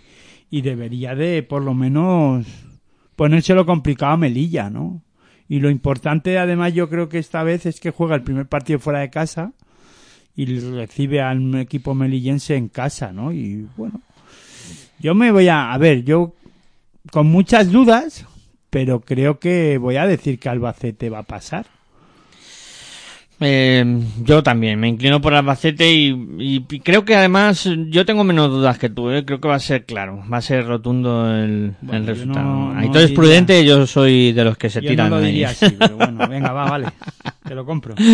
y 0.50 0.62
debería 0.62 1.14
de 1.14 1.42
por 1.44 1.62
lo 1.62 1.72
menos 1.72 2.46
ponérselo 3.14 3.64
complicado 3.64 4.12
a 4.12 4.16
Melilla, 4.16 4.70
¿no? 4.70 5.02
Y 5.48 5.60
lo 5.60 5.70
importante, 5.70 6.36
además, 6.38 6.74
yo 6.74 6.90
creo 6.90 7.08
que 7.08 7.18
esta 7.18 7.44
vez 7.44 7.66
es 7.66 7.78
que 7.78 7.92
juega 7.92 8.16
el 8.16 8.22
primer 8.22 8.46
partido 8.46 8.80
fuera 8.80 8.98
de 9.00 9.10
casa 9.10 9.52
y 10.34 10.46
recibe 10.58 11.22
al 11.22 11.54
equipo 11.54 11.94
melillense 11.94 12.56
en 12.56 12.68
casa, 12.68 13.12
¿no? 13.12 13.32
Y 13.32 13.68
bueno, 13.76 14.00
yo 14.98 15.14
me 15.14 15.30
voy 15.30 15.46
a, 15.46 15.72
a 15.72 15.78
ver, 15.78 16.02
yo 16.02 16.34
con 17.12 17.28
muchas 17.28 17.70
dudas, 17.70 18.26
pero 18.76 19.00
creo 19.00 19.38
que 19.38 19.78
voy 19.78 19.96
a 19.96 20.06
decir 20.06 20.38
que 20.38 20.50
Albacete 20.50 21.08
va 21.08 21.20
a 21.20 21.22
pasar. 21.22 21.64
Eh, 23.40 23.84
yo 24.22 24.42
también, 24.42 24.78
me 24.80 24.88
inclino 24.88 25.20
por 25.22 25.32
Albacete 25.34 25.90
y, 25.92 26.14
y 26.38 26.60
creo 26.80 27.04
que 27.06 27.14
además 27.14 27.66
yo 27.88 28.04
tengo 28.04 28.22
menos 28.24 28.50
dudas 28.50 28.78
que 28.78 28.90
tú, 28.90 29.10
¿eh? 29.10 29.24
creo 29.24 29.40
que 29.40 29.48
va 29.48 29.54
a 29.54 29.60
ser 29.60 29.84
claro, 29.86 30.22
va 30.30 30.38
a 30.38 30.42
ser 30.42 30.66
rotundo 30.66 31.26
el, 31.34 31.72
Bueno, 31.82 32.00
el 32.00 32.06
yo 32.06 32.12
resultado. 32.14 32.44
no- 32.46 32.74
no 32.74 32.80
Ahí 32.80 32.88
todo 32.88 32.98
es 33.00 33.08
diría- 33.08 33.16
prudente, 33.16 33.64
yo 33.64 33.86
soy 33.86 34.32
de 34.32 34.44
los 34.44 34.58
que 34.58 34.68
se 34.70 34.80
Yo 34.82 34.88
tiran. 34.90 35.08
no 35.10 35.16
lo 35.16 35.22
diría 35.22 35.50
así, 35.50 35.66
pero 35.78 35.96
bueno, 35.96 36.26
venga, 36.28 36.52
va, 36.52 36.64
vale, 36.68 36.86
te 37.46 37.54
lo 37.54 37.64
compro. 37.64 37.94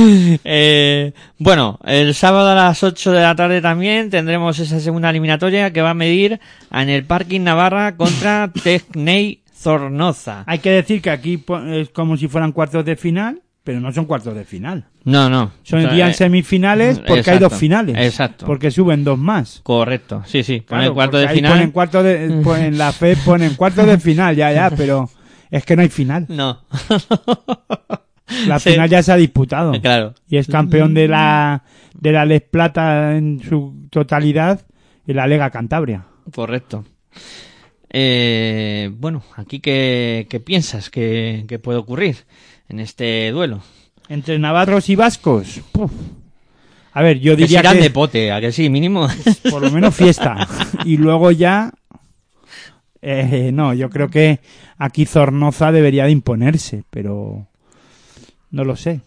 Eh, 0.44 1.12
bueno, 1.38 1.78
el 1.84 2.14
sábado 2.14 2.50
a 2.50 2.54
las 2.56 2.82
8 2.84 3.10
de 3.12 3.20
la 3.22 3.34
tarde 3.36 3.60
también 3.60 4.10
tendremos 4.10 4.58
esa 4.60 4.78
segunda 4.80 5.10
eliminatoria 5.10 5.72
que 5.72 5.82
va 5.82 5.90
a 5.90 5.94
medir 5.94 6.38
en 6.72 6.88
el 6.88 7.04
Parking 7.04 7.40
Navarra 7.42 7.96
contra 7.96 8.50
Tecnei 8.62 9.38
Zornoza. 9.62 10.44
Hay 10.46 10.58
que 10.58 10.70
decir 10.70 11.00
que 11.00 11.10
aquí 11.10 11.42
es 11.68 11.88
como 11.90 12.16
si 12.16 12.28
fueran 12.28 12.52
cuartos 12.52 12.84
de 12.84 12.96
final, 12.96 13.42
pero 13.64 13.80
no 13.80 13.92
son 13.92 14.06
cuartos 14.06 14.34
de 14.34 14.44
final. 14.44 14.86
No, 15.04 15.30
no. 15.30 15.52
Son 15.62 15.78
O 15.80 15.82
sea, 15.82 15.92
días 15.92 16.10
eh, 16.10 16.14
semifinales 16.14 16.98
porque 17.00 17.30
hay 17.30 17.38
dos 17.38 17.54
finales. 17.54 17.96
exacto. 17.96 18.44
Porque 18.46 18.70
suben 18.70 19.04
dos 19.04 19.18
más. 19.18 19.60
Correcto, 19.62 20.22
sí, 20.26 20.42
sí. 20.42 20.60
Claro, 20.62 20.84
el 20.84 20.92
cuarto 20.92 21.18
de 21.18 21.28
ahí 21.28 21.36
final. 21.36 21.52
Ponen 21.52 21.70
cuarto 21.70 22.02
de, 22.02 22.40
ponen 22.44 22.76
la 22.78 22.92
fe 22.92 23.16
ponen 23.16 23.54
cuartos 23.54 23.86
de 23.86 23.98
final, 23.98 24.34
ya, 24.36 24.52
ya, 24.52 24.70
pero 24.70 25.08
es 25.50 25.64
que 25.64 25.76
no 25.76 25.82
hay 25.82 25.88
final. 25.88 26.26
No. 26.28 26.58
La 28.46 28.58
Sí. 28.58 28.70
final 28.70 28.88
ya 28.88 29.02
se 29.02 29.12
ha 29.12 29.16
disputado. 29.16 29.72
Claro. 29.80 30.14
Y 30.26 30.38
es 30.38 30.46
campeón 30.46 30.94
de 30.94 31.06
la, 31.06 31.64
de 31.94 32.12
la 32.12 32.24
Les 32.24 32.40
Plata 32.40 33.14
en 33.16 33.40
su 33.46 33.86
totalidad 33.90 34.60
y 35.06 35.12
la 35.12 35.26
Lega 35.26 35.50
Cantabria. 35.50 36.06
Correcto. 36.34 36.84
Eh, 37.95 38.90
bueno, 38.99 39.22
aquí 39.36 39.61
qué, 39.61 40.26
qué 40.30 40.40
piensas 40.40 40.88
que, 40.88 41.45
que 41.47 41.59
puede 41.59 41.78
ocurrir 41.78 42.16
en 42.68 42.80
este 42.80 43.30
duelo. 43.30 43.61
Entre 44.09 44.38
navarros 44.38 44.88
y 44.88 44.97
vascos. 44.97 45.61
puf. 45.72 45.93
A 46.95 47.03
ver, 47.03 47.20
yo 47.20 47.32
Que 47.36 47.43
diría 47.43 47.61
serán 47.61 47.76
que 47.76 47.82
de 47.84 47.90
pote, 47.90 48.32
a 48.32 48.40
que 48.40 48.51
sí, 48.53 48.68
mínimo. 48.68 49.09
por 49.51 49.62
lo 49.62 49.70
menos 49.70 49.95
fiesta. 49.95 50.49
y 50.84 50.97
luego 50.97 51.30
ya... 51.30 51.72
eh, 53.03 53.51
no, 53.53 53.72
yo 53.74 53.88
creo 53.90 54.09
que 54.09 54.40
aquí 54.78 55.07
Zornoza 55.07 55.70
debería 55.72 56.05
de 56.05 56.11
imponerse, 56.12 56.84
pero 56.90 57.47
no 58.51 58.64
lo 58.64 58.76
sé. 58.76 59.01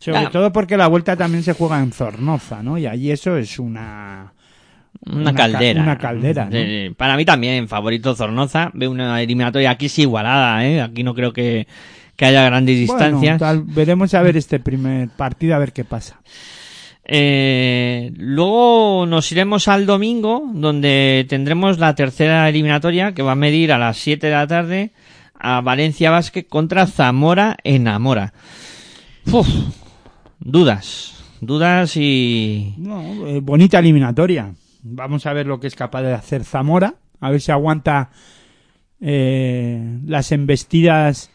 Sobre 0.00 0.28
todo 0.28 0.50
porque 0.52 0.76
la 0.76 0.86
vuelta 0.86 1.16
también 1.16 1.42
se 1.42 1.52
juega 1.52 1.78
en 1.80 1.92
Zornoza, 1.92 2.62
¿no? 2.62 2.78
Y 2.78 2.86
allí 2.86 3.10
eso 3.10 3.36
es 3.36 3.58
una... 3.58 4.32
Una, 5.06 5.16
Una 5.22 5.32
ca- 5.34 5.50
caldera. 5.50 5.82
una 5.82 5.98
caldera, 5.98 6.44
¿no? 6.46 6.52
Sí, 6.52 6.90
para 6.96 7.16
mí 7.16 7.24
también, 7.24 7.68
favorito 7.68 8.14
Zornoza. 8.14 8.70
Veo 8.74 8.90
una 8.90 9.20
eliminatoria 9.22 9.70
aquí 9.70 9.88
sí 9.88 10.02
igualada, 10.02 10.64
¿eh? 10.66 10.80
Aquí 10.82 11.02
no 11.02 11.14
creo 11.14 11.32
que, 11.32 11.66
que 12.16 12.24
haya 12.26 12.44
grandes 12.44 12.86
Bueno, 12.86 12.92
distancias. 13.06 13.38
tal- 13.38 13.62
veremos 13.64 14.12
a 14.14 14.22
ver 14.22 14.36
este 14.36 14.60
primer 14.60 15.08
partido, 15.08 15.54
a 15.54 15.58
ver 15.58 15.72
qué 15.72 15.84
pasa. 15.84 16.20
Eh, 17.12 18.12
luego 18.16 19.04
nos 19.06 19.32
iremos 19.32 19.66
al 19.68 19.86
domingo, 19.86 20.44
donde 20.54 21.26
tendremos 21.28 21.78
la 21.78 21.94
tercera 21.94 22.48
eliminatoria 22.48 23.12
que 23.14 23.22
va 23.22 23.32
a 23.32 23.36
medir 23.36 23.72
a 23.72 23.78
las 23.78 23.96
7 23.96 24.26
de 24.28 24.32
la 24.32 24.46
tarde 24.46 24.92
a 25.38 25.60
Valencia 25.62 26.10
Basket 26.10 26.44
contra 26.46 26.86
Zamora 26.86 27.56
en 27.64 27.88
Amora. 27.88 28.32
Uf, 29.32 29.48
dudas, 30.38 31.14
dudas 31.40 31.96
y... 31.96 32.74
No, 32.78 33.26
eh, 33.26 33.40
bonita 33.42 33.78
eliminatoria. 33.78 34.52
Vamos 34.82 35.26
a 35.26 35.32
ver 35.32 35.46
lo 35.46 35.60
que 35.60 35.66
es 35.66 35.74
capaz 35.76 36.02
de 36.02 36.12
hacer 36.14 36.44
Zamora, 36.44 36.94
a 37.20 37.30
ver 37.30 37.40
si 37.40 37.52
aguanta 37.52 38.10
eh, 39.00 39.98
las 40.06 40.32
embestidas 40.32 41.30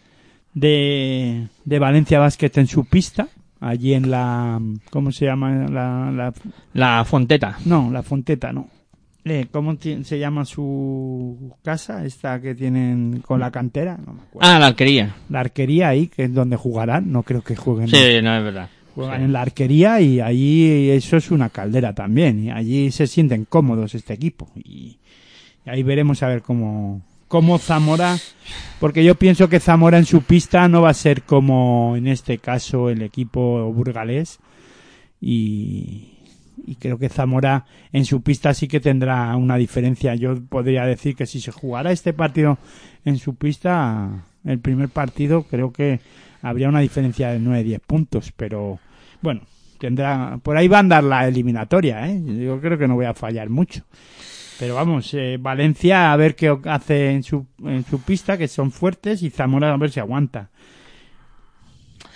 de, 0.54 1.48
de 1.64 1.80
Valencia 1.80 2.20
Basket 2.20 2.52
en 2.56 2.68
su 2.68 2.86
pista, 2.86 3.28
allí 3.60 3.93
en 3.93 4.10
la... 4.12 4.60
¿Cómo 4.89 5.12
se 5.12 5.26
llama? 5.26 5.52
La, 5.70 6.12
la- 6.12 6.34
La 6.74 7.06
Fonteta. 7.06 7.58
no, 7.66 7.89
la 7.91 8.04
Fonteta, 8.04 8.52
no. 8.54 8.70
Eh, 9.28 9.48
¿Cómo 9.52 9.76
se 9.82 10.20
llama 10.20 10.46
su 10.46 11.56
casa? 11.64 12.06
Esta 12.06 12.39
que 12.39 12.54
tienen 12.54 13.22
con 13.26 13.39
la 13.39 13.50
cantera, 13.50 13.98
no 13.98 14.14
me 14.14 14.22
acuerdo. 14.22 14.48
Ah, 14.52 14.60
la 14.60 14.68
alquería. 14.68 15.16
La 15.30 15.39
arquería 15.39 15.89
ahí, 15.89 16.08
que 16.10 16.26
es 16.26 16.34
donde 16.34 16.58
jugarán, 16.58 17.12
no 17.12 17.24
creo 17.24 17.41
que 17.41 17.56
jueguen 17.56 17.88
Sí, 17.88 18.22
no 18.22 18.38
es 18.38 18.43
verdad. 18.43 18.70
Juegan 18.96 19.20
Sí. 19.20 19.26
en 19.26 19.34
la 19.34 19.41
arquería 19.41 20.02
y 20.02 20.20
allí 20.22 20.89
eso 20.89 21.18
es 21.18 21.30
una 21.30 21.50
caldera 21.50 21.93
también. 21.93 22.46
Y 22.46 22.50
allí 22.52 22.91
se 22.91 23.06
sienten 23.08 23.46
cómodos 23.46 23.93
este 23.93 24.14
equipo. 24.14 24.50
Y, 24.56 24.98
y 25.66 25.70
ahí 25.70 25.84
veremos 25.84 26.24
a 26.24 26.28
ver 26.30 26.41
cómo, 26.41 27.02
cómo 27.28 27.58
Zamora, 27.60 28.18
porque 28.80 29.04
yo 29.04 29.16
pienso 29.16 29.50
que 29.50 29.60
Zamora 29.60 29.98
en 29.98 30.06
su 30.06 30.22
pista 30.22 30.68
no 30.70 30.82
va 30.82 30.89
a 30.91 30.93
ser 30.93 31.24
como 31.24 31.96
en 31.98 32.08
este 32.08 32.38
caso 32.38 32.89
el 32.89 33.02
equipo 33.02 33.72
burgalés. 33.74 34.39
Y, 35.22 36.12
y 36.66 36.76
creo 36.76 36.98
que 36.98 37.10
Zamora 37.10 37.66
en 37.91 38.06
su 38.06 38.22
pista 38.22 38.54
sí 38.54 38.68
que 38.68 38.80
tendrá 38.80 39.36
una 39.36 39.58
diferencia. 39.58 40.16
Yo 40.16 40.41
podría 40.41 40.86
decir 40.86 41.16
que 41.16 41.26
si 41.26 41.39
se 41.41 41.52
jugara 41.52 41.91
este 41.91 42.14
partido 42.14 42.58
en 43.06 43.18
su 43.18 43.36
pista, 43.36 44.24
el 44.46 44.60
primer 44.60 44.89
partido, 44.89 45.43
creo 45.43 45.72
que 45.72 46.00
habría 46.41 46.70
una 46.70 46.80
diferencia 46.80 47.32
de 47.32 47.39
9-10 47.39 47.80
puntos, 47.86 48.32
pero 48.36 48.80
bueno, 49.26 49.42
tendrá 49.80 50.40
por 50.42 50.56
ahí 50.56 50.68
va 50.68 50.78
a 50.78 50.80
andar 50.82 51.04
la 51.04 51.28
eliminatoria, 51.28 52.08
¿eh? 52.08 52.22
Yo 52.24 52.62
creo 52.62 52.78
que 52.78 52.88
no 52.88 52.94
voy 52.96 53.06
a 53.06 53.14
fallar 53.16 53.50
mucho. 53.50 53.84
Pero 54.60 54.76
vamos, 54.76 55.14
eh, 55.14 55.38
Valencia 55.40 56.14
a 56.14 56.16
ver 56.16 56.36
qué 56.36 56.56
hace 56.66 57.12
en 57.12 57.24
su, 57.24 57.46
en 57.64 57.84
su 57.84 58.00
pista, 58.02 58.38
que 58.38 58.48
son 58.48 58.72
fuertes, 58.72 59.22
y 59.24 59.30
Zamora 59.32 59.74
a 59.74 59.78
ver 59.78 59.92
si 59.92 60.00
aguanta. 60.00 60.50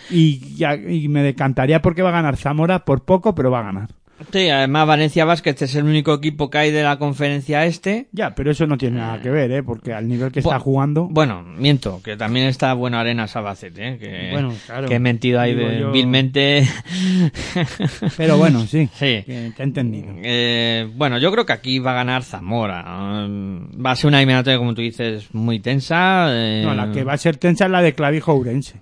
Y, 0.09 0.55
ya- 0.55 0.75
y 0.75 1.07
me 1.07 1.21
decantaría 1.21 1.81
porque 1.81 2.01
va 2.01 2.09
a 2.09 2.13
ganar 2.13 2.37
Zamora 2.37 2.85
por 2.85 3.03
poco, 3.03 3.35
pero 3.35 3.51
va 3.51 3.59
a 3.59 3.63
ganar. 3.63 3.89
Sí, 4.33 4.49
además 4.49 4.85
Valencia 4.85 5.23
Basket 5.25 5.55
es 5.61 5.75
el 5.75 5.85
único 5.85 6.13
equipo 6.13 6.49
que 6.49 6.57
hay 6.57 6.71
de 6.71 6.83
la 6.83 6.97
conferencia 6.99 7.65
este. 7.65 8.07
Ya, 8.11 8.35
pero 8.35 8.51
eso 8.51 8.67
no 8.67 8.77
tiene 8.77 8.97
nada 8.97 9.21
que 9.21 9.29
ver, 9.29 9.49
¿eh? 9.51 9.63
Porque 9.63 9.93
al 9.93 10.07
nivel 10.07 10.31
que 10.31 10.39
está 10.39 10.59
jugando... 10.59 11.07
Bueno, 11.09 11.41
miento, 11.43 12.01
que 12.03 12.17
también 12.17 12.47
está 12.47 12.73
bueno 12.73 12.97
Arenas 12.99 13.35
Albacete, 13.35 13.87
¿eh? 13.87 13.97
que, 13.97 14.29
Bueno, 14.33 14.53
claro. 14.65 14.87
que 14.87 14.95
he 14.95 14.99
mentido 14.99 15.39
ahí 15.39 15.55
de- 15.55 15.79
yo- 15.79 15.91
vilmente. 15.91 16.67
Pero 18.17 18.37
bueno, 18.37 18.61
sí. 18.65 18.89
Sí. 18.93 19.23
que 19.25 19.51
te 19.55 19.63
he 19.63 19.65
entendido. 19.65 20.07
Eh, 20.23 20.89
bueno, 20.95 21.17
yo 21.17 21.31
creo 21.31 21.45
que 21.45 21.53
aquí 21.53 21.79
va 21.79 21.91
a 21.91 21.95
ganar 21.95 22.23
Zamora. 22.23 22.83
Va 22.83 23.91
a 23.91 23.95
ser 23.95 24.07
una 24.09 24.17
eliminatoria, 24.17 24.57
como 24.57 24.73
tú 24.73 24.81
dices, 24.81 25.33
muy 25.33 25.59
tensa. 25.59 26.27
eh, 26.31 26.63
No, 26.65 26.73
la 26.75 26.91
que 26.91 27.03
va 27.03 27.13
a 27.13 27.17
ser 27.17 27.37
tensa 27.37 27.65
es 27.65 27.71
la 27.71 27.81
de 27.81 27.93
Clavijo 27.93 28.33
Ourense. 28.33 28.81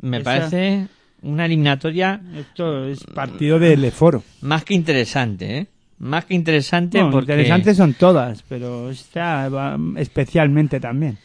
Me 0.00 0.18
esa- 0.18 0.24
parece 0.24 0.86
una 1.24 1.46
eliminatoria 1.46 2.20
Esto 2.36 2.86
es 2.86 3.02
partido 3.04 3.58
de 3.58 3.76
Leforo. 3.76 4.22
más 4.42 4.64
que 4.64 4.74
interesante, 4.74 5.58
¿eh? 5.58 5.66
Más 5.98 6.24
que 6.24 6.34
interesante 6.34 6.98
Bueno, 6.98 7.12
porque... 7.12 7.32
interesantes 7.32 7.76
son 7.76 7.94
todas, 7.94 8.42
pero 8.48 8.90
esta 8.90 9.76
especialmente 9.96 10.80
también. 10.80 11.18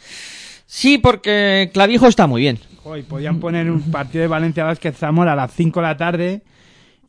Sí, 0.66 1.00
porque 1.00 1.72
Clavijo 1.74 2.08
está 2.08 2.28
muy 2.28 2.42
bien. 2.42 2.60
Hoy 2.84 3.02
podían 3.04 3.40
poner 3.40 3.70
un 3.70 3.82
partido 3.92 4.22
de 4.22 4.28
Valencia 4.28 4.64
Vázquez 4.64 4.96
Zamora 4.96 5.34
a 5.34 5.36
las 5.36 5.52
5 5.54 5.80
de 5.80 5.86
la 5.86 5.98
tarde 5.98 6.42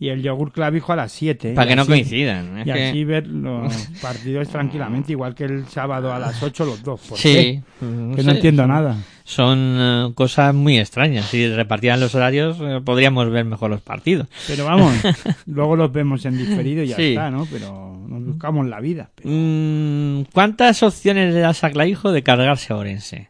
y 0.01 0.09
el 0.09 0.23
yogur 0.23 0.51
clavijo 0.51 0.93
a 0.95 0.97
las 0.97 1.13
7. 1.13 1.53
Para 1.55 1.69
que 1.69 1.77
no 1.77 1.83
así- 1.83 1.91
coincidan. 1.91 2.59
es 2.59 2.67
Y 2.67 2.73
que- 2.73 2.89
así 2.89 3.05
ver 3.05 3.27
los 3.27 3.73
partidos 4.03 4.49
tranquilamente, 4.49 5.13
igual 5.13 5.35
que 5.35 5.45
el 5.45 5.67
sábado 5.69 6.13
a 6.13 6.19
las 6.19 6.43
8 6.43 6.65
los 6.65 6.83
dos. 6.83 7.01
¿Por 7.03 7.19
Sí. 7.19 7.33
qué? 7.35 7.63
Que 7.81 7.87
no 7.87 8.15
sí. 8.23 8.31
entiendo 8.31 8.67
nada. 8.67 8.97
Son 9.25 9.59
eh, 9.79 10.13
cosas 10.15 10.53
muy 10.55 10.79
extrañas. 10.79 11.27
Si 11.27 11.47
repartieran 11.47 12.01
los 12.01 12.15
horarios, 12.15 12.57
eh, 12.63 12.81
podríamos 12.85 13.31
ver 13.31 13.45
mejor 13.45 13.71
los 13.71 13.81
partidos. 13.83 14.27
Pero 14.49 14.65
vamos, 14.65 14.93
luego 15.47 15.77
los 15.77 15.93
vemos 15.93 16.25
en 16.25 16.37
diferido 16.39 16.83
y 16.83 16.89
ya 16.89 16.97
Sí. 16.97 17.11
está, 17.11 17.31
¿no? 17.31 17.47
Pero 17.53 17.97
nos 18.09 18.25
buscamos 18.25 18.67
la 18.67 18.81
vida. 18.81 19.11
Pero- 19.15 19.29
Mm, 19.31 20.25
¿Cuántas 20.33 20.83
opciones 20.83 21.33
le 21.35 21.41
das 21.41 21.63
a 21.63 21.71
Clavijo 21.71 22.11
de 22.11 22.23
cargarse 22.23 22.73
a 22.73 22.77
Orense? 22.77 23.29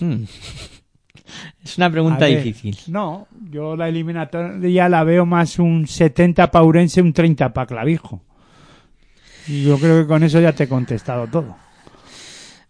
Hmm. 0.00 0.22
Es 1.64 1.76
una 1.78 1.90
pregunta 1.90 2.26
ver, 2.26 2.42
difícil. 2.42 2.76
No, 2.92 3.26
yo 3.50 3.76
la 3.76 3.88
eliminatoria 3.88 4.88
la 4.88 5.04
veo 5.04 5.26
más 5.26 5.58
un 5.58 5.86
70 5.86 6.50
pa' 6.50 6.62
Urense, 6.62 7.02
un 7.02 7.12
30 7.12 7.52
pa' 7.52 7.66
Clavijo. 7.66 8.22
Y 9.46 9.64
yo 9.64 9.78
creo 9.78 10.02
que 10.02 10.06
con 10.06 10.22
eso 10.22 10.40
ya 10.40 10.52
te 10.52 10.64
he 10.64 10.68
contestado 10.68 11.26
todo. 11.26 11.56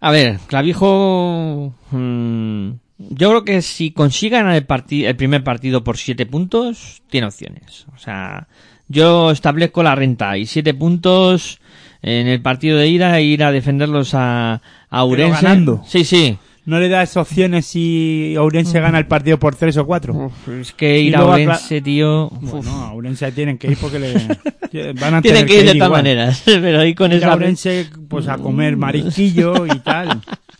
A 0.00 0.10
ver, 0.10 0.38
Clavijo. 0.46 1.74
mm, 1.90 2.70
yo 2.98 3.28
creo 3.30 3.44
que 3.44 3.62
si 3.62 3.90
consigan 3.92 4.48
el, 4.50 4.66
el 4.90 5.16
primer 5.16 5.44
partido 5.44 5.82
por 5.84 5.96
siete 5.96 6.26
puntos, 6.26 7.02
tiene 7.08 7.26
opciones. 7.26 7.86
O 7.94 7.98
sea, 7.98 8.48
yo 8.88 9.30
establezco 9.30 9.82
la 9.82 9.94
renta 9.94 10.36
y 10.38 10.46
siete 10.46 10.74
puntos 10.74 11.60
en 12.02 12.28
el 12.28 12.40
partido 12.42 12.78
de 12.78 12.88
ida 12.88 13.18
e 13.18 13.22
ir 13.24 13.42
a 13.44 13.52
defenderlos 13.52 14.14
a, 14.14 14.62
a 14.88 15.04
Ourense. 15.04 15.42
ganando. 15.42 15.82
Sí, 15.86 16.04
sí. 16.04 16.38
¿No 16.68 16.78
le 16.78 16.90
das 16.90 17.16
opciones 17.16 17.64
si 17.64 18.36
Ourense 18.36 18.78
gana 18.78 18.98
el 18.98 19.06
partido 19.06 19.38
por 19.38 19.54
tres 19.54 19.78
o 19.78 19.86
cuatro? 19.86 20.12
Uf, 20.12 20.48
es 20.50 20.72
que 20.74 21.00
Y 21.00 21.06
ir 21.08 21.16
a 21.16 21.20
luego 21.20 21.32
Ourense, 21.32 21.80
tío. 21.80 22.28
Bueno, 22.42 22.70
a 22.70 22.92
Ourense 22.92 23.32
tienen 23.32 23.56
que 23.56 23.68
ir 23.68 23.78
porque 23.78 23.98
le 23.98 24.12
van 24.92 25.14
a 25.14 25.22
Tienen 25.22 25.46
tener 25.46 25.46
que 25.46 25.54
ir 25.54 25.60
de 25.60 25.64
todas 25.72 25.76
igual. 25.76 25.90
maneras, 25.92 26.42
pero 26.44 26.80
ahí 26.80 26.94
con 26.94 27.10
Ir 27.10 27.14
a 27.14 27.18
esa... 27.20 27.32
Ourense 27.32 27.86
pues 28.06 28.28
a 28.28 28.36
comer 28.36 28.76
marisquillo 28.76 29.64
y 29.66 29.78
tal. 29.78 30.20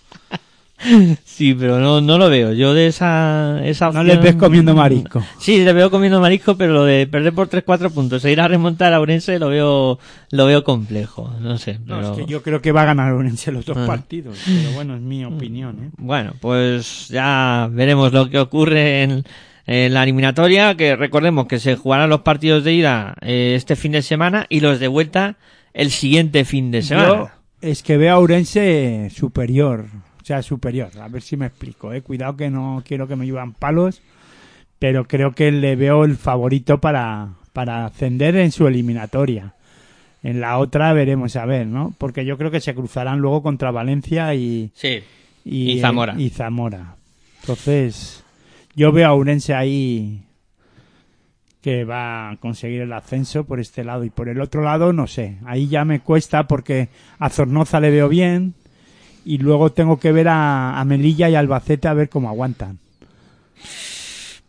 Sí, 1.25 1.55
pero 1.55 1.79
no, 1.79 2.01
no 2.01 2.19
lo 2.19 2.29
veo. 2.29 2.53
Yo 2.53 2.75
de 2.75 2.87
esa, 2.89 3.61
esa 3.65 3.87
No 3.87 4.01
opción- 4.01 4.07
les 4.09 4.21
ves 4.23 4.35
comiendo 4.37 4.75
marisco. 4.75 5.23
Sí, 5.39 5.63
le 5.65 5.73
veo 5.73 5.91
comiendo 5.91 6.21
marisco, 6.21 6.57
pero 6.57 6.73
lo 6.73 6.85
de 6.85 7.07
perder 7.07 7.33
por 7.33 7.49
3-4 7.49 7.91
puntos 7.93 8.25
e 8.25 8.33
ir 8.33 8.41
a 8.41 8.49
remontar 8.49 8.93
a 8.93 8.99
Ourense 9.01 9.39
lo 9.39 9.49
veo, 9.49 9.99
lo 10.31 10.47
veo 10.47 10.65
complejo. 10.65 11.33
No 11.41 11.59
sé, 11.59 11.79
No, 11.87 12.01
es 12.13 12.19
que 12.19 12.27
yo 12.27 12.43
creo 12.43 12.61
que 12.61 12.73
va 12.73 12.83
a 12.83 12.87
ganar 12.87 13.13
Ourense 13.13 13.53
los 13.53 13.65
dos 13.65 13.77
Ah. 13.79 13.87
partidos. 13.87 14.39
Pero 14.45 14.73
bueno, 14.73 14.95
es 14.97 15.01
mi 15.01 15.25
opinión, 15.25 15.79
¿eh? 15.85 15.91
Bueno, 15.99 16.33
pues 16.41 17.09
ya 17.09 17.69
veremos 17.71 18.13
lo 18.13 18.29
que 18.31 18.39
ocurre 18.39 19.03
en, 19.05 19.25
en 19.67 19.95
la 19.95 20.03
eliminatoria, 20.03 20.75
que 20.77 20.97
recordemos 20.97 21.47
que 21.47 21.59
se 21.61 21.77
jugarán 21.77 22.11
los 22.11 22.23
partidos 22.23 22.65
de 22.65 22.73
ida 22.75 23.15
eh, 23.21 23.55
este 23.57 23.77
fin 23.77 23.93
de 23.93 24.03
semana 24.03 24.47
y 24.49 24.61
los 24.61 24.81
de 24.81 24.89
vuelta 24.89 25.37
el 25.75 25.91
siguiente 25.91 26.45
fin 26.45 26.71
de 26.71 26.83
semana. 26.83 27.09
Yo 27.09 27.29
es 27.61 27.83
que 27.83 27.97
veo 27.97 28.15
a 28.15 28.19
Ourense 28.19 29.11
superior. 29.15 29.87
Sea, 30.29 30.43
superior. 30.43 30.91
A 31.01 31.09
ver 31.09 31.23
si 31.23 31.39
me 31.39 31.47
explico, 31.47 31.91
¿eh? 31.95 32.03
Cuidado 32.03 32.37
que 32.37 32.51
no 32.51 32.83
quiero 32.87 33.09
que 33.09 33.17
me 33.17 33.25
llevan 33.25 33.55
palos. 33.55 34.03
Pero 34.79 35.09
creo 35.09 35.33
que 35.35 35.51
le 35.51 35.75
veo 35.75 36.05
el 36.05 36.17
favorito 36.17 36.83
para, 36.83 37.31
para 37.55 37.87
ascender 37.87 38.37
en 38.37 38.53
su 38.53 38.67
eliminatoria. 38.67 39.55
En 40.23 40.41
la 40.41 40.59
otra 40.59 40.93
veremos 40.93 41.35
a 41.37 41.47
ver, 41.47 41.67
¿no? 41.67 41.95
Porque 41.97 42.27
yo 42.27 42.37
creo 42.37 42.51
que 42.51 42.61
se 42.61 42.75
cruzarán 42.75 43.21
luego 43.21 43.43
contra 43.43 43.71
Valencia 43.71 44.35
y, 44.35 44.71
Sí. 44.75 45.01
y, 45.47 45.71
Y 45.73 45.81
Zamora. 45.81 46.15
y 46.19 46.29
Zamora. 46.29 46.97
Entonces, 47.41 48.23
yo 48.77 48.93
veo 48.93 49.09
a 49.09 49.13
Ourense 49.15 49.55
ahí 49.55 50.25
que 51.63 51.85
va 51.85 52.31
a 52.33 52.37
conseguir 52.37 52.83
el 52.83 52.93
ascenso 52.93 53.45
por 53.45 53.61
este 53.61 53.83
lado 53.83 54.05
y 54.05 54.11
por 54.11 54.29
el 54.29 54.43
otro 54.43 54.63
lado 54.63 54.93
no 54.93 55.07
sé. 55.07 55.39
Ahí 55.47 55.69
ya 55.69 55.87
me 55.87 56.01
cuesta 56.01 56.47
porque 56.47 56.91
a 57.19 57.31
Zornoza 57.31 57.81
le 57.81 57.91
veo 57.91 58.11
bien 58.11 58.53
y 59.25 59.39
luego 59.39 59.73
tengo 59.73 59.99
que 59.99 60.13
ver 60.13 60.29
a, 60.29 60.83
Melilla 60.87 61.29
y 61.29 61.35
Albacete 61.35 61.89
a 61.89 61.95
ver 61.95 62.09
cómo 62.09 62.29
aguantan. 62.29 62.79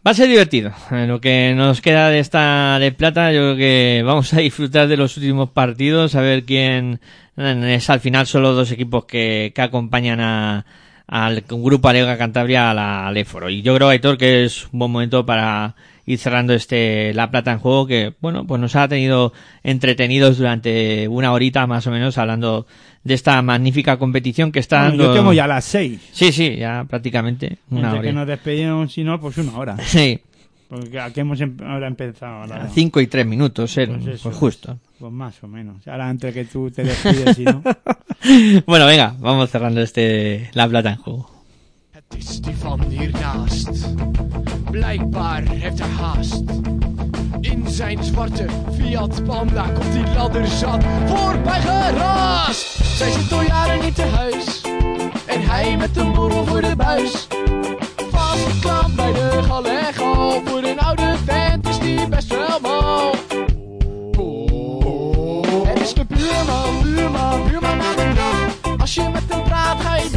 Va 0.05 0.11
a 0.11 0.13
ser 0.13 0.29
divertido. 0.29 0.71
En 0.91 1.07
lo 1.07 1.19
que 1.19 1.53
nos 1.55 1.81
queda 1.81 2.09
de 2.09 2.19
esta 2.19 2.79
de 2.79 2.91
plata, 2.91 3.31
yo 3.31 3.41
creo 3.41 3.57
que 3.57 4.01
vamos 4.05 4.33
a 4.33 4.39
disfrutar 4.39 4.87
de 4.87 4.97
los 4.97 5.17
últimos 5.17 5.49
partidos, 5.49 6.15
a 6.15 6.21
ver 6.21 6.45
quién 6.45 6.99
es 7.35 7.89
al 7.89 7.99
final 7.99 8.25
solo 8.25 8.53
dos 8.53 8.71
equipos 8.71 9.05
que, 9.05 9.51
que 9.53 9.61
acompañan 9.61 10.21
a, 10.21 10.65
al 11.09 11.43
grupo 11.47 11.89
Alega 11.89 12.17
Cantabria 12.17 12.69
al 13.07 13.17
Éforo. 13.17 13.49
Y 13.49 13.61
yo 13.61 13.75
creo, 13.75 13.89
Aitor, 13.89 14.17
que 14.17 14.45
es 14.45 14.65
un 14.71 14.79
buen 14.79 14.91
momento 14.91 15.25
para 15.25 15.75
ir 16.11 16.17
cerrando 16.19 16.53
este 16.53 17.13
La 17.13 17.29
Plata 17.29 17.51
en 17.51 17.59
juego 17.59 17.85
que, 17.87 18.13
bueno, 18.19 18.45
pues 18.47 18.59
nos 18.59 18.75
ha 18.75 18.87
tenido 18.87 19.31
entretenidos 19.63 20.37
durante 20.37 21.07
una 21.07 21.31
horita 21.31 21.67
más 21.67 21.85
o 21.87 21.91
menos 21.91 22.17
hablando 22.17 22.65
de 23.03 23.13
esta 23.13 23.41
magnífica 23.41 23.97
competición 23.97 24.51
que 24.51 24.59
está 24.59 24.81
Bueno, 24.89 24.95
yo 24.97 25.03
dando... 25.03 25.15
tengo 25.19 25.33
ya 25.33 25.47
las 25.47 25.65
seis. 25.65 26.01
Sí, 26.11 26.31
sí, 26.31 26.55
ya 26.55 26.85
prácticamente 26.89 27.59
una 27.69 27.81
Entre 27.87 27.99
hora. 27.99 28.01
que 28.09 28.13
nos 28.13 28.27
despedimos, 28.27 28.91
si 28.91 29.03
no, 29.03 29.19
pues 29.21 29.37
una 29.37 29.57
hora. 29.57 29.77
Sí, 29.85 30.19
Porque 30.67 30.99
aquí 30.99 31.19
hemos 31.21 31.39
em- 31.41 31.57
ahora 31.65 31.87
empezado. 31.87 32.41
Ahora, 32.43 32.63
a 32.63 32.69
5 32.69 33.01
y 33.01 33.07
3 33.07 33.25
minutos, 33.25 33.75
eh, 33.77 33.87
Pues 33.87 34.21
pues, 34.21 34.35
justo. 34.35 34.77
Pues 34.99 35.11
más 35.11 35.43
o 35.43 35.47
menos. 35.47 35.87
Ahora 35.87 36.09
entre 36.09 36.31
que 36.33 36.45
tú 36.45 36.69
te 36.71 36.83
despides 36.83 37.39
y 37.39 37.43
no. 37.45 37.61
Bueno, 38.67 38.85
venga, 38.85 39.15
vamos 39.19 39.49
cerrando 39.49 39.81
este 39.81 40.49
La 40.53 40.67
Plata 40.67 40.89
en 40.91 40.97
juego. 40.97 41.29
Het 41.93 42.19
is 42.19 42.41
die 42.41 42.53
van 42.63 42.89
hiernaast. 42.91 44.48
Blijkbaar 44.71 45.41
heeft 45.41 45.79
hij 45.79 45.89
haast. 45.89 46.43
In 47.41 47.67
zijn 47.67 48.03
zwarte 48.03 48.45
Fiat 48.75 49.23
Panda 49.23 49.63
komt 49.63 49.91
die 49.91 50.13
ladder 50.15 50.47
zat 50.47 50.83
voorbij 51.05 51.61
geraast. 51.61 52.85
Zij 52.97 53.11
zit 53.11 53.31
al 53.31 53.41
jaren 53.41 53.79
niet 53.81 53.95
te 53.95 54.05
huis. 54.05 54.61
En 55.25 55.41
hij 55.41 55.77
met 55.77 55.97
een 55.97 56.13
borrel 56.13 56.45
voor 56.45 56.61
de 56.61 56.75
buis. 56.75 57.27
Vastgeklampt 58.11 58.95
bij 58.95 59.13
de 59.13 59.43
galego. 59.43 60.41
Voor 60.45 60.63
een 60.63 60.79
oude 60.79 61.15
vent 61.25 61.67
is 61.67 61.79
die 61.79 62.07
best 62.07 62.27
wel 62.27 62.59
mal. 62.61 63.15
Er 65.65 65.81
is 65.81 65.93
de 65.93 66.05
buurman, 66.07 66.81
buurman, 66.83 67.47
buurman 67.47 67.81
aan 67.81 67.95
de. 67.95 68.77
Als 68.77 68.93
je 68.93 69.09
met 69.13 69.23
hem 69.27 69.48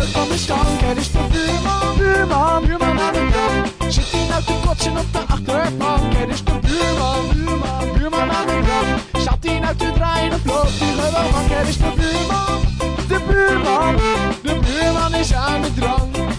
dood 0.03 0.11
van 0.11 0.29
de 0.29 0.37
stank. 0.37 0.81
Er 0.81 0.97
is 0.97 1.11
de 1.13 1.19
buurman, 1.31 1.97
buurman, 1.97 2.67
buurman 2.67 3.01
aan 3.01 3.13
de 3.13 3.29
drank. 3.31 3.93
Zit 3.93 4.11
hij 4.11 4.27
nou 4.29 4.43
te 4.43 4.55
kotsen 4.67 4.97
op 4.97 5.13
de 5.13 5.19
achterbank? 5.19 6.15
Er 6.15 6.29
is 6.29 6.45
de 6.45 6.59
buurman, 6.61 7.29
buurman, 7.33 7.93
buurman 7.99 8.31
aan 8.31 8.47
de 8.47 8.61
drank. 8.65 9.25
Zat 9.25 9.39
hij 9.41 9.59
nou 9.59 9.77
te 9.77 9.91
draaien 9.95 10.33
of 10.33 10.45
loopt 10.45 10.79
hij 10.79 10.93
gewoon 10.93 11.31
mank? 11.31 11.51
Er 11.51 11.69
is 11.69 11.79
de 11.79 11.93
buurman, 11.97 12.61
de 13.09 13.19
buurman, 13.29 13.97
de 14.43 14.59
buurman 14.67 15.15
is 15.15 15.35
aan 15.35 15.63
de 15.63 15.75
drank. 15.75 16.32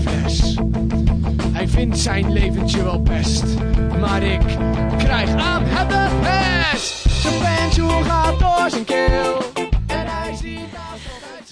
Fles. 0.00 0.56
Hij 1.52 1.68
vindt 1.68 1.98
zijn 1.98 2.32
leventje 2.32 2.84
wel 2.84 3.02
best. 3.02 3.44
Maar 4.00 4.22
ik 4.22 4.40
krijg 4.98 5.30
aan 5.30 5.62
hem 5.64 5.88
de 5.88 6.08
pest. 6.20 7.10
Zijn 7.10 7.34
pensioen 7.38 8.04
gaat 8.04 8.38
door 8.38 8.70
zijn 8.70 8.84
keel. 8.84 9.42
Het 9.86 10.08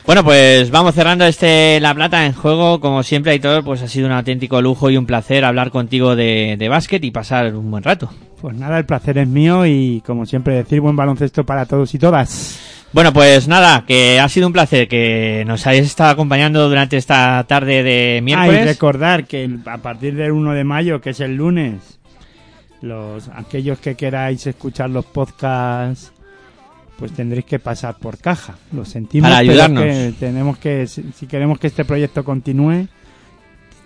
Bueno, 0.05 0.22
pues 0.22 0.70
vamos 0.70 0.94
cerrando 0.94 1.24
este 1.24 1.78
La 1.80 1.92
Plata 1.92 2.26
en 2.26 2.32
juego. 2.32 2.78
Como 2.78 3.03
siempre, 3.03 3.32
Aitor, 3.32 3.64
pues 3.64 3.82
ha 3.82 3.88
sido 3.88 4.07
un 4.07 4.12
auténtico 4.12 4.62
lujo 4.62 4.88
y 4.88 4.97
un 4.97 5.07
placer 5.07 5.44
hablar 5.44 5.70
contigo 5.70 6.14
de, 6.14 6.57
de 6.57 6.68
básquet 6.68 7.03
y 7.03 7.11
pasar 7.11 7.55
un 7.55 7.70
buen 7.70 7.82
rato. 7.82 8.11
Pues 8.40 8.57
nada, 8.57 8.78
el 8.78 8.86
placer 8.86 9.18
es 9.18 9.26
mío 9.26 9.66
y 9.66 10.03
como 10.07 10.24
siempre 10.24 10.55
decir 10.55 10.80
buen 10.80 10.94
baloncesto 10.94 11.44
para 11.44 11.66
todos 11.66 11.92
y 11.94 11.99
todas. 11.99 12.61
Bueno, 12.97 13.12
pues 13.12 13.47
nada, 13.47 13.84
que 13.86 14.18
ha 14.18 14.26
sido 14.26 14.47
un 14.47 14.55
placer 14.55 14.88
que 14.88 15.44
nos 15.47 15.66
hayáis 15.66 15.84
estado 15.84 16.09
acompañando 16.09 16.66
durante 16.66 16.97
esta 16.97 17.44
tarde 17.47 17.82
de 17.82 18.14
Ah, 18.14 18.18
y 18.20 18.22
miércoles. 18.22 18.64
recordar 18.64 19.26
que 19.26 19.51
a 19.66 19.76
partir 19.76 20.14
del 20.14 20.32
1 20.32 20.55
de 20.55 20.64
mayo, 20.64 21.03
que 21.03 21.11
es 21.11 21.20
el 21.20 21.36
lunes, 21.36 21.99
los 22.80 23.28
aquellos 23.34 23.80
que 23.80 23.97
queráis 23.97 24.47
escuchar 24.47 24.88
los 24.88 25.05
podcasts, 25.05 26.11
pues 26.99 27.12
tendréis 27.12 27.44
que 27.44 27.59
pasar 27.59 27.97
por 27.99 28.16
caja. 28.16 28.55
Lo 28.72 28.86
sentimos. 28.86 29.28
Para 29.28 29.40
ayudarnos. 29.40 29.84
que 29.84 30.14
tenemos 30.18 30.57
que, 30.57 30.86
si 30.86 31.26
queremos 31.28 31.59
que 31.59 31.66
este 31.66 31.84
proyecto 31.84 32.24
continúe, 32.24 32.88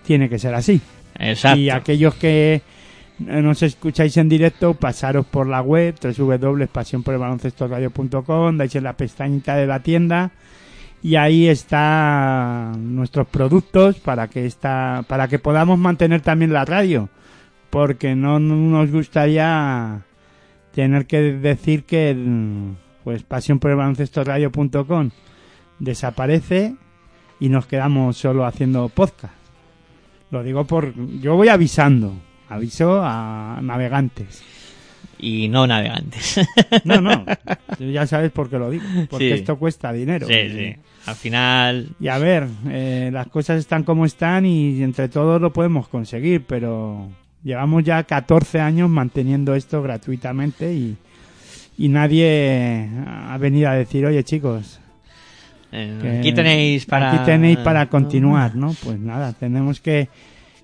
tiene 0.07 0.29
que 0.29 0.39
ser 0.39 0.55
así. 0.55 0.81
Exacto. 1.19 1.59
Y 1.59 1.69
aquellos 1.71 2.15
que 2.15 2.63
nos 3.21 3.62
escucháis 3.62 4.16
en 4.16 4.29
directo, 4.29 4.75
pasaros 4.75 5.27
por 5.27 5.47
la 5.47 5.61
web 5.61 5.95
www.pasionporelbaloncestoradio.com, 6.01 8.57
dais 8.57 8.75
en 8.75 8.85
la 8.85 8.97
pestañita 8.97 9.57
de 9.57 9.66
la 9.66 9.81
tienda 9.81 10.33
y 11.03 11.16
ahí 11.16 11.49
están 11.49 12.95
nuestros 12.95 13.27
productos 13.29 13.99
para 14.01 14.29
que 14.29 14.47
esta, 14.47 15.05
para 15.09 15.29
que 15.29 15.39
podamos 15.39 15.79
mantener 15.79 16.21
también 16.21 16.53
la 16.53 16.64
radio, 16.64 17.09
porque 17.71 18.14
no 18.14 18.41
nos 18.41 18.91
gustaría 18.91 20.03
tener 20.73 21.07
que 21.07 21.35
decir 21.35 21.85
que 21.85 22.16
pues 23.05 23.23
pasionporelbaloncestoradio.com 23.23 25.11
desaparece 25.79 26.75
y 27.39 27.49
nos 27.49 27.66
quedamos 27.66 28.16
solo 28.16 28.45
haciendo 28.45 28.89
podcast. 28.89 29.35
Lo 30.31 30.43
digo 30.43 30.64
por. 30.64 30.95
Yo 31.21 31.35
voy 31.35 31.49
avisando. 31.49 32.14
Aviso 32.51 33.01
a 33.03 33.59
navegantes. 33.63 34.43
Y 35.19 35.49
no 35.49 35.67
navegantes. 35.67 36.41
No, 36.85 37.01
no. 37.01 37.25
ya 37.79 38.07
sabes 38.07 38.31
por 38.31 38.49
qué 38.51 38.59
lo 38.59 38.71
digo. 38.71 38.85
Porque 39.09 39.29
Sí. 39.29 39.33
esto 39.41 39.59
cuesta 39.59 39.93
dinero. 39.93 40.27
sí, 40.27 40.35
sí. 40.51 40.77
Al 41.07 41.15
final, 41.17 41.89
Y 41.99 42.09
a 42.09 42.19
ver, 42.19 42.47
eh, 42.69 43.09
las 43.13 43.27
cosas 43.29 43.59
están 43.59 43.85
como 43.85 44.05
están 44.05 44.45
y 44.45 44.83
entre 44.83 45.09
todos 45.09 45.41
lo 45.41 45.51
podemos 45.53 45.89
conseguir, 45.89 46.45
pero 46.47 47.09
llevamos 47.43 47.85
ya 47.85 48.03
14 48.05 48.61
años 48.61 48.91
manteniendo 48.91 49.55
esto 49.55 49.83
gratuitamente 49.83 50.75
y, 50.75 50.97
y 51.79 51.89
nadie 51.89 52.87
ha 53.07 53.37
venido 53.39 53.71
a 53.71 53.75
decir, 53.75 54.05
oye 54.05 54.23
chicos, 54.25 54.79
Eh, 55.73 56.19
aquí 56.19 56.33
tenéis 56.35 56.85
para... 56.85 57.13
aquí 57.13 57.25
tenéis 57.25 57.59
para 57.59 57.87
continuar, 57.89 58.55
¿no? 58.57 58.75
Pues 58.85 58.99
nada, 58.99 59.33
tenemos 59.33 59.81
que, 59.81 60.09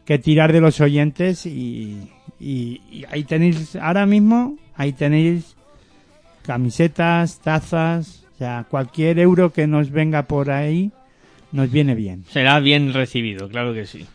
que 0.07 0.19
tirar 0.19 0.53
de 0.53 0.61
los 0.61 0.81
oyentes 0.81 1.45
y, 1.45 2.09
y, 2.41 2.81
ahí 3.11 3.25
tenéis, 3.25 3.77
ahora 3.77 4.07
mismo, 4.07 4.57
ahí 4.77 4.93
tenéis 4.93 5.57
camisetas, 6.43 7.41
tazas, 7.41 8.25
o 8.35 8.39
sea, 8.39 8.65
cualquier 8.71 9.19
euro 9.19 9.53
que 9.53 9.67
nos 9.67 9.91
venga 9.91 10.23
por 10.23 10.51
ahí 10.51 10.93
nos 11.53 11.71
viene 11.71 11.95
bien. 11.95 12.25
Será 12.31 12.61
bien 12.61 12.93
recibido, 12.93 13.49
claro 13.49 13.75
que 13.75 13.87
sí. 13.87 14.07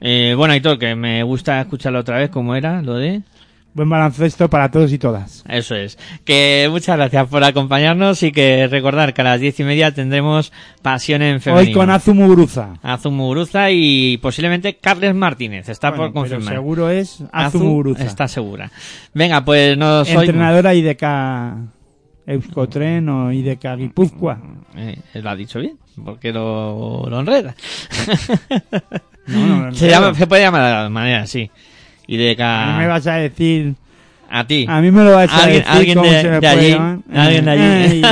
Eh, 0.00 0.34
bueno, 0.36 0.54
Aitor, 0.54 0.78
que 0.78 0.94
me 0.94 1.22
gusta 1.22 1.60
escucharlo 1.60 2.00
otra 2.00 2.18
vez, 2.18 2.30
como 2.30 2.54
era 2.54 2.82
lo 2.82 2.94
de... 2.94 3.22
Buen 3.74 3.88
baloncesto 3.88 4.48
para 4.48 4.70
todos 4.70 4.92
y 4.92 4.98
todas. 4.98 5.44
Eso 5.48 5.74
es. 5.74 5.98
Que 6.24 6.68
muchas 6.70 6.96
gracias 6.96 7.26
por 7.26 7.42
acompañarnos 7.42 8.22
y 8.22 8.30
que 8.30 8.68
recordar 8.68 9.12
que 9.12 9.20
a 9.22 9.24
las 9.24 9.40
diez 9.40 9.58
y 9.58 9.64
media 9.64 9.92
tendremos 9.92 10.52
Pasión 10.80 11.22
en 11.22 11.40
Femenino. 11.40 11.68
Hoy 11.68 11.74
con 11.74 11.90
Azumuguruza. 11.90 12.74
Azumuguruza 12.82 13.72
y 13.72 14.16
posiblemente 14.18 14.76
Carles 14.76 15.12
Martínez. 15.16 15.68
Está 15.68 15.90
Bueno, 15.90 16.04
por 16.12 16.22
pero 16.22 16.36
confirmar. 16.36 16.54
seguro 16.54 16.88
es 16.88 17.20
Azu 17.32 17.58
Azumuguruza. 17.58 18.04
Está 18.04 18.28
segura. 18.28 18.70
Venga, 19.12 19.44
pues 19.44 19.76
nos 19.76 20.06
oímos. 20.08 20.22
Entrenadora 20.22 20.72
IDK 20.72 21.02
Euskotren 22.26 23.08
o 23.08 23.32
IDK 23.32 23.76
Guipúzcoa. 23.76 24.38
Eh, 24.76 24.98
lo 25.14 25.30
ha 25.30 25.34
dicho 25.36 25.58
bien, 25.58 25.76
porque 26.04 26.32
lo, 26.32 27.06
lo 27.10 27.20
enreda. 27.20 27.54
No, 29.26 29.46
no, 29.46 29.56
no, 29.66 29.74
se, 29.74 29.86
no. 29.86 29.90
llama- 29.90 30.14
se 30.14 30.26
puede 30.28 30.42
llamar 30.42 30.62
de 30.64 30.70
la 30.84 30.88
manera, 30.88 31.26
sí. 31.26 31.50
Y 32.06 32.16
de 32.16 32.36
A 32.42 32.72
mí 32.72 32.78
me 32.82 32.86
vas 32.88 33.06
a 33.06 33.14
decir... 33.16 33.74
A 34.30 34.46
ti. 34.46 34.66
A 34.68 34.80
mí 34.80 34.90
me 34.90 35.04
lo 35.04 35.12
vas 35.12 35.30
a 35.32 35.46
decir 35.46 35.64
alguien 35.66 36.02
de- 36.02 36.22
se 36.22 36.28
me 36.28 36.40
de 36.40 36.48
allí, 36.48 36.76
alguien 37.14 37.44
de 37.44 37.50
allí. 37.50 38.02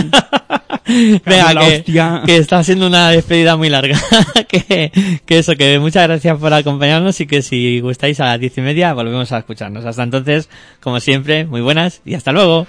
Venga, 1.24 1.60
que, 1.60 2.22
que 2.26 2.36
está 2.36 2.62
siendo 2.62 2.86
una 2.86 3.10
despedida 3.10 3.56
muy 3.56 3.68
larga. 3.68 3.98
que, 4.48 4.92
que 5.24 5.38
eso, 5.38 5.56
que 5.56 5.78
muchas 5.78 6.06
gracias 6.06 6.38
por 6.38 6.52
acompañarnos 6.52 7.20
y 7.20 7.26
que 7.26 7.42
si 7.42 7.80
gustáis 7.80 8.20
a 8.20 8.26
las 8.26 8.40
diez 8.40 8.56
y 8.58 8.60
media 8.60 8.92
volvemos 8.92 9.32
a 9.32 9.38
escucharnos. 9.38 9.84
Hasta 9.84 10.02
entonces, 10.02 10.48
como 10.80 11.00
siempre, 11.00 11.44
muy 11.44 11.60
buenas 11.60 12.02
y 12.04 12.14
hasta 12.14 12.30
luego. 12.32 12.66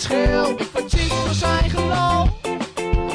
Scheel. 0.00 0.50
Ik 0.50 0.68
word 0.72 0.90
ziek 0.90 1.12
van 1.12 1.34
zijn 1.34 1.70
geloof. 1.70 2.28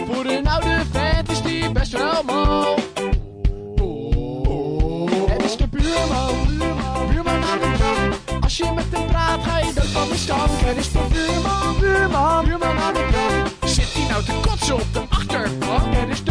Voor 0.08 0.26
een 0.26 0.48
oude 0.48 0.82
vent 0.92 1.30
is 1.30 1.42
die 1.42 1.72
best 1.72 1.92
wel 1.92 2.24
mal. 2.24 2.76
Het 5.30 5.44
is 5.44 5.58
de 5.58 5.68
buurman, 5.68 6.48
buurman 7.10 7.44
aan 7.44 7.60
de 7.60 7.72
drank. 7.78 8.44
Als 8.44 8.58
je 8.58 8.72
met 8.76 8.86
hem 8.92 9.08
praat, 9.08 9.44
ga 9.44 9.58
je 9.58 9.74
dood 9.74 9.86
van 9.86 10.08
de 10.10 10.18
stank. 10.18 10.50
Het 10.50 10.78
is 10.78 10.92
de 10.92 11.00
buurman, 11.12 11.80
buurman, 11.80 12.46
buurman 12.46 12.78
aan 12.80 12.94
de 12.94 13.08
drank. 13.12 13.72
Zit 13.72 13.94
hij 13.94 14.08
nou 14.10 14.24
te 14.24 14.34
kotsen 14.50 14.76
op 14.76 14.94
de 14.94 15.02
achterbank? 15.10 15.96
Het 15.96 16.10
is 16.10 16.24
de. 16.24 16.31